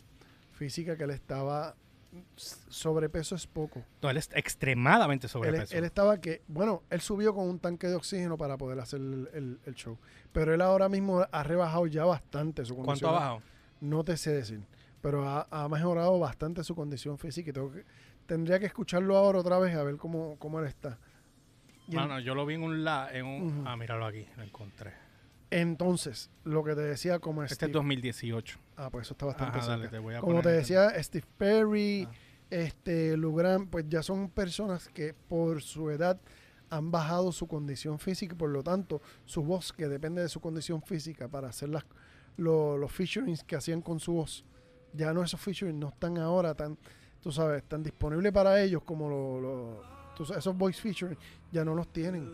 física 0.51 0.95
que 0.97 1.03
él 1.05 1.09
estaba. 1.11 1.75
Sobrepeso 2.35 3.35
es 3.35 3.45
poco. 3.47 3.83
No, 4.01 4.09
él 4.09 4.17
es 4.17 4.29
extremadamente 4.33 5.27
Él, 5.27 5.29
sobrepeso. 5.31 5.75
él 5.77 5.83
estaba 5.83 6.19
que, 6.19 6.41
bueno, 6.47 6.83
él 6.89 7.01
subió 7.01 7.33
con 7.35 7.47
un 7.47 7.59
tanque 7.59 7.87
de 7.87 7.95
oxígeno 7.95 8.37
para 8.37 8.57
poder 8.57 8.79
hacer 8.79 8.99
el, 8.99 9.29
el- 9.33 9.59
el 9.65 9.75
show. 9.75 9.97
Pero 10.31 10.53
él 10.53 10.61
ahora 10.61 10.89
mismo 10.89 11.25
ha 11.31 11.43
rebajado 11.43 11.85
ya 11.87 12.05
bastante 12.05 12.65
su 12.65 12.75
condición. 12.75 12.85
¿Cuánto 12.85 13.09
ha 13.09 13.11
bajado? 13.19 13.41
No 13.81 14.03
te 14.03 14.17
sé 14.17 14.31
decir. 14.31 14.61
Pero 15.01 15.27
ha, 15.27 15.47
ha 15.51 15.69
mejorado 15.69 16.17
bastante 16.19 16.63
su 16.63 16.75
condición 16.75 17.17
física. 17.17 17.49
Y 17.51 17.53
tengo 17.53 17.71
que, 17.71 17.83
tendría 18.25 18.59
que 18.59 18.65
escucharlo 18.65 19.15
ahora 19.17 19.39
otra 19.39 19.59
vez 19.59 19.75
a 19.75 19.83
ver 19.83 19.97
cómo, 19.97 20.35
cómo 20.39 20.59
él 20.59 20.65
está. 20.67 20.97
Mano, 21.95 22.19
yo 22.19 22.35
lo 22.35 22.45
vi 22.45 22.55
en 22.55 22.63
un 22.63 22.83
la, 22.83 23.09
en 23.11 23.25
un, 23.25 23.63
ah, 23.67 23.75
míralo 23.75 24.05
aquí, 24.05 24.25
lo 24.37 24.43
encontré. 24.43 24.93
entonces, 25.51 26.29
lo 26.43 26.63
que 26.63 26.75
te 26.75 26.81
decía 26.81 27.19
como 27.19 27.43
Este 27.43 27.53
es 27.53 27.57
Steve, 27.57 27.71
2018. 27.73 28.59
Ah, 28.77 28.89
pues 28.89 29.07
eso 29.07 29.13
está 29.13 29.25
bastante 29.25 29.57
Ajá, 29.59 29.67
dale, 29.67 29.87
te 29.87 29.99
voy 29.99 30.15
a 30.15 30.19
Como 30.21 30.41
te 30.41 30.49
decía, 30.49 30.91
Steve 31.03 31.25
Perry, 31.37 32.07
Ah. 32.09 32.13
este, 32.49 33.17
Lou 33.17 33.35
Grant, 33.35 33.69
pues 33.69 33.85
ya 33.89 34.03
son 34.03 34.29
personas 34.29 34.87
que 34.89 35.13
por 35.13 35.61
su 35.61 35.89
edad 35.89 36.19
han 36.69 36.91
bajado 36.91 37.31
su 37.31 37.47
condición 37.47 37.97
física 37.97 38.35
y 38.35 38.37
por 38.37 38.49
lo 38.51 38.61
tanto 38.63 39.01
su 39.25 39.43
voz, 39.43 39.73
que 39.73 39.87
depende 39.87 40.21
de 40.21 40.29
su 40.29 40.39
condición 40.39 40.81
física 40.83 41.27
para 41.27 41.49
hacer 41.49 41.69
las, 41.69 41.83
lo- 42.37 42.77
los 42.77 42.91
featurings 42.91 43.43
que 43.43 43.55
hacían 43.55 43.81
con 43.81 43.99
su 43.99 44.13
voz, 44.13 44.45
ya 44.93 45.11
no 45.13 45.23
esos 45.23 45.41
featurings 45.41 45.79
no 45.79 45.89
están 45.89 46.19
ahora 46.19 46.53
tan, 46.53 46.77
tú 47.21 47.31
sabes, 47.31 47.63
tan 47.63 47.81
disponibles 47.81 48.31
para 48.31 48.61
ellos 48.61 48.83
como 48.83 49.09
lo- 49.09 49.41
lo- 49.41 49.98
tú 50.19 50.25
sabes, 50.25 50.43
esos 50.43 50.55
voice 50.57 50.81
featuring 50.81 51.17
ya 51.49 51.63
no 51.63 51.73
los 51.73 51.87
tienen. 51.93 52.29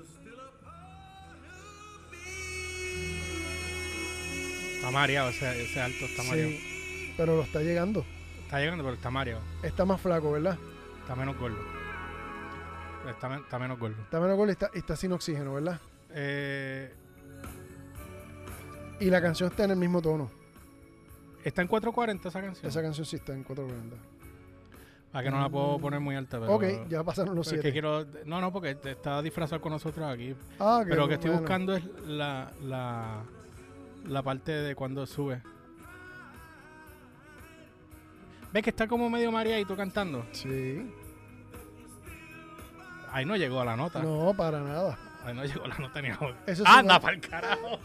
Está 4.75 4.91
mareado, 4.91 5.29
ese, 5.29 5.63
ese 5.63 5.79
alto 5.81 6.05
está 6.05 6.23
mareado. 6.23 6.49
Sí, 6.49 7.13
pero 7.17 7.35
lo 7.37 7.43
está 7.43 7.61
llegando. 7.61 8.03
Está 8.43 8.59
llegando, 8.59 8.83
pero 8.83 8.95
está 8.95 9.09
mareado. 9.11 9.41
Está 9.63 9.85
más 9.85 10.01
flaco, 10.01 10.31
¿verdad? 10.31 10.57
Está 11.01 11.15
menos 11.15 11.37
gordo. 11.37 11.57
Está, 13.09 13.29
men- 13.29 13.41
está 13.41 13.59
menos 13.59 13.79
gordo. 13.79 13.95
Está 14.01 14.19
menos 14.19 14.35
gordo 14.35 14.51
y 14.51 14.53
está, 14.53 14.71
y 14.73 14.77
está 14.79 14.95
sin 14.95 15.11
oxígeno, 15.11 15.53
¿verdad? 15.53 15.79
Eh, 16.09 16.91
Y 18.99 19.09
la 19.09 19.21
canción 19.21 19.49
está 19.51 19.65
en 19.65 19.71
el 19.71 19.77
mismo 19.77 20.01
tono. 20.01 20.31
está 21.43 21.61
en 21.61 21.67
440 21.67 22.29
esa 22.29 22.41
canción. 22.41 22.67
Esa 22.67 22.81
canción 22.81 23.05
sí 23.05 23.15
está 23.17 23.33
en 23.33 23.43
440. 23.43 24.14
Para 25.15 25.23
que 25.23 25.31
no 25.31 25.39
la 25.39 25.47
puedo 25.47 25.79
poner 25.79 26.01
muy 26.01 26.13
alta. 26.13 26.41
Pero, 26.41 26.55
ok, 26.55 26.63
ya 26.89 27.01
pasaron 27.01 27.35
los 27.37 27.47
es 27.47 27.53
que 27.53 27.59
7. 27.61 27.71
quiero. 27.71 28.05
No, 28.25 28.41
no, 28.41 28.51
porque 28.51 28.71
está 28.83 29.21
disfrazado 29.21 29.61
con 29.61 29.71
nosotros 29.71 30.05
aquí. 30.13 30.35
Ah, 30.59 30.83
Pero 30.83 31.03
lo 31.03 31.07
que 31.07 31.13
estoy 31.13 31.29
bueno. 31.29 31.41
buscando 31.43 31.73
es 31.73 31.85
la, 32.05 32.51
la, 32.61 33.21
la 34.09 34.21
parte 34.23 34.51
de 34.51 34.75
cuando 34.75 35.05
sube. 35.05 35.41
¿Ves 38.51 38.61
que 38.61 38.71
está 38.71 38.89
como 38.89 39.09
medio 39.09 39.31
mareadito 39.31 39.77
cantando? 39.77 40.25
Sí. 40.33 40.91
Ahí 43.13 43.23
no 43.25 43.37
llegó 43.37 43.61
a 43.61 43.65
la 43.65 43.77
nota. 43.77 44.03
No, 44.03 44.33
para 44.35 44.59
nada. 44.59 44.99
Ahí 45.23 45.33
no 45.33 45.45
llegó 45.45 45.63
a 45.63 45.69
la 45.69 45.77
nota 45.77 46.01
ni 46.01 46.09
ahora. 46.09 46.35
Eso 46.45 46.63
es 46.63 46.69
Anda 46.69 46.95
una- 46.95 46.99
para 46.99 47.13
el 47.15 47.21
carajo. 47.21 47.79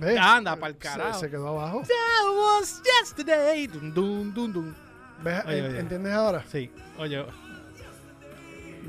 ¿Ves? 0.00 0.18
Anda 0.20 0.54
pa'l 0.54 0.74
Se- 0.74 0.78
carajo. 0.80 1.18
Se, 1.18 1.30
quedó 1.30 1.48
abajo. 1.48 1.80
That 1.80 2.36
was 2.36 2.82
yesterday. 3.00 3.66
Dun, 3.66 3.94
dun, 3.94 4.34
dun, 4.34 4.52
dun. 4.52 4.87
¿Ves? 5.22 5.44
Oye, 5.46 5.58
En- 5.58 5.64
oye. 5.66 5.80
¿Entiendes 5.80 6.12
ahora? 6.12 6.44
Sí, 6.46 6.70
oye, 6.98 7.24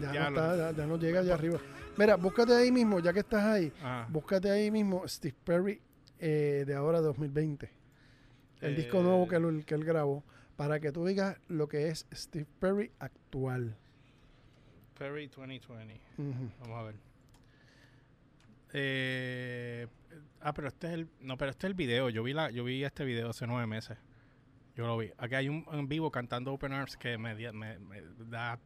Ya, 0.02 0.14
Ya 0.14 0.30
no 0.30 0.30
lo- 0.30 0.42
está, 0.54 0.58
ya, 0.72 0.78
ya 0.78 0.86
no 0.88 0.98
llega 0.98 1.20
allá 1.20 1.34
arriba. 1.34 1.60
Mira, 1.98 2.16
búscate 2.16 2.54
ahí 2.56 2.72
mismo, 2.72 3.00
ya 3.00 3.12
que 3.12 3.20
estás 3.20 3.44
ahí, 3.44 3.74
ah, 3.84 4.08
búscate 4.10 4.50
ahí 4.50 4.72
mismo 4.72 5.06
Steve 5.08 5.36
Perry 5.44 5.82
eh, 6.20 6.64
de 6.66 6.74
ahora 6.76 7.02
2020. 7.02 7.70
El 8.62 8.76
disco 8.78 9.00
Eh. 9.00 9.04
nuevo 9.04 9.28
que 9.28 9.36
él, 9.36 9.66
que 9.66 9.76
él 9.76 9.84
grabó, 9.84 10.24
para 10.56 10.80
que 10.80 10.92
tú 10.94 11.06
digas 11.06 11.38
lo 11.50 11.68
que 11.68 11.90
es 11.90 12.06
Steve 12.14 12.46
Perry 12.60 12.92
actual. 13.00 13.76
Perry 14.98 15.28
2020. 15.28 16.00
Ujú. 16.18 16.50
Vamos 16.62 16.78
a 16.80 16.84
ver. 16.84 16.96
Eh, 18.74 19.88
ah, 20.42 20.54
pero 20.54 20.68
este 20.68 20.88
es 20.88 20.94
el. 20.94 21.08
No, 21.22 21.38
pero 21.38 21.52
este 21.52 21.68
es 21.68 21.72
el 21.72 21.76
video. 21.76 22.10
Yo 22.10 22.24
vi 22.24 22.34
la, 22.34 22.52
yo 22.52 22.64
vi 22.64 22.84
este 22.84 23.04
video 23.04 23.30
hace 23.30 23.48
nueve 23.48 23.66
meses. 23.68 23.98
Yo 24.80 24.88
lo 24.88 24.98
vi. 24.98 25.12
Aquí 25.18 25.36
hay 25.36 25.50
un 25.50 25.66
en 25.74 25.90
vivo 25.90 26.10
cantando 26.10 26.54
Open 26.54 26.72
Arms 26.72 26.96
que 26.96 27.18
me, 27.18 27.36
di- 27.36 27.52
me, 27.52 27.78
me 27.80 28.02
da 28.30 28.58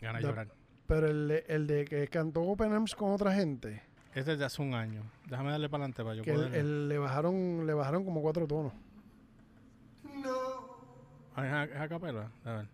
ganas 0.00 0.20
de 0.20 0.26
llorar. 0.26 0.48
Pero 0.88 1.06
el, 1.06 1.28
de- 1.28 1.44
el 1.46 1.68
de 1.68 1.84
que 1.84 2.08
cantó 2.08 2.42
Open 2.42 2.72
Arms 2.72 2.96
con 2.96 3.12
otra 3.12 3.32
gente, 3.32 3.80
Este 4.12 4.32
es 4.32 4.40
de 4.40 4.44
hace 4.44 4.60
un 4.60 4.74
año. 4.74 5.04
Déjame 5.26 5.52
darle 5.52 5.68
para 5.68 5.84
adelante 5.84 6.02
para 6.02 6.16
yo 6.16 6.24
que 6.24 6.32
él 6.32 6.88
le 6.88 6.98
bajaron 6.98 7.64
le 7.64 7.74
bajaron 7.74 8.04
como 8.04 8.22
cuatro 8.22 8.44
tonos. 8.48 8.72
Ah, 11.36 11.46
¿es 11.46 11.52
a, 11.52 11.64
es 11.64 11.80
a 11.80 11.88
capela? 11.88 12.28
A 12.44 12.52
ver. 12.52 12.68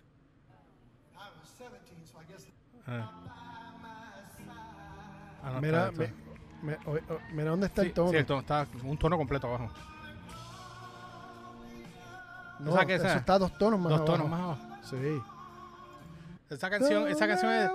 Ah. 2.86 3.12
Ah, 5.44 5.50
no, 5.52 5.60
Mira, 5.60 5.90
me- 5.92 6.12
me- 6.62 6.76
o- 6.86 6.92
o- 6.96 7.20
mira 7.32 7.50
dónde 7.50 7.66
está 7.66 7.82
Sí, 7.82 7.88
el 7.88 7.94
tono. 7.94 8.10
sí, 8.12 8.16
el 8.16 8.24
tono 8.24 8.40
está 8.40 8.66
un 8.82 8.96
tono 8.96 9.18
completo 9.18 9.46
abajo. 9.48 9.70
No, 12.62 12.70
¿Esa 12.74 12.86
qué 12.86 12.94
eso 12.94 13.04
sea? 13.04 13.16
está 13.16 13.38
dos 13.38 13.58
tonos 13.58 13.80
más 13.80 13.90
Dos 13.90 14.00
abajo. 14.00 14.12
tonos 14.12 14.30
más 14.30 14.40
abajo. 14.40 14.60
Sí. 14.82 15.22
Esa 16.50 16.70
canción, 16.70 17.08
esa 17.08 17.26
canción 17.26 17.52
es. 17.52 17.70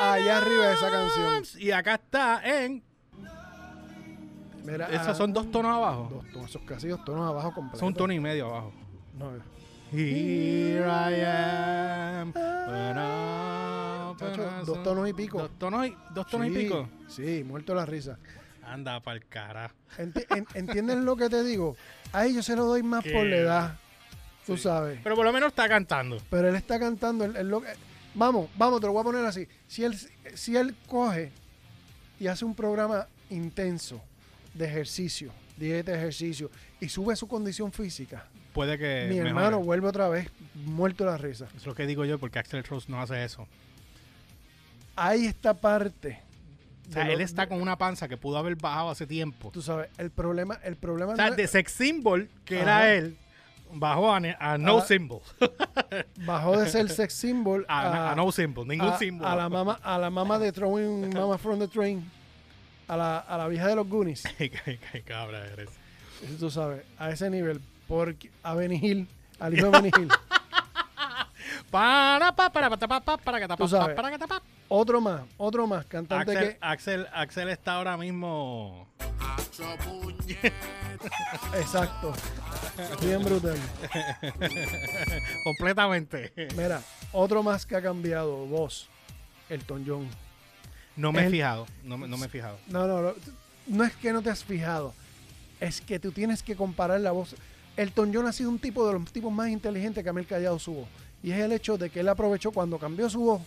Allá 0.00 0.38
arriba 0.38 0.66
de 0.66 0.74
esa 0.74 0.90
canción. 0.90 1.44
Y 1.58 1.70
acá 1.70 1.94
está 1.94 2.42
en. 2.44 2.82
Mira, 4.64 4.86
Esos 4.86 5.08
ah, 5.08 5.14
son 5.14 5.32
dos 5.32 5.50
tonos 5.50 5.72
abajo. 5.76 6.08
Dos 6.10 6.32
tonos, 6.32 6.50
esos 6.50 6.62
casi 6.62 6.88
dos 6.88 7.04
tonos 7.04 7.28
abajo 7.28 7.52
completos. 7.52 7.80
Son 7.80 7.88
un 7.88 7.94
tono 7.94 8.12
y 8.12 8.20
medio 8.20 8.46
abajo. 8.46 8.72
No, 9.14 9.32
Here 9.92 10.86
I 10.86 11.20
am. 11.22 12.32
Chacho, 14.16 14.64
dos 14.64 14.82
tonos 14.82 15.08
y 15.08 15.12
pico. 15.12 15.38
Dos 15.38 15.50
tonos 15.58 15.86
y, 15.86 15.96
dos 16.14 16.26
tonos 16.28 16.46
y 16.46 16.50
pico. 16.50 16.88
Sí, 17.08 17.44
muerto 17.44 17.74
la 17.74 17.84
risa. 17.84 18.18
Anda 18.64 19.00
pa'l 19.00 19.24
cara. 19.26 19.72
Enti- 19.98 20.26
en- 20.36 20.46
¿Entiendes 20.54 20.98
lo 20.98 21.16
que 21.16 21.28
te 21.28 21.42
digo? 21.44 21.76
A 22.12 22.26
ellos 22.26 22.44
se 22.46 22.54
lo 22.56 22.64
doy 22.64 22.82
más 22.82 23.02
¿Qué? 23.04 23.12
por 23.12 23.26
la 23.26 23.36
edad. 23.36 23.78
Tú 24.46 24.56
Sí. 24.56 24.64
sabes. 24.64 25.00
Pero 25.02 25.14
por 25.16 25.24
lo 25.24 25.32
menos 25.32 25.48
está 25.50 25.68
cantando. 25.68 26.18
Pero 26.30 26.48
él 26.48 26.54
está 26.56 26.78
cantando. 26.78 27.24
él- 27.24 27.36
él 27.36 27.48
lo 27.48 27.62
vamos, 28.14 28.48
vamos, 28.56 28.80
te 28.80 28.86
lo 28.86 28.92
voy 28.92 29.00
a 29.00 29.04
poner 29.04 29.24
así. 29.26 29.46
Si 29.68 29.84
él, 29.84 29.96
si 30.34 30.56
él 30.56 30.74
coge 30.88 31.30
y 32.20 32.26
hace 32.26 32.44
un 32.44 32.54
programa 32.54 33.06
intenso 33.30 34.00
de 34.54 34.66
ejercicio, 34.66 35.32
dieta 35.56 35.92
de 35.92 35.98
ejercicio, 35.98 36.50
y 36.80 36.88
sube 36.88 37.14
su 37.16 37.26
condición 37.28 37.72
física, 37.72 38.26
Puede 38.52 38.76
que. 38.78 39.06
mi 39.08 39.14
mejore. 39.16 39.28
hermano 39.30 39.60
vuelve 39.60 39.86
otra 39.88 40.08
vez 40.08 40.28
muerto 40.54 41.04
la 41.04 41.16
risa. 41.16 41.46
Es 41.56 41.64
lo 41.66 41.74
que 41.74 41.86
digo 41.86 42.04
yo, 42.04 42.18
porque 42.18 42.38
Axel 42.38 42.62
Rose 42.64 42.90
no 42.90 43.00
hace 43.00 43.24
eso. 43.24 43.46
Hay 44.96 45.26
esta 45.26 45.54
parte. 45.54 46.20
O 46.92 46.94
sea, 46.94 47.04
lo- 47.04 47.12
él 47.12 47.20
está 47.20 47.46
con 47.48 47.60
una 47.60 47.76
panza 47.76 48.08
que 48.08 48.16
pudo 48.16 48.38
haber 48.38 48.56
bajado 48.56 48.90
hace 48.90 49.06
tiempo. 49.06 49.50
Tú 49.52 49.62
sabes, 49.62 49.88
el 49.98 50.10
problema, 50.10 50.58
el 50.64 50.76
problema 50.76 51.12
O 51.12 51.16
sea, 51.16 51.30
no 51.30 51.36
de 51.36 51.46
sex 51.48 51.72
symbol, 51.72 52.28
que 52.44 52.56
Ajá. 52.60 52.62
era 52.64 52.94
él, 52.94 53.16
bajó 53.72 54.12
a, 54.14 54.20
no 54.58 54.80
symbol. 54.82 55.20
bajó 56.26 56.58
de 56.58 56.68
ser 56.68 56.88
sex 56.90 57.14
symbol 57.14 57.64
A, 57.68 58.12
a 58.12 58.14
no 58.14 58.30
symbol, 58.32 58.66
ningún 58.68 58.88
a- 58.90 58.98
symbol. 58.98 59.26
a 59.26 59.34
la 59.36 59.48
mama, 59.48 59.78
a 59.82 59.98
la 59.98 60.10
mama 60.10 60.38
de 60.38 60.52
Throwing 60.52 61.12
Mama 61.14 61.38
from 61.38 61.58
the 61.58 61.68
Train, 61.68 62.08
a 62.88 62.96
la, 62.96 63.18
a 63.18 63.38
la 63.38 63.48
vieja 63.48 63.66
de 63.68 63.76
los 63.76 63.88
Goonies. 63.88 64.22
Qué- 64.38 65.02
cabra 65.04 65.46
eres. 65.46 65.70
Eso 66.22 66.36
tú 66.38 66.50
sabes, 66.50 66.82
a 66.98 67.10
ese 67.10 67.28
nivel, 67.30 67.60
porque 67.88 68.30
a 68.42 68.54
Benny 68.54 68.76
Hill, 68.76 69.08
al 69.40 69.54
hijo 69.56 69.66
de 69.66 69.72
Benny 69.72 69.90
Hill. 69.98 70.08
Para, 71.70 72.32
pa, 72.32 72.50
para, 72.52 72.68
para, 72.70 73.00
para, 73.00 73.16
para, 73.16 73.38
que 73.40 73.44
Tú 73.44 73.48
tapa, 73.48 73.68
sabes. 73.68 73.96
para, 73.96 74.10
que 74.10 74.18
tapa. 74.18 74.42
Otro 74.74 75.02
más, 75.02 75.20
otro 75.36 75.66
más, 75.66 75.84
cantante 75.84 76.32
Axel, 76.32 76.48
que. 76.48 76.58
Axel, 76.62 77.06
Axel 77.12 77.48
está 77.50 77.74
ahora 77.74 77.98
mismo. 77.98 78.88
Exacto. 81.58 82.14
Bien 83.02 83.22
brutal. 83.22 83.58
completamente. 85.44 86.32
Mira, 86.56 86.80
otro 87.12 87.42
más 87.42 87.66
que 87.66 87.76
ha 87.76 87.82
cambiado, 87.82 88.46
voz, 88.46 88.88
Elton 89.50 89.84
John. 89.86 90.08
No 90.96 91.12
me 91.12 91.26
he 91.26 91.30
fijado. 91.30 91.66
No, 91.84 91.98
me- 91.98 92.08
no 92.08 92.16
me 92.16 92.24
he 92.24 92.28
fijado. 92.30 92.56
No, 92.68 92.86
no, 92.86 93.02
no, 93.02 93.12
no 93.66 93.84
es 93.84 93.94
que 93.96 94.10
no 94.10 94.22
te 94.22 94.30
has 94.30 94.42
fijado, 94.42 94.94
es 95.60 95.82
que 95.82 95.98
tú 95.98 96.12
tienes 96.12 96.42
que 96.42 96.56
comparar 96.56 96.98
la 97.02 97.12
voz. 97.12 97.36
Elton 97.76 98.10
John 98.14 98.26
ha 98.26 98.32
sido 98.32 98.48
un 98.48 98.58
tipo 98.58 98.86
de 98.86 98.94
los 98.94 99.12
tipos 99.12 99.30
más 99.30 99.50
inteligentes 99.50 100.02
que 100.02 100.08
ha 100.08 100.24
callado 100.24 100.58
su 100.58 100.72
voz. 100.72 100.88
Y 101.22 101.30
es 101.30 101.40
el 101.40 101.52
hecho 101.52 101.76
de 101.76 101.90
que 101.90 102.00
él 102.00 102.08
aprovechó 102.08 102.52
cuando 102.52 102.78
cambió 102.78 103.10
su 103.10 103.20
voz, 103.20 103.42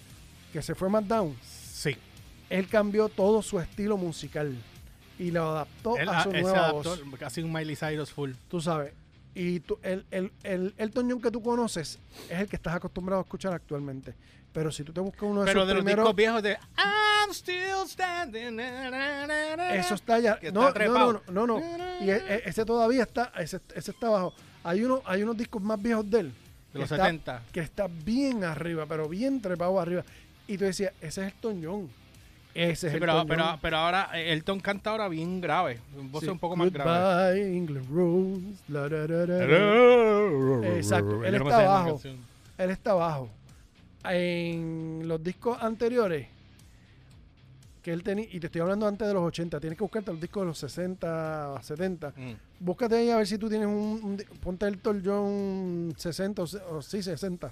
que 0.56 0.62
se 0.62 0.74
fue 0.74 0.88
más 0.90 1.06
down, 1.06 1.36
Sí. 1.44 1.98
él 2.50 2.70
cambió 2.70 3.10
todo 3.10 3.42
su 3.42 3.60
estilo 3.60 3.98
musical 3.98 4.56
y 5.20 5.30
lo 5.32 5.50
adaptó 5.50 5.98
Él, 5.98 6.08
a 6.08 6.24
su 6.24 6.30
él 6.30 6.36
se 6.38 6.42
nueva 6.44 6.60
adaptó 6.70 6.96
voz. 6.96 7.20
casi 7.20 7.42
un 7.42 7.52
Miley 7.52 7.76
Cyrus 7.76 8.10
full. 8.14 8.32
Tú 8.48 8.62
sabes. 8.62 8.94
Y 9.34 9.60
tú, 9.60 9.78
el, 9.84 10.06
el, 10.12 10.32
el 10.44 10.74
Elton 10.78 11.12
John 11.12 11.22
que 11.22 11.30
tú 11.30 11.44
conoces 11.44 12.00
es 12.30 12.40
el 12.40 12.48
que 12.48 12.56
estás 12.56 12.74
acostumbrado 12.74 13.20
a 13.22 13.24
escuchar 13.26 13.52
actualmente. 13.52 14.14
Pero 14.54 14.72
si 14.72 14.86
tú 14.86 14.94
te 14.94 15.02
buscas 15.02 15.24
uno 15.24 15.42
de 15.42 15.48
Pero 15.48 15.60
esos 15.60 15.68
de 15.68 15.74
los 15.74 15.84
primeros, 15.84 16.06
discos 16.06 16.16
viejos 16.16 16.42
de 16.42 16.52
I'm 16.78 17.32
still 17.32 17.86
standing. 17.90 18.58
eso 18.62 19.96
está 19.96 20.20
ya. 20.20 20.40
No, 20.54 20.70
está 20.70 20.86
no, 20.86 21.12
no, 21.14 21.22
no, 21.30 21.48
no. 21.48 21.60
Y 22.00 22.10
e- 22.12 22.16
e- 22.16 22.44
ese 22.46 22.64
todavía 22.64 23.04
está, 23.04 23.34
ese, 23.38 23.60
ese 23.76 23.92
está 23.92 24.08
abajo. 24.08 24.34
Hay 24.64 24.84
uno, 24.86 25.02
hay 25.06 25.22
unos 25.24 25.36
discos 25.36 25.62
más 25.62 25.82
viejos 25.82 26.10
de 26.10 26.20
él. 26.22 26.34
De 26.72 26.80
los 26.80 26.90
está- 26.92 27.04
70. 27.06 27.42
que 27.52 27.60
está 27.62 27.88
bien 27.88 28.44
arriba, 28.46 28.86
pero 28.86 29.08
bien 29.10 29.42
trepado 29.42 29.80
arriba. 29.80 30.04
Y 30.48 30.58
tú 30.58 30.66
decías, 30.66 30.94
ese 31.02 31.22
es 31.26 31.34
Elton 31.34 31.62
John. 31.64 31.90
Ese 32.54 32.72
es 32.72 32.80
Sí, 32.80 32.86
Elton 32.88 33.00
pero, 33.00 33.14
John. 33.14 33.28
pero, 33.28 33.60
pero 33.62 33.78
ahora 33.78 34.10
eh, 34.14 34.32
Elton 34.32 34.60
canta 34.60 34.92
ahora 34.92 35.08
bien 35.10 35.42
grave. 35.42 35.80
Voz 36.12 36.24
Sí. 36.24 36.30
un 36.30 36.40
poco 36.40 36.56
más 36.56 36.72
grave. 36.72 37.34
Goodbye, 37.36 37.58
England 37.58 37.90
Rose. 37.92 38.42
la, 38.70 38.88
la, 38.88 39.26
la. 39.26 40.78
Exacto, 40.78 41.24
él 41.24 41.36
está 41.36 41.60
abajo. 41.66 42.02
Él 42.58 42.70
está 42.70 42.92
abajo. 42.92 43.30
En 44.08 45.02
los 45.08 45.22
discos 45.24 45.58
anteriores 45.62 46.28
que 47.82 47.92
él 47.94 48.02
tenía, 48.04 48.26
y 48.32 48.40
te 48.40 48.48
estoy 48.48 48.62
hablando 48.62 48.88
antes 48.88 49.08
de 49.08 49.14
los 49.14 49.24
80, 49.24 49.60
tienes 49.60 49.78
que 49.78 49.84
buscarte 49.84 50.12
los 50.12 50.20
discos 50.22 50.42
de 50.42 50.48
los 50.48 50.58
60, 50.58 51.62
70. 51.62 52.10
Mm. 52.16 52.34
Búscate 52.60 52.96
ahí 52.96 53.10
a 53.12 53.18
ver 53.18 53.28
si 53.28 53.38
tú 53.38 53.48
tienes 53.50 53.68
un, 53.68 53.74
un 54.04 54.18
ponte 54.40 54.66
Elton 54.68 55.02
John 55.06 55.94
60 55.98 56.42
o, 56.42 56.46
o 56.78 56.82
sí 56.82 57.04
60. 57.04 57.52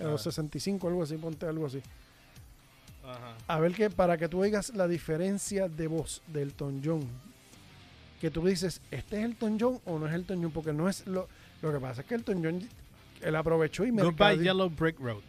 A 0.00 0.02
los 0.02 0.22
65, 0.22 0.88
algo 0.88 1.02
así, 1.02 1.16
ponte 1.16 1.46
algo 1.46 1.66
así. 1.66 1.80
Ajá. 3.06 3.36
A 3.46 3.60
ver 3.60 3.72
que 3.74 3.90
para 3.90 4.16
que 4.16 4.28
tú 4.28 4.40
oigas 4.40 4.74
la 4.74 4.88
diferencia 4.88 5.68
de 5.68 5.86
voz 5.86 6.22
del 6.28 6.44
Elton 6.48 6.80
John. 6.84 7.02
Que 8.20 8.30
tú 8.30 8.44
dices, 8.46 8.80
¿este 8.90 9.18
es 9.18 9.24
Elton 9.24 9.58
John 9.60 9.80
o 9.84 9.98
no 9.98 10.06
es 10.06 10.14
Elton 10.14 10.42
John? 10.42 10.50
Porque 10.52 10.72
no 10.72 10.88
es 10.88 11.06
lo. 11.06 11.28
Lo 11.62 11.72
que 11.72 11.78
pasa 11.80 12.00
es 12.02 12.06
que 12.06 12.14
Elton 12.14 12.42
John 12.42 12.60
él 13.20 13.36
aprovechó 13.36 13.84
y 13.84 13.92
me 13.92 14.02
Goodbye 14.02 14.38
Yellow 14.42 14.68
Brick 14.70 14.98
Road. 14.98 15.22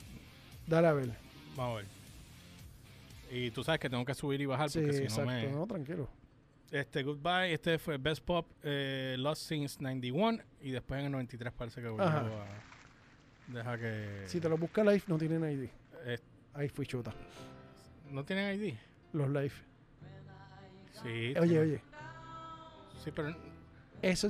Dale 0.67 0.87
a 0.87 0.93
ver. 0.93 1.09
Vamos 1.55 1.73
a 1.73 1.75
ver. 1.77 1.85
Y 3.31 3.51
tú 3.51 3.63
sabes 3.63 3.79
que 3.79 3.89
tengo 3.89 4.05
que 4.05 4.13
subir 4.13 4.39
y 4.41 4.45
bajar 4.45 4.69
Sí, 4.69 4.79
porque 4.79 4.93
si 4.97 5.03
exacto. 5.03 5.25
no 5.31 5.37
me. 5.37 5.47
No, 5.51 5.67
tranquilo. 5.67 6.07
Este, 6.71 7.03
Goodbye, 7.03 7.53
este 7.53 7.77
fue 7.77 7.97
Best 7.97 8.23
Pop 8.23 8.47
eh, 8.63 9.15
Lost 9.19 9.47
Since 9.47 9.77
91 9.81 10.39
y 10.61 10.71
después 10.71 10.99
en 10.99 11.05
el 11.07 11.11
93 11.11 11.53
parece 11.53 11.81
que 11.81 11.87
volvió 11.87 12.05
Ajá. 12.05 12.19
a... 12.21 13.51
Deja 13.53 13.77
que... 13.77 14.23
Si 14.25 14.39
te 14.41 14.49
lo 14.49 14.57
busca 14.57 14.83
Live, 14.83 15.03
no 15.07 15.17
tienen 15.17 15.43
ID. 15.43 15.69
eh, 16.05 16.17
Ahí 16.53 16.67
fui 16.69 16.85
chuta. 16.85 17.13
¿No 18.11 18.23
tienen 18.23 18.61
ID? 18.61 18.73
Los 19.13 19.29
Live. 19.29 19.51
Sí. 21.03 21.33
Oye, 21.39 21.47
tienen- 21.49 21.59
oye. 21.61 21.81
Sí, 23.03 23.11
pero... 23.11 23.35
Eso. 24.01 24.29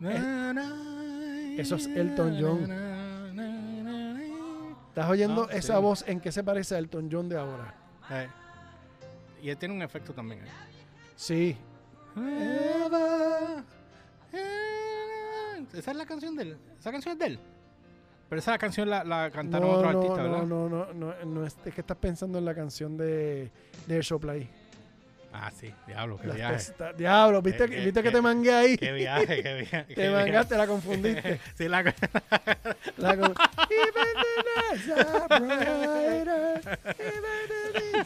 Na, 0.00 0.52
na, 0.52 1.54
eso 1.56 1.76
es 1.76 1.86
Elton 1.86 2.36
John. 2.40 2.68
na. 2.68 4.20
¿Estás 4.88 5.10
oyendo 5.10 5.48
Ah, 5.50 5.54
esa 5.54 5.76
sí. 5.76 5.82
voz 5.82 6.04
en 6.06 6.20
qué 6.20 6.30
se 6.30 6.44
parece 6.44 6.74
a 6.76 6.78
Elton 6.78 7.08
John 7.10 7.28
de 7.28 7.36
ahora? 7.38 7.74
Eh, 8.10 8.28
Y 9.42 9.50
él 9.50 9.56
tiene 9.56 9.74
un 9.74 9.82
efecto 9.82 10.12
también. 10.12 10.40
eh. 10.44 10.48
Sí. 11.16 11.56
Esa 15.72 15.90
es 15.90 15.96
la 15.96 16.06
canción 16.06 16.36
de 16.36 16.42
él. 16.44 16.56
Esa 16.78 16.92
canción 16.92 17.12
es 17.14 17.18
de 17.18 17.26
él. 17.26 17.38
Pero 18.28 18.38
esa 18.40 18.56
canción 18.58 18.88
la, 18.90 19.04
la 19.04 19.30
cantaron 19.30 19.68
No, 19.68 19.74
otros 19.76 19.92
no, 19.92 19.98
artistas, 20.00 20.24
¿verdad? 20.24 20.42
no, 20.44 20.68
no, 20.68 20.92
no, 20.94 21.14
no, 21.24 21.46
es, 21.46 21.56
es 21.64 21.74
que 21.74 21.80
estás 21.82 21.96
pensando 21.98 22.38
en 22.38 22.44
la 22.44 22.54
canción 22.54 22.96
de, 22.96 23.50
de 23.86 24.00
Showplay. 24.02 24.48
Ah, 25.36 25.50
sí, 25.50 25.72
diablo, 25.86 26.16
qué 26.20 26.28
Las 26.28 26.36
viaje. 26.36 26.72
Diablo, 26.96 27.42
¿viste, 27.42 27.64
Eh, 27.64 27.68
que- 27.68 27.82
eh, 27.82 27.84
¿viste 27.86 28.02
que 28.04 28.10
te 28.12 28.22
mangué 28.22 28.52
ahí? 28.54 28.76
Qué 28.76 28.92
viaje, 28.92 29.42
qué 29.42 29.54
viaje. 29.70 29.84
qué 29.88 29.94
Te 29.94 30.08
viaje. 30.08 30.24
mangaste, 30.26 30.56
la 30.56 30.66
confundiste. 30.66 31.40
Sí, 31.58 31.68
la 31.68 31.82
La 32.98 33.16
con-. 33.16 33.34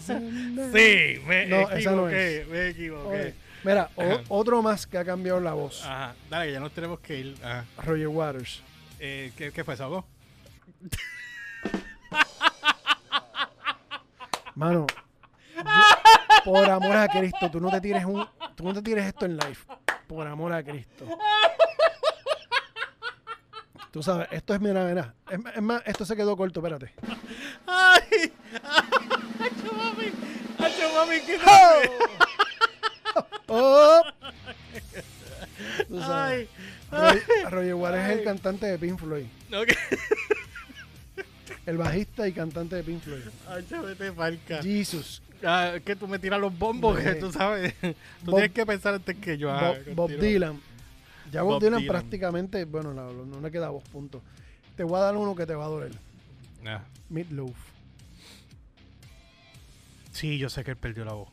Sí, 0.03 1.21
me 1.27 1.47
No, 1.47 1.71
esa 1.71 1.91
no 1.93 2.09
equivoqué, 2.09 2.47
me 2.51 2.69
equivoqué. 2.69 3.09
Oye, 3.09 3.35
Mira, 3.65 3.91
o- 3.97 4.21
otro 4.39 4.63
más 4.63 4.87
que 4.87 4.99
ha 4.99 5.05
cambiado 5.05 5.41
la 5.41 5.53
voz. 5.53 5.85
Ajá, 5.85 6.15
dale, 6.31 6.47
que 6.47 6.53
ya 6.53 6.61
nos 6.61 6.73
tenemos 6.73 7.01
que 7.01 7.19
ir. 7.19 7.35
Ajá. 7.43 7.65
Roger 7.85 8.09
Waters. 8.09 8.63
Eh, 9.01 9.33
¿qué, 9.37 9.53
¿Qué 9.53 9.65
fue 9.65 9.75
eso? 9.75 9.85
¿Algo? 9.85 10.05
Mano, 14.55 14.87
yo- 15.57 15.65
por 16.45 16.69
amor 16.69 16.97
a 16.97 17.09
Cristo, 17.09 17.51
tú 17.51 17.61
no 17.61 17.71
te 17.71 17.81
tires 17.81 18.05
un, 18.05 18.27
tú 18.57 18.65
no 18.65 18.75
te 18.75 18.83
tires 18.83 19.07
esto 19.07 19.25
en 19.27 19.37
live. 19.37 19.57
Por 20.07 20.27
amor 20.27 20.53
a 20.53 20.63
Cristo. 20.63 21.05
Tú 23.93 24.03
sabes, 24.03 24.29
esto 24.33 24.55
es 24.55 24.61
mira, 24.61 24.85
mira. 24.85 25.15
Es, 25.31 25.39
es 25.55 25.63
más, 25.63 25.83
esto 25.87 26.05
se 26.05 26.17
quedó 26.17 26.37
corto, 26.37 26.61
espérate. 26.61 26.93
¡Ay! 27.67 28.33
¡Hacho, 29.41 29.73
mami! 29.75 30.13
¡Hacho, 30.59 30.95
mami! 30.95 31.21
¿Qué 31.21 31.39
¡Oh! 33.49 34.03
Tú 35.89 36.01
sabes. 36.01 36.49
¡Ay! 36.49 36.49
Roger, 36.91 37.51
Roger 37.51 37.75
Waters 37.75 38.11
es 38.11 38.19
el 38.19 38.25
cantante 38.25 38.67
de 38.67 38.79
Pink 38.79 38.99
Floyd. 38.99 39.27
El 41.67 41.77
bajista 41.77 42.27
y 42.27 42.33
cantante 42.33 42.77
de 42.77 42.83
Pink 42.83 43.03
Floyd. 43.03 43.21
¡Hacho, 43.49 43.83
vete 43.83 44.11
palca! 44.13 44.63
Jesus. 44.63 45.23
Ah, 45.45 45.73
es 45.77 45.83
que 45.83 45.95
tú 45.95 46.09
me 46.09 46.19
tiras 46.19 46.41
los 46.41 46.57
bombos, 46.59 46.99
que 46.99 47.15
tú 47.17 47.31
sabes. 47.31 47.75
Tú 47.81 47.95
Bob- 48.25 48.35
tienes 48.37 48.53
que 48.53 48.67
pensar 48.67 48.95
antes 48.95 49.17
que 49.17 49.37
yo 49.39 49.53
haga. 49.53 49.79
Bob. 49.95 50.11
Dylan. 50.11 50.61
Ya 51.31 51.43
Bob, 51.43 51.53
Bob 51.55 51.63
Dylan, 51.63 51.81
Dylan. 51.81 51.93
prácticamente, 51.93 52.65
bueno, 52.65 52.95
no, 52.95 53.13
no 53.13 53.41
le 53.41 53.51
queda 53.51 53.69
voz, 53.69 53.85
punto. 53.91 54.23
Te 54.77 54.83
voy 54.83 54.97
a 54.99 55.03
dar 55.03 55.17
uno 55.17 55.37
que 55.37 55.45
te 55.47 55.55
va 55.55 55.67
a 55.67 55.69
doler. 55.69 55.93
Ah. 56.67 56.83
Meatloaf. 57.11 57.55
Sí, 60.11 60.39
yo 60.39 60.49
sé 60.49 60.65
que 60.65 60.71
él 60.73 60.77
perdió 60.77 61.05
la 61.05 61.13
voz. 61.13 61.29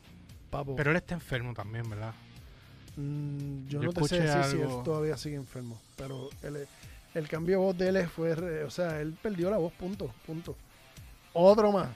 Papo. 0.50 0.76
Pero 0.76 0.90
él 0.90 0.96
está 0.98 1.14
enfermo 1.14 1.54
también, 1.54 1.88
¿verdad? 1.88 2.12
Mm, 2.96 3.68
yo, 3.68 3.80
Yo 3.80 3.86
no 3.88 3.92
te 3.92 4.00
sé 4.08 4.20
decir 4.20 4.44
si 4.50 4.56
él 4.62 4.68
todavía 4.84 5.16
sigue 5.16 5.36
enfermo. 5.36 5.80
Pero 5.96 6.30
él- 6.42 6.66
el 7.14 7.28
cambio 7.28 7.58
de 7.58 7.64
voz 7.64 7.78
de 7.78 7.88
él 7.88 8.08
fue, 8.08 8.32
o 8.64 8.70
sea, 8.70 9.00
él 9.00 9.14
perdió 9.22 9.50
la 9.50 9.56
voz, 9.58 9.72
punto, 9.74 10.12
punto. 10.26 10.56
Otro 11.32 11.72
más. 11.72 11.88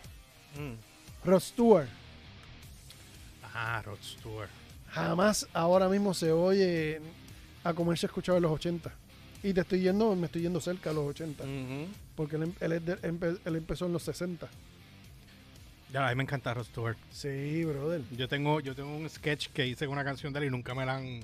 Rod 1.25 1.41
Stewart. 1.41 1.89
Ah, 3.55 3.83
Rod 3.85 3.99
Stewart. 4.03 4.49
Jamás 4.91 5.47
ahora 5.53 5.89
mismo 5.89 6.15
se 6.15 6.33
oye 6.33 7.01
a 7.65 7.73
como 7.75 7.93
él 7.93 7.99
se 7.99 8.07
escuchaba 8.07 8.39
en 8.39 8.43
los 8.43 8.53
80. 8.53 8.93
Y 9.43 9.53
te 9.55 9.61
estoy 9.63 9.81
yendo, 9.81 10.15
me 10.17 10.27
estoy 10.27 10.43
yendo 10.43 10.61
cerca 10.61 10.91
a 10.91 10.93
los 10.93 11.09
80. 11.09 11.45
Ujú. 11.45 11.89
Porque 12.15 12.37
él, 12.37 12.55
em- 13.03 13.39
él 13.45 13.57
empezó 13.57 13.87
en 13.87 13.93
los 13.93 14.03
60. 14.03 14.49
Ya, 15.93 16.07
a 16.07 16.11
mí 16.11 16.15
me 16.17 16.23
encanta 16.23 16.55
Rod 16.55 16.65
Stewart. 16.67 16.97
Sí, 17.11 17.65
brother. 17.65 18.03
Yo 18.13 18.29
tengo, 18.29 18.61
yo 18.61 18.75
tengo 18.75 18.95
un 18.97 19.09
sketch 19.11 19.49
que 19.49 19.67
hice 19.67 19.87
con 19.87 19.95
una 19.95 20.05
canción 20.05 20.33
de 20.33 20.39
él 20.41 20.45
y 20.47 20.51
nunca 20.51 20.75
me 20.75 20.87
la 20.87 20.97
han. 20.97 21.21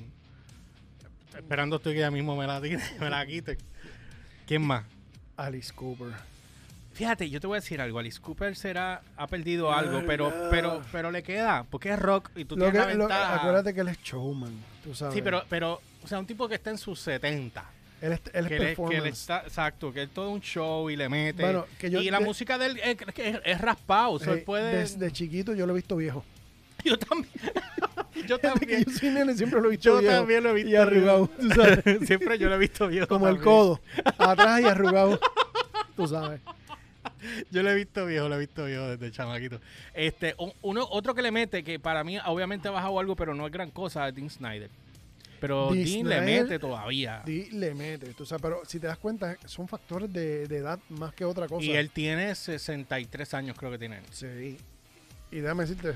Esperando 1.37 1.77
estoy 1.77 1.93
que 1.93 1.99
ella 2.01 2.11
mismo 2.11 2.35
me 2.37 2.47
la, 2.47 2.61
tire, 2.61 2.83
me 3.01 3.11
la 3.11 3.25
quite. 3.27 3.59
¿Quién 4.47 4.63
más? 4.67 4.85
Alice 5.37 5.73
Cooper. 5.73 6.13
Fíjate, 6.95 7.29
yo 7.29 7.41
te 7.41 7.47
voy 7.47 7.59
a 7.59 7.61
decir 7.61 7.81
algo. 7.81 7.99
Alice 7.99 8.19
Cooper 8.21 8.57
será, 8.57 9.03
ha 9.17 9.27
perdido 9.27 9.71
algo, 9.71 10.03
pero, 10.07 10.33
pero, 10.51 10.83
pero 10.91 11.11
le 11.11 11.23
queda, 11.23 11.65
porque 11.65 11.91
es 11.91 11.99
rock 11.99 12.31
y 12.35 12.47
tú 12.47 12.57
Lo 12.57 12.65
tienes 12.71 12.83
que- 12.83 12.89
la 12.89 12.95
lo- 12.95 13.01
ventaja. 13.07 13.37
acuérdate 13.37 13.75
que 13.75 13.81
él 13.83 13.89
es 13.89 13.99
showman, 14.03 14.53
tú 14.83 14.95
sabes. 14.95 15.15
sí, 15.15 15.21
pero, 15.21 15.45
pero, 15.51 15.81
o 16.03 16.09
sea, 16.09 16.19
un 16.19 16.27
tipo 16.27 16.49
que 16.49 16.55
está 16.55 16.71
en 16.71 16.79
sus 16.79 16.99
70. 17.01 17.65
Él 18.07 18.13
es, 18.13 18.21
él 18.33 18.45
es 18.45 18.49
que, 18.49 18.57
él, 18.71 18.77
que 18.89 18.97
él 18.97 19.07
está, 19.07 19.39
exacto, 19.41 19.93
que 19.93 20.03
es 20.05 20.11
todo 20.11 20.31
un 20.31 20.41
show 20.41 20.89
y 20.91 20.97
le 20.97 21.09
mete. 21.09 21.43
Bueno, 21.43 21.67
que 21.79 21.91
yo- 21.91 22.01
y 22.01 22.11
la 22.11 22.19
de- 22.19 22.25
música 22.25 22.59
de 22.59 22.67
él 22.67 22.81
es, 22.83 22.97
es, 23.17 23.41
es 23.45 23.61
raspado, 23.61 24.13
o 24.13 24.19
sea, 24.19 24.33
él 24.33 24.39
Eh, 24.41 24.43
puede. 24.43 24.77
Desde 24.79 25.11
chiquito 25.13 25.55
yo 25.55 25.67
lo 25.67 25.73
he 25.73 25.77
visto 25.77 25.97
viejo. 25.97 26.25
Yo 26.85 26.97
también. 26.99 27.33
yo 28.29 28.39
Desde 28.39 28.39
que 28.39 28.49
también. 28.49 28.85
yo 28.85 29.11
nene 29.13 29.35
siempre 29.35 29.61
lo 29.61 29.67
he 29.67 29.71
visto 29.71 29.89
Yo 29.95 29.99
viejo. 30.01 30.15
también 30.15 30.43
lo 30.45 30.51
he 30.51 30.55
visto 30.55 30.71
Y 30.71 30.77
arrugado, 30.77 31.27
tú 31.41 31.49
sabes. 31.51 31.83
Siempre 32.07 32.39
yo 32.39 32.49
lo 32.49 32.55
he 32.55 32.59
visto 32.59 32.87
viejo. 32.87 33.09
Como 33.09 33.29
el 33.29 33.41
codo. 33.41 33.81
Atrás 34.19 34.61
y 34.61 34.65
arrugado. 34.67 35.19
Tú 35.97 36.07
sabes. 36.07 36.41
Yo 37.51 37.63
lo 37.65 37.71
he 37.71 37.75
visto 37.75 38.07
viejo, 38.07 38.29
lo 38.29 38.37
he 38.37 38.39
visto 38.39 38.67
viejo 38.67 38.87
desde 38.89 39.11
chamaquito. 39.11 39.61
Este, 39.95 40.35
un- 40.39 40.53
uno, 40.63 40.87
otro 40.91 41.13
que 41.15 41.23
le 41.23 41.33
mete, 41.33 41.65
que 41.65 41.81
para 41.81 42.05
mí 42.05 42.19
obviamente 42.25 42.69
ha 42.69 42.71
bajado 42.71 43.01
algo, 43.01 43.17
pero 43.17 43.35
no 43.35 43.47
es 43.47 43.53
gran 43.53 43.71
cosa, 43.71 44.07
es 44.07 44.15
Dean 44.15 44.31
Snyder. 44.31 44.71
Pero 45.41 45.71
Dean 45.73 45.85
Dean 45.85 46.09
le 46.09 46.21
mete 46.21 46.59
todavía. 46.59 47.23
Di, 47.25 47.51
le 47.51 47.75
mete. 47.75 48.13
Tú 48.15 48.25
sabes, 48.27 48.43
pero 48.43 48.63
si 48.67 48.79
te 48.81 48.87
das 48.87 48.99
cuenta, 48.99 49.37
son 49.45 49.69
factores 49.69 50.13
de, 50.13 50.47
de 50.47 50.57
edad 50.59 50.79
más 50.89 51.13
que 51.15 51.25
otra 51.25 51.47
cosa. 51.49 51.65
Y 51.65 51.73
él 51.73 51.91
tiene 51.91 52.35
63 52.35 53.35
años, 53.35 53.57
creo 53.59 53.71
que 53.71 53.79
tiene. 53.79 54.01
Sí. 54.11 54.57
Y 55.31 55.37
déjame 55.41 55.65
decirte, 55.67 55.95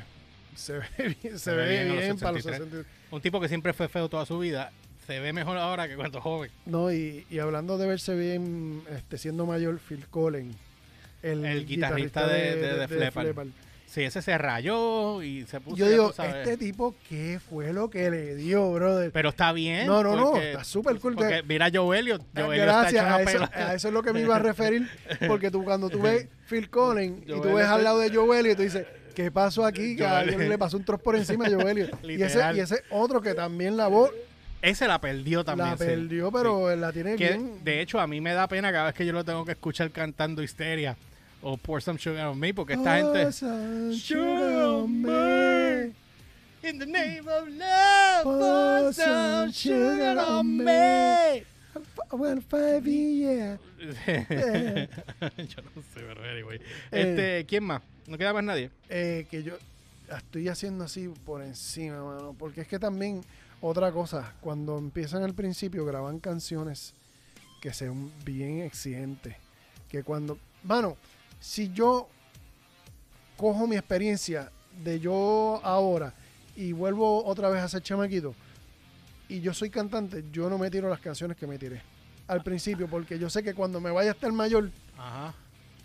se 0.55 0.75
ve 0.75 0.85
bien, 1.23 1.39
se 1.39 1.39
Se 1.39 1.53
ve 1.53 1.69
bien 1.69 1.93
bien, 1.93 2.09
los 2.11 2.21
para 2.21 2.33
los 2.33 2.43
63. 2.43 2.85
60. 2.85 3.15
Un 3.17 3.21
tipo 3.23 3.41
que 3.41 3.49
siempre 3.49 3.73
fue 3.73 3.89
feo 3.89 4.09
toda 4.09 4.27
su 4.27 4.39
vida, 4.39 4.73
se 5.07 5.19
ve 5.21 5.33
mejor 5.33 5.57
ahora 5.57 5.89
que 5.89 5.97
cuando 5.97 6.21
joven. 6.21 6.51
No, 6.67 6.93
y, 6.93 7.27
y 7.31 7.39
hablando 7.39 7.79
de 7.79 7.87
verse 7.87 8.15
bien, 8.15 8.83
este, 8.91 9.19
siendo 9.19 9.47
mayor, 9.47 9.79
Phil 9.81 10.07
Collins, 10.09 10.57
el, 11.23 11.45
El 11.45 11.67
guitarrista 11.67 12.27
de- 12.27 12.57
de 12.57 12.75
Def 12.77 12.91
Leppard. 13.17 13.49
Sí, 13.91 14.05
ese 14.05 14.23
se 14.23 14.39
rayó 14.39 15.21
y 15.21 15.45
se 15.47 15.61
puso. 15.61 15.77
Yo 15.77 15.89
digo, 15.89 16.15
este 16.17 16.57
tipo, 16.57 16.95
¿qué 17.09 17.41
fue 17.41 17.73
lo 17.73 17.91
que 17.91 18.09
le 18.09 18.37
dio, 18.37 18.73
brother? 18.73 19.11
Pero 19.11 19.31
está 19.31 19.53
bien. 19.53 19.89
No, 19.89 20.05
no, 20.05 20.15
no, 20.15 20.37
está 20.37 20.63
súper 20.63 21.01
cool. 21.01 21.17
Porque 21.17 21.43
mira 21.43 21.67
a 21.67 21.71
Joe 21.75 21.99
Elliott. 21.99 22.23
Joe 22.33 22.55
Elliott 22.55 22.67
Gracias, 22.67 23.03
está 23.03 23.17
a 23.17 23.75
eso, 23.75 23.89
a 23.89 23.89
es 23.89 23.93
lo 23.93 24.05
que 24.05 24.13
me 24.13 24.21
iba 24.21 24.37
a 24.37 24.39
referir. 24.39 24.89
Porque 25.27 25.51
tú 25.51 25.65
cuando 25.65 25.91
tú 25.91 26.01
ves 26.01 26.29
Phil 26.49 26.71
Collins 26.71 27.25
y 27.27 27.33
tú 27.33 27.55
ves 27.55 27.67
al 27.67 27.83
lado 27.83 27.99
de 27.99 28.15
Joel 28.15 28.47
y 28.47 28.55
tú 28.55 28.63
dices, 28.63 28.87
¿qué 29.13 29.33
pasó 29.33 29.67
aquí? 29.67 29.97
Que 29.97 30.07
a 30.07 30.21
alguien 30.21 30.49
le 30.49 30.57
pasó 30.57 30.77
un 30.77 30.85
trozo 30.85 31.03
por 31.03 31.17
encima 31.17 31.47
a 31.47 31.51
Joel. 31.51 31.91
y, 32.05 32.23
ese, 32.23 32.43
y 32.55 32.61
ese 32.61 32.85
otro 32.91 33.21
que 33.21 33.35
también 33.35 33.77
la 33.77 33.89
voz 33.89 34.13
Ese 34.63 34.87
la 34.87 35.01
perdió 35.01 35.45
también. 35.45 35.71
la 35.71 35.77
sí. 35.77 35.85
perdió, 35.85 36.31
pero 36.31 36.77
la 36.77 36.93
tiene 36.93 37.17
Que, 37.17 37.31
bien. 37.31 37.65
de 37.65 37.81
hecho, 37.81 37.99
a 37.99 38.07
mí 38.07 38.21
me 38.21 38.35
da 38.35 38.47
pena 38.47 38.71
cada 38.71 38.85
vez 38.85 38.95
que 38.95 39.05
yo 39.05 39.13
lo 39.13 39.25
tengo 39.25 39.45
que 39.45 39.53
escuchar 39.53 39.91
cantando 39.91 40.45
Histeria 40.45 40.97
o 41.43 41.57
Pour 41.57 41.81
Some 41.83 41.99
Sugar 41.99 42.29
on 42.29 42.39
Me, 42.39 42.53
porque 42.55 42.75
esta 42.75 42.97
gente. 42.97 43.23
Pour 43.23 43.33
some 43.33 43.95
sugar 43.97 44.67
on 44.67 45.03
me. 45.03 45.93
In 46.63 46.79
the 46.79 46.87
name 46.87 47.27
of 47.27 47.49
love, 47.49 48.23
Pour 48.25 48.93
some 48.93 49.53
sugar 49.53 50.19
on 50.19 50.57
me. 50.59 51.45
Want 52.13 52.43
five 52.49 52.87
years. 52.87 53.59
yo 53.79 55.63
no 55.63 55.83
sé, 55.95 56.01
pero 56.07 56.23
anyway. 56.31 56.61
Este, 56.91 57.47
¿quién 57.47 57.65
más? 57.65 57.81
¿No 58.07 58.19
queda 58.19 58.33
más 58.33 58.45
nadie? 58.45 58.71
eh, 58.89 59.27
que 59.31 59.43
yo 59.43 59.55
estoy 60.15 60.49
haciendo 60.49 60.85
así 60.85 61.09
por 61.25 61.43
encima, 61.43 62.03
mano. 62.03 62.35
Porque 62.39 62.63
es 62.63 62.69
que 62.69 62.79
también, 62.79 63.23
otra 63.61 63.93
cosa, 63.93 64.35
cuando 64.41 64.77
empiezan 64.79 65.23
al 65.23 65.35
principio 65.35 65.85
graban 65.87 66.19
canciones 66.19 66.93
que 67.63 67.73
sean 67.73 68.11
bien 68.25 68.61
exigentes. 68.63 69.37
Que 69.89 70.03
cuando 70.03 70.39
mano, 70.65 70.97
si 71.41 71.73
yo 71.73 72.09
cojo 73.37 73.67
mi 73.67 73.77
experiencia 73.77 74.51
de 74.85 75.01
yo 75.01 75.61
ahora 75.65 76.15
y 76.57 76.73
vuelvo 76.73 77.25
otra 77.25 77.49
vez 77.49 77.63
a 77.63 77.69
ser 77.69 77.83
chamaquito 77.83 78.35
y 79.29 79.41
yo 79.41 79.55
soy 79.55 79.71
cantante, 79.71 80.25
yo 80.33 80.51
no 80.51 80.59
me 80.59 80.71
tiro 80.71 80.89
las 80.89 81.01
canciones 81.01 81.37
que 81.37 81.47
me 81.47 81.59
tiré 81.59 81.83
al 82.29 82.43
principio 82.43 82.89
porque 82.89 83.19
yo 83.19 83.29
sé 83.31 83.43
que 83.43 83.55
cuando 83.55 83.81
me 83.81 83.91
vaya 83.91 84.11
a 84.11 84.15
estar 84.15 84.31
mayor, 84.33 84.71
Ajá. 84.97 85.35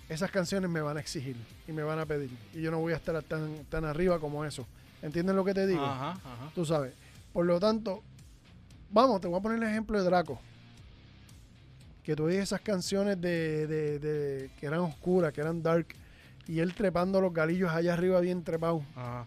esas 0.09 0.29
canciones 0.29 0.69
me 0.69 0.81
van 0.81 0.97
a 0.97 0.99
exigir 0.99 1.35
y 1.67 1.71
me 1.71 1.81
van 1.83 1.99
a 1.99 2.05
pedir 2.05 2.29
y 2.53 2.61
yo 2.61 2.69
no 2.71 2.79
voy 2.79 2.93
a 2.93 2.97
estar 2.97 3.21
tan, 3.23 3.65
tan 3.65 3.85
arriba 3.85 4.19
como 4.19 4.45
eso. 4.45 4.67
¿Entiendes 5.01 5.35
lo 5.35 5.43
que 5.45 5.53
te 5.53 5.65
digo? 5.67 5.83
Ajá, 5.85 6.11
ajá. 6.11 6.51
Tú 6.53 6.65
sabes. 6.65 6.93
Por 7.33 7.45
lo 7.45 7.59
tanto, 7.59 8.01
vamos, 8.91 9.21
te 9.21 9.27
voy 9.27 9.37
a 9.39 9.41
poner 9.41 9.57
el 9.61 9.69
ejemplo 9.69 9.97
de 9.97 10.05
Draco. 10.05 10.39
Que 12.05 12.15
tú 12.15 12.25
oyes 12.25 12.43
esas 12.43 12.61
canciones 12.61 13.19
de, 13.19 13.65
de- 13.67 13.99
de- 13.99 14.49
que 14.59 14.65
eran 14.67 14.81
oscuras, 14.81 15.33
que 15.33 15.41
eran 15.41 15.63
dark, 15.63 15.87
y 16.47 16.59
él 16.59 16.73
trepando 16.75 17.19
los 17.19 17.33
galillos 17.33 17.71
allá 17.71 17.93
arriba 17.93 18.19
bien 18.19 18.43
trepado, 18.43 18.83
Ajá. 18.95 19.25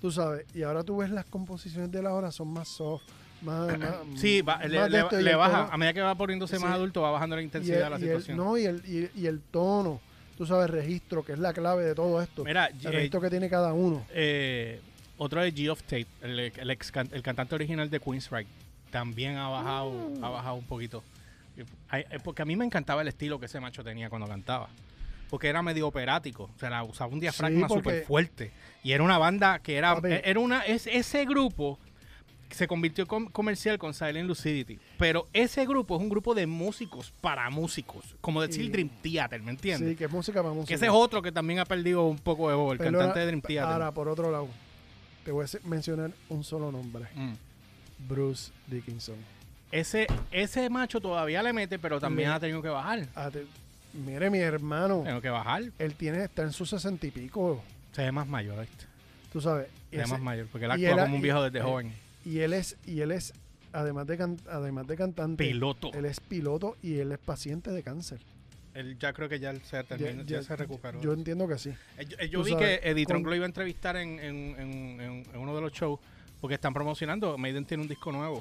tú 0.00 0.10
sabes. 0.10 0.44
Y 0.54 0.62
ahora 0.62 0.82
tú 0.82 0.96
ves 0.98 1.10
las 1.10 1.24
composiciones 1.26 1.92
de 1.92 2.02
la 2.02 2.12
hora 2.12 2.32
son 2.32 2.48
más 2.48 2.66
soft, 2.68 3.04
más... 3.42 3.78
más 3.78 3.90
Sí, 4.16 4.42
va- 4.42 4.56
más 4.58 4.68
le, 4.68 4.78
el 4.84 5.36
baja. 5.36 5.60
tono- 5.66 5.72
A 5.72 5.76
medida 5.76 5.92
que 5.92 6.00
va 6.00 6.14
poniéndose 6.16 6.58
más 6.58 6.72
adulto, 6.72 7.00
va 7.02 7.12
bajando 7.12 7.36
la 7.36 7.42
intensidad 7.42 7.84
de 7.84 7.90
la 7.90 7.98
y 7.98 8.02
el- 8.02 8.08
situación. 8.08 8.36
no, 8.38 8.58
y 8.58 8.64
el, 8.64 8.82
y, 9.14 9.20
y 9.20 9.26
el 9.28 9.40
tono, 9.40 10.00
tú 10.36 10.44
sabes, 10.46 10.68
registro, 10.70 11.24
que 11.24 11.34
es 11.34 11.38
la 11.38 11.52
clave 11.52 11.84
de 11.84 11.94
todo 11.94 12.20
esto. 12.20 12.42
Mira, 12.44 12.66
el 12.66 12.86
eh, 12.86 12.90
registro 12.90 13.20
que 13.20 13.30
tiene 13.30 13.48
cada 13.48 13.72
uno. 13.72 14.04
eh, 14.10 14.80
otro 15.16 15.40
de 15.42 15.54
G 15.54 15.70
of 15.70 15.80
Tape, 15.84 16.08
el, 16.22 16.40
el, 16.40 16.70
ex 16.72 16.90
can- 16.90 17.08
el 17.12 17.22
cantante 17.22 17.54
original 17.54 17.88
de 17.88 18.00
Queensryche, 18.00 18.50
también 18.90 19.36
ha 19.36 19.46
bajado, 19.48 19.92
Mm. 19.92 20.24
ha 20.24 20.28
bajado 20.30 20.54
un 20.56 20.64
poquito. 20.64 21.04
Eh, 21.92 22.18
Porque 22.22 22.42
a 22.42 22.44
mí 22.44 22.56
me 22.56 22.64
encantaba 22.64 23.02
el 23.02 23.08
estilo 23.08 23.38
que 23.38 23.46
ese 23.46 23.60
macho 23.60 23.82
tenía 23.84 24.08
cuando 24.10 24.26
cantaba. 24.28 24.68
Porque 25.30 25.48
era 25.48 25.62
medio 25.62 25.88
operático. 25.88 26.50
O 26.54 26.58
sea, 26.58 26.82
usaba 26.84 27.12
un 27.12 27.20
diafragma 27.20 27.66
porque- 27.66 27.82
súper 27.90 28.04
fuerte. 28.04 28.52
Y 28.82 28.92
era 28.92 29.02
una 29.02 29.18
banda 29.18 29.58
que 29.60 29.76
era. 29.76 29.94
Papi. 29.94 30.08
eh, 30.08 30.22
Era 30.24 30.40
una. 30.40 30.62
Es, 30.62 30.86
ese 30.86 31.24
grupo 31.24 31.78
se 32.50 32.68
convirtió 32.68 33.06
com- 33.06 33.26
comercial 33.30 33.78
con 33.78 33.94
Silent 33.94 34.28
Lucidity. 34.28 34.78
Pero 34.98 35.26
ese 35.32 35.66
grupo 35.66 35.96
es 35.96 36.02
un 36.02 36.08
grupo 36.08 36.34
de 36.34 36.46
músicos 36.46 37.12
para 37.20 37.48
músicos. 37.50 38.14
Como 38.20 38.40
decir. 38.42 38.70
Dream 38.70 38.90
Theater, 39.02 39.42
¿me 39.42 39.50
entiendes? 39.50 39.90
Sí, 39.90 39.96
que 39.96 40.04
es 40.04 40.10
música 40.10 40.40
para 40.42 40.54
música. 40.54 40.68
que 40.68 40.74
ese 40.74 40.86
es 40.86 40.92
otro 40.92 41.20
que 41.22 41.32
también 41.32 41.58
ha 41.58 41.64
perdido 41.64 42.04
un 42.04 42.18
poco 42.18 42.48
de 42.48 42.54
voz, 42.54 42.72
el 42.74 42.78
cantante 42.78 43.18
de 43.18 43.26
Dream 43.26 43.40
Theater. 43.40 43.72
Ahora, 43.72 43.92
por 43.92 44.08
otro 44.08 44.30
lado, 44.30 44.46
te 45.24 45.32
voy 45.32 45.46
a 45.46 45.68
mencionar 45.68 46.12
un 46.28 46.44
solo 46.44 46.70
nombre. 46.70 47.06
Mm. 47.14 47.32
Bruce 48.06 48.52
Dickinson. 48.68 49.16
Ese, 49.74 50.06
ese 50.30 50.70
macho 50.70 51.00
todavía 51.00 51.42
le 51.42 51.52
mete, 51.52 51.78
pero 51.80 51.98
también 51.98 52.30
ha 52.30 52.38
tenido 52.38 52.62
que 52.62 52.68
bajar. 52.68 53.08
Ah, 53.16 53.28
te- 53.30 53.44
mire, 53.92 54.30
mi 54.30 54.38
hermano, 54.38 55.02
Tengo 55.04 55.20
que 55.20 55.30
bajar. 55.30 55.64
él 55.78 55.94
tiene, 55.94 56.22
está 56.24 56.42
en 56.42 56.52
sus 56.52 56.70
sesenta 56.70 57.06
y 57.06 57.10
pico, 57.10 57.60
Se 57.92 58.02
ve 58.02 58.12
más 58.12 58.28
mayor, 58.28 58.60
¿viste? 58.60 58.84
tú 59.32 59.40
sabes. 59.40 59.66
Se 59.90 59.96
ve 59.96 60.02
Ese- 60.04 60.12
más 60.12 60.20
mayor, 60.20 60.46
porque 60.46 60.66
él 60.66 60.70
y 60.78 60.86
actúa 60.86 60.90
él 60.90 61.04
como 61.06 61.14
un 61.16 61.20
y- 61.20 61.22
viejo 61.24 61.42
desde 61.42 61.58
eh, 61.58 61.62
joven. 61.62 61.92
Y 62.24 62.38
él 62.38 62.52
es, 62.52 62.76
y 62.86 63.00
él 63.00 63.10
es, 63.10 63.32
además 63.72 64.06
de, 64.06 64.16
can- 64.16 64.38
además 64.48 64.86
de 64.86 64.96
cantante, 64.96 65.44
Piloto. 65.44 65.90
él 65.92 66.04
es 66.04 66.20
piloto 66.20 66.76
y 66.80 66.98
él 67.00 67.10
es 67.10 67.18
paciente 67.18 67.72
de 67.72 67.82
cáncer. 67.82 68.20
Él 68.74 68.96
ya 68.98 69.12
creo 69.12 69.28
que 69.28 69.40
ya 69.40 69.50
él 69.50 69.60
se 69.64 69.82
terminó, 69.82 70.22
ya, 70.22 70.40
se 70.42 70.54
recuperó. 70.54 71.00
Yo 71.00 71.12
entiendo 71.12 71.46
que 71.48 71.58
sí. 71.58 71.70
Eh, 71.98 72.06
yo, 72.08 72.16
eh, 72.20 72.28
yo 72.28 72.38
tú 72.40 72.44
vi 72.44 72.52
sabes, 72.52 72.80
que 72.80 72.90
Eddie 72.90 73.04
con- 73.06 73.14
Trunk 73.14 73.26
lo 73.26 73.34
iba 73.34 73.44
a 73.44 73.46
entrevistar 73.48 73.96
en, 73.96 74.20
en- 74.20 74.56
en- 74.58 75.00
en- 75.00 75.26
en 75.32 75.36
uno 75.40 75.54
de 75.54 75.60
los 75.60 75.72
shows, 75.72 75.98
porque 76.40 76.54
están 76.54 76.72
promocionando, 76.74 77.36
Maiden 77.38 77.64
tiene 77.64 77.82
un 77.82 77.88
disco 77.88 78.10
nuevo. 78.12 78.40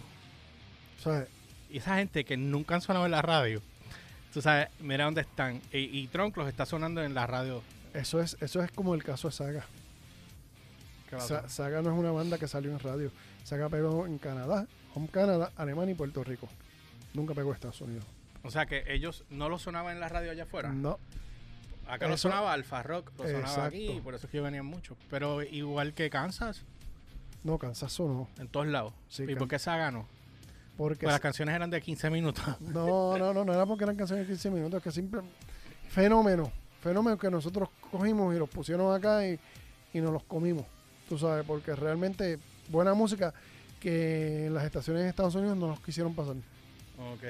¿Sabes? 1.01 1.27
Y 1.69 1.77
esa 1.77 1.97
gente 1.97 2.23
que 2.23 2.37
nunca 2.37 2.75
han 2.75 2.81
sonado 2.81 3.05
en 3.05 3.11
la 3.11 3.21
radio, 3.21 3.61
tú 4.33 4.41
sabes, 4.41 4.67
mira 4.79 5.05
dónde 5.05 5.21
están. 5.21 5.61
Y, 5.71 5.77
y 5.79 6.09
los 6.13 6.47
está 6.47 6.65
sonando 6.65 7.03
en 7.03 7.13
la 7.13 7.25
radio. 7.27 7.61
Eso 7.93 8.21
es, 8.21 8.37
eso 8.41 8.63
es 8.63 8.71
como 8.71 8.95
el 8.95 9.03
caso 9.03 9.27
de 9.29 9.33
Saga. 9.33 9.65
Saga 11.47 11.81
no 11.81 11.91
es 11.93 11.97
una 11.99 12.11
banda 12.11 12.37
que 12.37 12.47
salió 12.47 12.71
en 12.71 12.79
radio. 12.79 13.11
Saga 13.43 13.69
pegó 13.69 14.05
en 14.07 14.17
Canadá, 14.17 14.65
Home 14.95 15.07
Canadá, 15.09 15.51
Alemania 15.57 15.91
y 15.93 15.95
Puerto 15.95 16.23
Rico. 16.23 16.47
Nunca 17.13 17.33
pegó 17.35 17.51
a 17.51 17.53
Estados 17.55 17.81
Unidos. 17.81 18.05
O 18.43 18.49
sea 18.51 18.65
que 18.65 18.83
ellos 18.87 19.23
no 19.29 19.47
lo 19.47 19.59
sonaban 19.59 19.93
en 19.93 19.99
la 19.99 20.09
radio 20.09 20.31
allá 20.31 20.43
afuera. 20.43 20.69
No. 20.69 20.99
Acá 21.87 22.07
lo 22.07 22.15
Eso- 22.15 22.29
sonaba 22.29 22.53
Alfa 22.53 22.81
Rock, 22.81 23.11
lo 23.17 23.25
sonaba 23.25 23.39
Exacto. 23.41 23.61
aquí, 23.63 23.91
y 23.91 24.01
por 24.01 24.15
eso 24.15 24.25
es 24.25 24.31
que 24.31 24.41
venían 24.41 24.65
mucho. 24.65 24.97
Pero 25.09 25.43
igual 25.43 25.93
que 25.93 26.09
Kansas, 26.09 26.63
No, 27.43 27.57
Kansas 27.59 27.99
no. 27.99 28.27
en 28.39 28.47
todos 28.47 28.67
lados. 28.67 28.93
Sí, 29.09 29.23
¿Y 29.27 29.35
por 29.35 29.47
qué 29.47 29.59
Saga 29.59 29.91
no? 29.91 30.07
Porque 30.77 31.05
Pues 31.05 31.13
las 31.13 31.21
canciones 31.21 31.55
eran 31.55 31.69
de 31.69 31.81
15 31.81 32.09
minutos. 32.09 32.43
No, 32.61 33.17
no, 33.17 33.33
no, 33.33 33.45
no 33.45 33.53
era 33.53 33.65
porque 33.65 33.83
eran 33.83 33.95
canciones 33.95 34.27
de 34.27 34.33
15 34.33 34.49
minutos, 34.49 34.77
es 34.77 34.83
que 34.83 34.91
simple 34.91 35.21
fenómeno, 35.89 36.51
fenómeno 36.81 37.17
que 37.17 37.29
nosotros 37.29 37.69
cogimos 37.91 38.35
y 38.35 38.39
los 38.39 38.49
pusieron 38.49 38.93
acá 38.93 39.27
y, 39.27 39.39
y 39.93 39.99
nos 39.99 40.11
los 40.11 40.23
comimos, 40.23 40.65
tú 41.07 41.17
sabes, 41.17 41.45
porque 41.45 41.75
realmente 41.75 42.39
buena 42.69 42.93
música 42.93 43.33
que 43.79 44.47
en 44.47 44.53
las 44.53 44.63
estaciones 44.63 45.03
de 45.03 45.09
Estados 45.09 45.35
Unidos 45.35 45.57
no 45.57 45.67
nos 45.67 45.79
quisieron 45.81 46.15
pasar, 46.15 46.35
ok. 46.35 47.23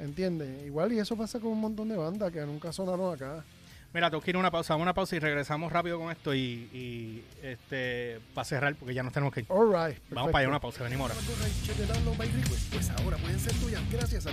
¿entiendes? 0.00 0.64
Igual 0.66 0.92
y 0.92 0.98
eso 0.98 1.16
pasa 1.16 1.38
con 1.38 1.52
un 1.52 1.60
montón 1.60 1.88
de 1.88 1.96
bandas 1.96 2.32
que 2.32 2.40
nunca 2.40 2.72
sonaron 2.72 3.14
acá. 3.14 3.44
Mira, 3.94 4.10
tengo 4.10 4.22
que 4.22 4.30
ir 4.30 4.36
a 4.36 4.38
una 4.38 4.50
pausa, 4.50 4.76
una 4.76 4.92
pausa 4.92 5.16
y 5.16 5.18
regresamos 5.18 5.72
rápido 5.72 5.98
con 5.98 6.12
esto 6.12 6.34
y, 6.34 6.68
y, 6.74 7.24
este 7.42 8.20
para 8.34 8.44
cerrar 8.44 8.74
porque 8.74 8.92
ya 8.92 9.02
nos 9.02 9.14
tenemos 9.14 9.32
que 9.32 9.40
ir. 9.40 9.46
All 9.48 9.68
right, 9.68 9.98
Vamos 10.10 10.30
para 10.30 10.40
allá 10.40 10.48
una 10.48 10.60
pausa, 10.60 10.84
venimos 10.84 11.10
ahora. 11.10 11.20
pues 12.70 12.90
ahora 12.90 13.16
pueden 13.16 13.40
ser 13.40 13.52
tuyas 13.54 13.82
gracias 13.90 14.26
a 14.26 14.30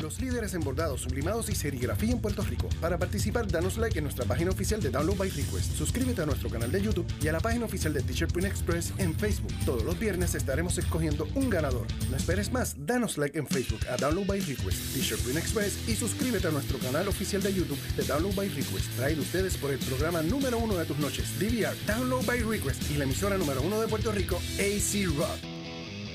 los 0.00 0.20
líderes 0.20 0.54
en 0.54 0.60
bordados, 0.60 1.00
sublimados 1.00 1.50
y 1.50 1.56
serigrafía 1.56 2.12
en 2.12 2.20
Puerto 2.20 2.42
Rico. 2.42 2.68
Para 2.80 2.96
participar, 2.96 3.48
danos 3.48 3.78
like 3.78 3.98
en 3.98 4.04
nuestra 4.04 4.24
página 4.26 4.52
oficial 4.52 4.80
de 4.80 4.90
Download 4.90 5.16
by 5.16 5.28
Request. 5.28 5.74
Suscríbete 5.74 6.22
a 6.22 6.26
nuestro 6.26 6.48
canal 6.48 6.70
de 6.70 6.80
YouTube 6.80 7.06
y 7.20 7.26
a 7.26 7.32
la 7.32 7.40
página 7.40 7.64
oficial 7.64 7.92
de 7.92 8.02
Teacher 8.02 8.28
Print 8.28 8.46
Express 8.46 8.92
en 8.98 9.12
Facebook. 9.14 9.52
Todos 9.66 9.82
los 9.82 9.98
viernes 9.98 10.36
estaremos 10.36 10.78
escogiendo 10.78 11.26
un 11.34 11.50
ganador. 11.50 11.86
No 12.10 12.16
esperes 12.16 12.52
más, 12.52 12.76
danos 12.86 13.18
like 13.18 13.36
en 13.36 13.48
Facebook 13.48 13.80
a 13.88 13.96
Download 13.96 14.26
by 14.26 14.38
Request, 14.38 14.94
Teacher 14.94 15.18
Print 15.18 15.38
Express 15.38 15.88
y 15.88 15.96
suscríbete 15.96 16.46
a 16.46 16.52
nuestro 16.52 16.78
canal 16.78 17.08
oficial 17.08 17.42
de 17.42 17.52
YouTube 17.52 17.80
de 17.96 18.04
Download 18.04 18.34
by 18.36 18.48
Request. 18.50 18.83
Traído 18.96 19.22
ustedes 19.22 19.56
por 19.56 19.70
el 19.70 19.78
programa 19.78 20.22
número 20.22 20.58
uno 20.58 20.76
de 20.76 20.84
tus 20.84 20.98
noches, 20.98 21.38
DVR, 21.38 21.76
Download 21.86 22.24
by 22.24 22.40
Request 22.40 22.90
y 22.90 22.96
la 22.96 23.04
emisora 23.04 23.36
número 23.36 23.62
uno 23.62 23.80
de 23.80 23.88
Puerto 23.88 24.12
Rico, 24.12 24.36
AC 24.58 25.06
Rock. 25.16 25.38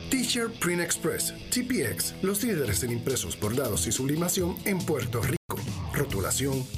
Teacher 0.09 0.49
Print 0.49 0.81
Express, 0.81 1.33
TPX, 1.51 2.15
los 2.23 2.43
líderes 2.43 2.83
en 2.83 2.91
impresos, 2.91 3.39
bordados 3.39 3.85
y 3.85 3.91
sublimación 3.91 4.57
en 4.65 4.79
Puerto 4.79 5.21
Rico. 5.21 5.38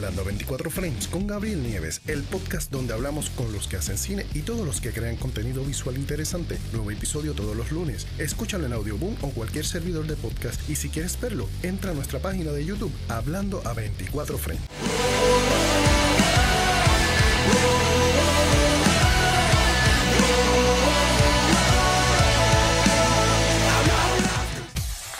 Hablando 0.08 0.24
24 0.24 0.70
Frames 0.70 1.08
con 1.10 1.28
Gabriel 1.28 1.62
Nieves, 1.62 2.00
el 2.08 2.24
podcast 2.24 2.72
donde 2.72 2.94
hablamos 2.94 3.30
con 3.30 3.52
los 3.52 3.68
que 3.68 3.76
hacen 3.76 3.98
cine 3.98 4.26
y 4.34 4.40
todos 4.40 4.66
los 4.66 4.80
que 4.80 4.94
crean 4.94 5.18
contenido 5.18 5.66
visual 5.66 5.98
interesante. 5.98 6.58
Nuevo 6.72 6.92
episodio 6.92 7.34
todos 7.34 7.58
los 7.58 7.74
lunes. 7.74 8.08
Escúchalo 8.18 8.66
en 8.66 8.72
Audioboom 8.72 9.18
o 9.22 9.32
cualquier 9.32 9.66
servidor 9.66 10.08
de 10.08 10.16
podcast 10.16 10.62
y 10.70 10.76
si 10.76 10.88
quieres 10.88 11.20
verlo, 11.20 11.50
entra 11.62 11.92
a 11.92 11.94
nuestra 11.94 12.20
página 12.20 12.54
de 12.54 12.64
YouTube 12.64 12.94
Hablando 13.10 13.62
a 13.66 13.74
24 13.74 14.38
Frames. 14.38 14.62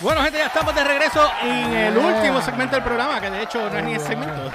Bueno, 0.00 0.22
gente, 0.22 0.38
ya 0.38 0.46
estamos 0.46 0.74
de 0.74 0.84
regreso 0.84 1.28
en 1.42 1.72
el 1.74 1.98
último 1.98 2.40
segmento 2.40 2.76
del 2.76 2.84
programa, 2.84 3.20
que 3.20 3.30
de 3.30 3.42
hecho 3.42 3.68
no 3.68 3.78
es 3.78 3.84
ni 3.84 3.94
el 3.94 4.00
segmento. 4.00 4.52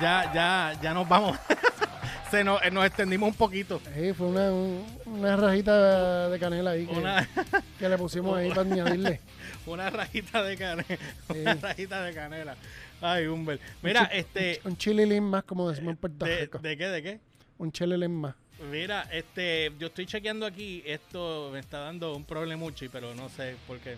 Ya, 0.00 0.32
ya, 0.34 0.80
ya 0.82 0.94
nos 0.94 1.08
vamos. 1.08 1.38
Se 2.30 2.42
nos, 2.42 2.60
eh, 2.62 2.70
nos 2.70 2.84
extendimos 2.84 3.28
un 3.30 3.36
poquito. 3.36 3.80
Sí, 3.94 4.12
fue 4.12 4.26
una, 4.26 4.50
un- 4.52 4.84
una 5.06 5.36
rajita 5.36 6.28
de 6.28 6.38
canela 6.40 6.70
ahí 6.72 6.86
que, 6.86 6.92
Una, 6.94 7.28
que 7.78 7.88
le 7.88 7.96
pusimos 7.98 8.36
ahí 8.36 8.48
para 8.48 8.62
añadirle. 8.62 9.20
una 9.66 9.88
rajita 9.90 10.42
de 10.42 10.56
canela. 10.56 10.84
Sí. 11.32 11.38
Una 11.38 11.54
rajita 11.54 12.02
de 12.02 12.14
canela. 12.14 12.56
Ay, 13.00 13.26
Humber. 13.26 13.60
Mira, 13.82 14.04
este. 14.12 14.60
Un 14.64 14.76
chililín 14.76 15.22
más, 15.24 15.44
como 15.44 15.68
decimos 15.70 15.92
en 15.92 15.96
Puerto 15.96 16.24
De, 16.24 16.40
Rico. 16.40 16.58
¿De 16.58 16.76
qué? 16.76 16.88
¿De 16.88 17.02
qué? 17.02 17.20
Un 17.58 17.70
chililín 17.70 18.12
más. 18.20 18.34
Mira, 18.70 19.02
este, 19.12 19.72
yo 19.78 19.88
estoy 19.88 20.06
chequeando 20.06 20.46
aquí, 20.46 20.82
esto 20.86 21.50
me 21.52 21.58
está 21.60 21.80
dando 21.80 22.16
un 22.16 22.24
problemuchi, 22.24 22.88
pero 22.88 23.14
no 23.14 23.28
sé 23.28 23.56
por 23.66 23.78
qué. 23.78 23.96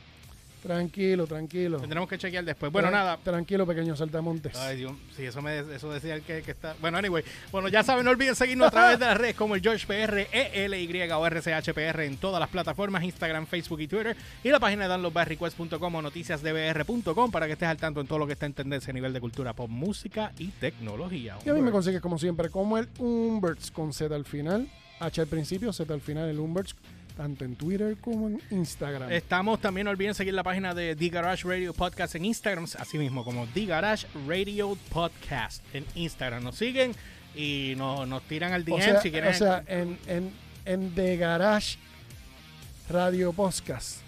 Tranquilo, 0.67 1.27
tranquilo. 1.27 1.79
Tendremos 1.81 2.09
que 2.09 2.19
chequear 2.19 2.45
después. 2.45 2.73
Bueno, 2.73 2.89
Tra- 2.89 2.93
nada. 2.93 3.17
Tranquilo, 3.19 3.67
pequeño 3.67 3.95
saltamontes. 3.97 4.57
Ay, 4.57 4.77
Dios, 4.79 4.93
sí, 5.17 5.25
eso, 5.25 5.41
me, 5.43 5.59
eso 5.61 5.91
decía 5.93 6.15
el 6.15 6.23
que, 6.23 6.43
que 6.43 6.51
está. 6.51 6.75
Bueno, 6.81 6.99
anyway. 6.99 7.23
Bueno, 7.53 7.69
ya 7.69 7.83
saben, 7.83 8.05
no 8.05 8.11
olviden 8.11 8.35
seguirnos 8.35 8.69
a 8.69 8.71
través 8.71 8.99
de 8.99 9.07
las 9.07 9.17
redes 9.17 9.37
como 9.37 9.55
el 9.55 9.61
George 9.63 9.87
PR, 9.87 10.27
ELY 10.33 11.11
o 11.13 11.27
RCHPR 11.27 12.01
en 12.03 12.17
todas 12.17 12.41
las 12.41 12.49
plataformas: 12.49 13.03
Instagram, 13.05 13.47
Facebook 13.47 13.81
y 13.81 13.89
Twitter. 13.89 14.17
Y 14.43 14.51
la 14.51 14.59
página 14.61 14.83
de 14.85 14.89
downloadbyrequest.com 14.91 15.95
o 15.95 16.03
noticiasdbr.com 16.03 17.31
para 17.31 17.47
que 17.47 17.53
estés 17.53 17.69
al 17.69 17.77
tanto 17.77 18.01
en 18.01 18.07
todo 18.07 18.19
lo 18.19 18.27
que 18.27 18.33
está 18.35 18.47
en 18.47 18.55
tendencia 18.55 18.91
a 18.91 18.95
nivel 18.95 19.13
de 19.13 19.21
cultura 19.21 19.53
pop, 19.53 19.69
música 19.69 20.33
y 20.39 20.49
tecnología. 20.49 21.37
Y 21.45 21.49
a 21.49 21.55
mí 21.55 21.61
me 21.63 21.71
consigues 21.71 22.01
como 22.01 22.19
siempre, 22.19 22.51
como 22.51 22.79
el 22.79 22.89
Umberts 22.99 23.71
con 23.71 23.93
Z 23.93 24.15
al 24.15 24.25
final, 24.25 24.69
H 25.01 25.21
al 25.21 25.27
principio, 25.27 25.73
Z 25.73 25.93
al 25.93 26.01
final, 26.01 26.29
el 26.29 26.39
Umberts, 26.39 26.75
tanto 27.17 27.45
en 27.45 27.57
Twitter 27.57 27.97
como 28.01 28.29
en 28.29 28.41
Instagram. 28.51 29.11
Estamos 29.11 29.61
también, 29.61 29.87
no 29.87 29.91
olviden 29.91 30.15
seguir 30.15 30.35
la 30.35 30.43
página 30.43 30.75
de 30.75 30.95
The 30.95 31.09
Garage 31.09 31.49
Radio 31.49 31.73
Podcast 31.73 32.15
en 32.15 32.25
Instagram, 32.27 32.67
así 32.79 32.99
mismo 32.99 33.25
como 33.25 33.47
The 33.47 33.65
Garage 33.67 34.07
Radio 34.27 34.77
Podcast 34.91 35.63
en 35.75 35.85
Instagram. 35.95 36.45
Nos 36.45 36.57
siguen 36.57 36.93
y 37.35 37.75
nos, 37.77 38.07
nos 38.07 38.23
tiran 38.25 38.53
al 38.53 38.65
DM 38.65 38.75
o 38.75 38.81
sea, 38.81 39.01
si 39.01 39.11
quieren. 39.11 39.31
o 39.31 39.35
sea, 39.35 39.63
en, 39.67 39.99
en, 40.07 40.31
en 40.67 40.95
The 40.95 41.17
Garage 41.17 41.79
Radio 42.91 43.33
Podcast. 43.33 43.99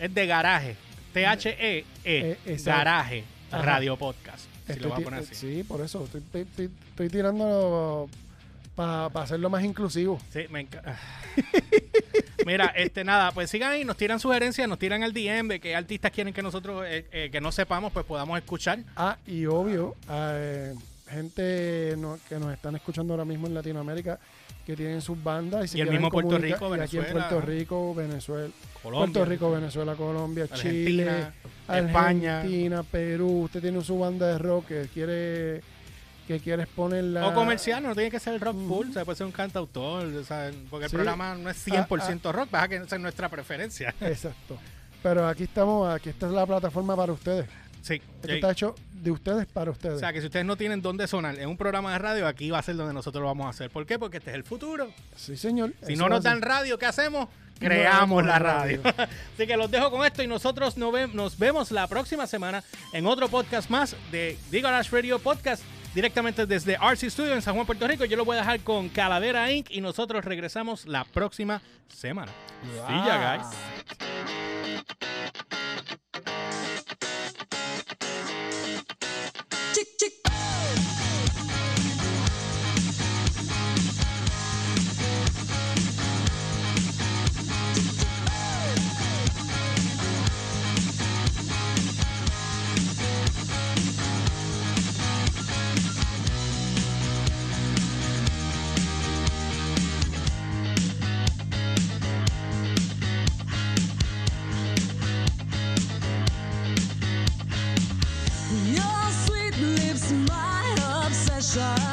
es 0.00 0.12
de 0.14 0.26
garaje. 0.26 0.76
T-H-E-E. 1.12 1.84
Eh, 2.04 2.38
exacto. 2.46 2.78
garaje 2.78 3.24
Ajá. 3.52 3.62
Radio 3.62 3.96
Podcast. 3.96 4.46
Si 4.66 4.72
Estoy 4.72 4.82
lo 4.84 4.88
vas 4.88 4.96
a 4.96 4.98
ti- 4.98 5.04
poner 5.04 5.20
así. 5.20 5.34
Sí, 5.34 5.62
por 5.64 5.80
eso. 5.82 6.02
Estoy, 6.04 6.22
estoy, 6.22 6.40
estoy- 6.42 6.70
estoy 6.90 7.08
tirando 7.10 8.08
para 8.74 9.06
hacerlo 9.06 9.50
más 9.50 9.62
inclusivo. 9.64 10.20
Sí, 10.32 10.40
me 10.50 10.60
encanta. 10.60 10.98
Mira, 12.46 12.66
este 12.76 13.04
nada, 13.04 13.32
pues 13.32 13.48
sigan 13.50 13.72
ahí, 13.72 13.84
nos 13.84 13.96
tiran 13.96 14.20
sugerencias, 14.20 14.68
nos 14.68 14.78
tiran 14.78 15.02
el 15.02 15.12
DM 15.12 15.48
de 15.48 15.60
qué 15.60 15.74
artistas 15.74 16.10
quieren 16.10 16.34
que 16.34 16.42
nosotros, 16.42 16.84
eh, 16.86 17.06
eh, 17.10 17.28
que 17.32 17.40
no 17.40 17.50
sepamos, 17.52 17.92
pues 17.92 18.04
podamos 18.04 18.36
escuchar. 18.38 18.80
Ah, 18.96 19.16
y 19.26 19.46
obvio, 19.46 19.94
eh, 20.10 20.74
gente 21.08 21.94
no- 21.96 22.18
que 22.28 22.38
nos 22.38 22.52
están 22.52 22.74
escuchando 22.76 23.14
ahora 23.14 23.24
mismo 23.24 23.46
en 23.46 23.54
Latinoamérica 23.54 24.18
que 24.66 24.76
tienen 24.76 25.00
sus 25.00 25.22
bandas 25.22 25.64
y, 25.66 25.68
se 25.68 25.78
Y 25.78 25.80
el 25.82 25.90
mismo 25.90 26.10
Puerto 26.10 26.38
Rico, 26.38 26.74
y 26.74 26.80
aquí 26.80 26.96
en 26.96 27.02
Venezuela. 27.04 27.28
Puerto 27.28 27.40
Rico, 27.46 27.94
Venezuela, 27.94 28.48
Colombia. 28.82 29.12
Puerto 29.12 29.30
Rico, 29.30 29.50
Venezuela, 29.50 29.94
Colombia, 29.94 30.48
Chile, 30.48 31.08
Argentina, 31.08 31.34
España. 31.88 32.36
Argentina, 32.38 32.82
Perú. 32.82 33.42
Usted 33.44 33.60
tiene 33.60 33.82
su 33.82 33.98
banda 33.98 34.26
de 34.28 34.38
rock 34.38 34.66
que 34.68 34.88
quiere 34.92 35.60
que 36.26 36.40
quiere 36.40 36.62
exponerla. 36.64 37.26
O 37.28 37.34
comercial, 37.34 37.82
no 37.82 37.94
tiene 37.94 38.10
que 38.10 38.18
ser 38.20 38.34
el 38.34 38.40
rock 38.40 38.56
full, 38.66 38.90
o 38.90 38.92
sea, 38.92 39.04
puede 39.04 39.16
ser 39.16 39.26
un 39.26 39.32
cantautor, 39.32 40.04
o 40.06 40.24
sea, 40.24 40.50
porque 40.70 40.84
el 40.86 40.90
Sí. 40.90 40.96
programa 40.96 41.34
no 41.34 41.50
es 41.50 41.56
100% 41.66 42.32
rock, 42.32 42.50
baja 42.50 42.68
que 42.68 42.76
esa 42.76 42.96
es 42.96 43.02
nuestra 43.02 43.28
preferencia. 43.28 43.94
Exacto. 44.00 44.58
Pero 45.02 45.28
aquí 45.28 45.42
estamos, 45.44 45.92
aquí 45.94 46.08
esta 46.08 46.26
es 46.26 46.32
la 46.32 46.46
plataforma 46.46 46.96
para 46.96 47.12
ustedes. 47.12 47.46
Sí. 47.82 48.00
Esto 48.22 48.32
está 48.32 48.50
hecho 48.52 48.74
de 48.92 49.10
ustedes 49.10 49.44
para 49.46 49.70
ustedes. 49.70 49.96
O 49.96 49.98
sea, 49.98 50.10
que 50.14 50.20
si 50.20 50.26
ustedes 50.26 50.46
no 50.46 50.56
tienen 50.56 50.80
dónde 50.80 51.06
sonar 51.06 51.38
en 51.38 51.46
un 51.50 51.58
programa 51.58 51.92
de 51.92 51.98
radio, 51.98 52.26
aquí 52.26 52.50
va 52.50 52.58
a 52.58 52.62
ser 52.62 52.76
donde 52.76 52.94
nosotros 52.94 53.20
lo 53.20 53.26
vamos 53.28 53.46
a 53.46 53.50
hacer. 53.50 53.68
¿Por 53.70 53.84
qué? 53.84 53.98
Porque 53.98 54.16
este 54.16 54.30
es 54.30 54.36
el 54.36 54.44
futuro. 54.44 54.90
sí, 55.16 55.36
señor. 55.36 55.74
Si 55.86 55.94
no 55.94 56.08
nos 56.08 56.22
dan 56.22 56.40
radio, 56.40 56.78
¿qué 56.78 56.86
hacemos? 56.86 57.28
Creamos 57.58 58.24
la 58.24 58.38
radio. 58.38 58.80
radio. 58.82 59.06
Así 59.34 59.46
que 59.46 59.56
los 59.58 59.70
dejo 59.70 59.90
con 59.90 60.04
esto 60.06 60.22
y 60.22 60.26
nosotros 60.26 60.78
nos 60.78 61.38
vemos 61.38 61.70
la 61.70 61.86
próxima 61.86 62.26
semana 62.26 62.64
en 62.94 63.06
otro 63.06 63.28
podcast 63.28 63.68
más 63.68 63.94
de 64.10 64.38
The 64.50 64.60
Garage 64.62 64.88
Radio 64.90 65.18
Podcast 65.18 65.62
directamente 65.94 66.46
desde 66.46 66.74
RC 66.74 67.10
Studio 67.10 67.34
en 67.34 67.42
San 67.42 67.54
Juan, 67.54 67.66
Puerto 67.66 67.86
Rico. 67.86 68.04
Yo 68.04 68.16
lo 68.16 68.24
voy 68.24 68.36
a 68.36 68.40
dejar 68.40 68.60
con 68.60 68.88
Calavera 68.88 69.50
Inc. 69.52 69.70
y 69.70 69.80
nosotros 69.80 70.24
regresamos 70.24 70.86
la 70.86 71.04
próxima 71.04 71.62
semana. 71.88 72.32
See 72.62 73.06
ya, 73.06 73.36
guys. 73.36 73.46
Chick, 79.72 79.88
chick. 79.98 80.12
My 111.56 111.83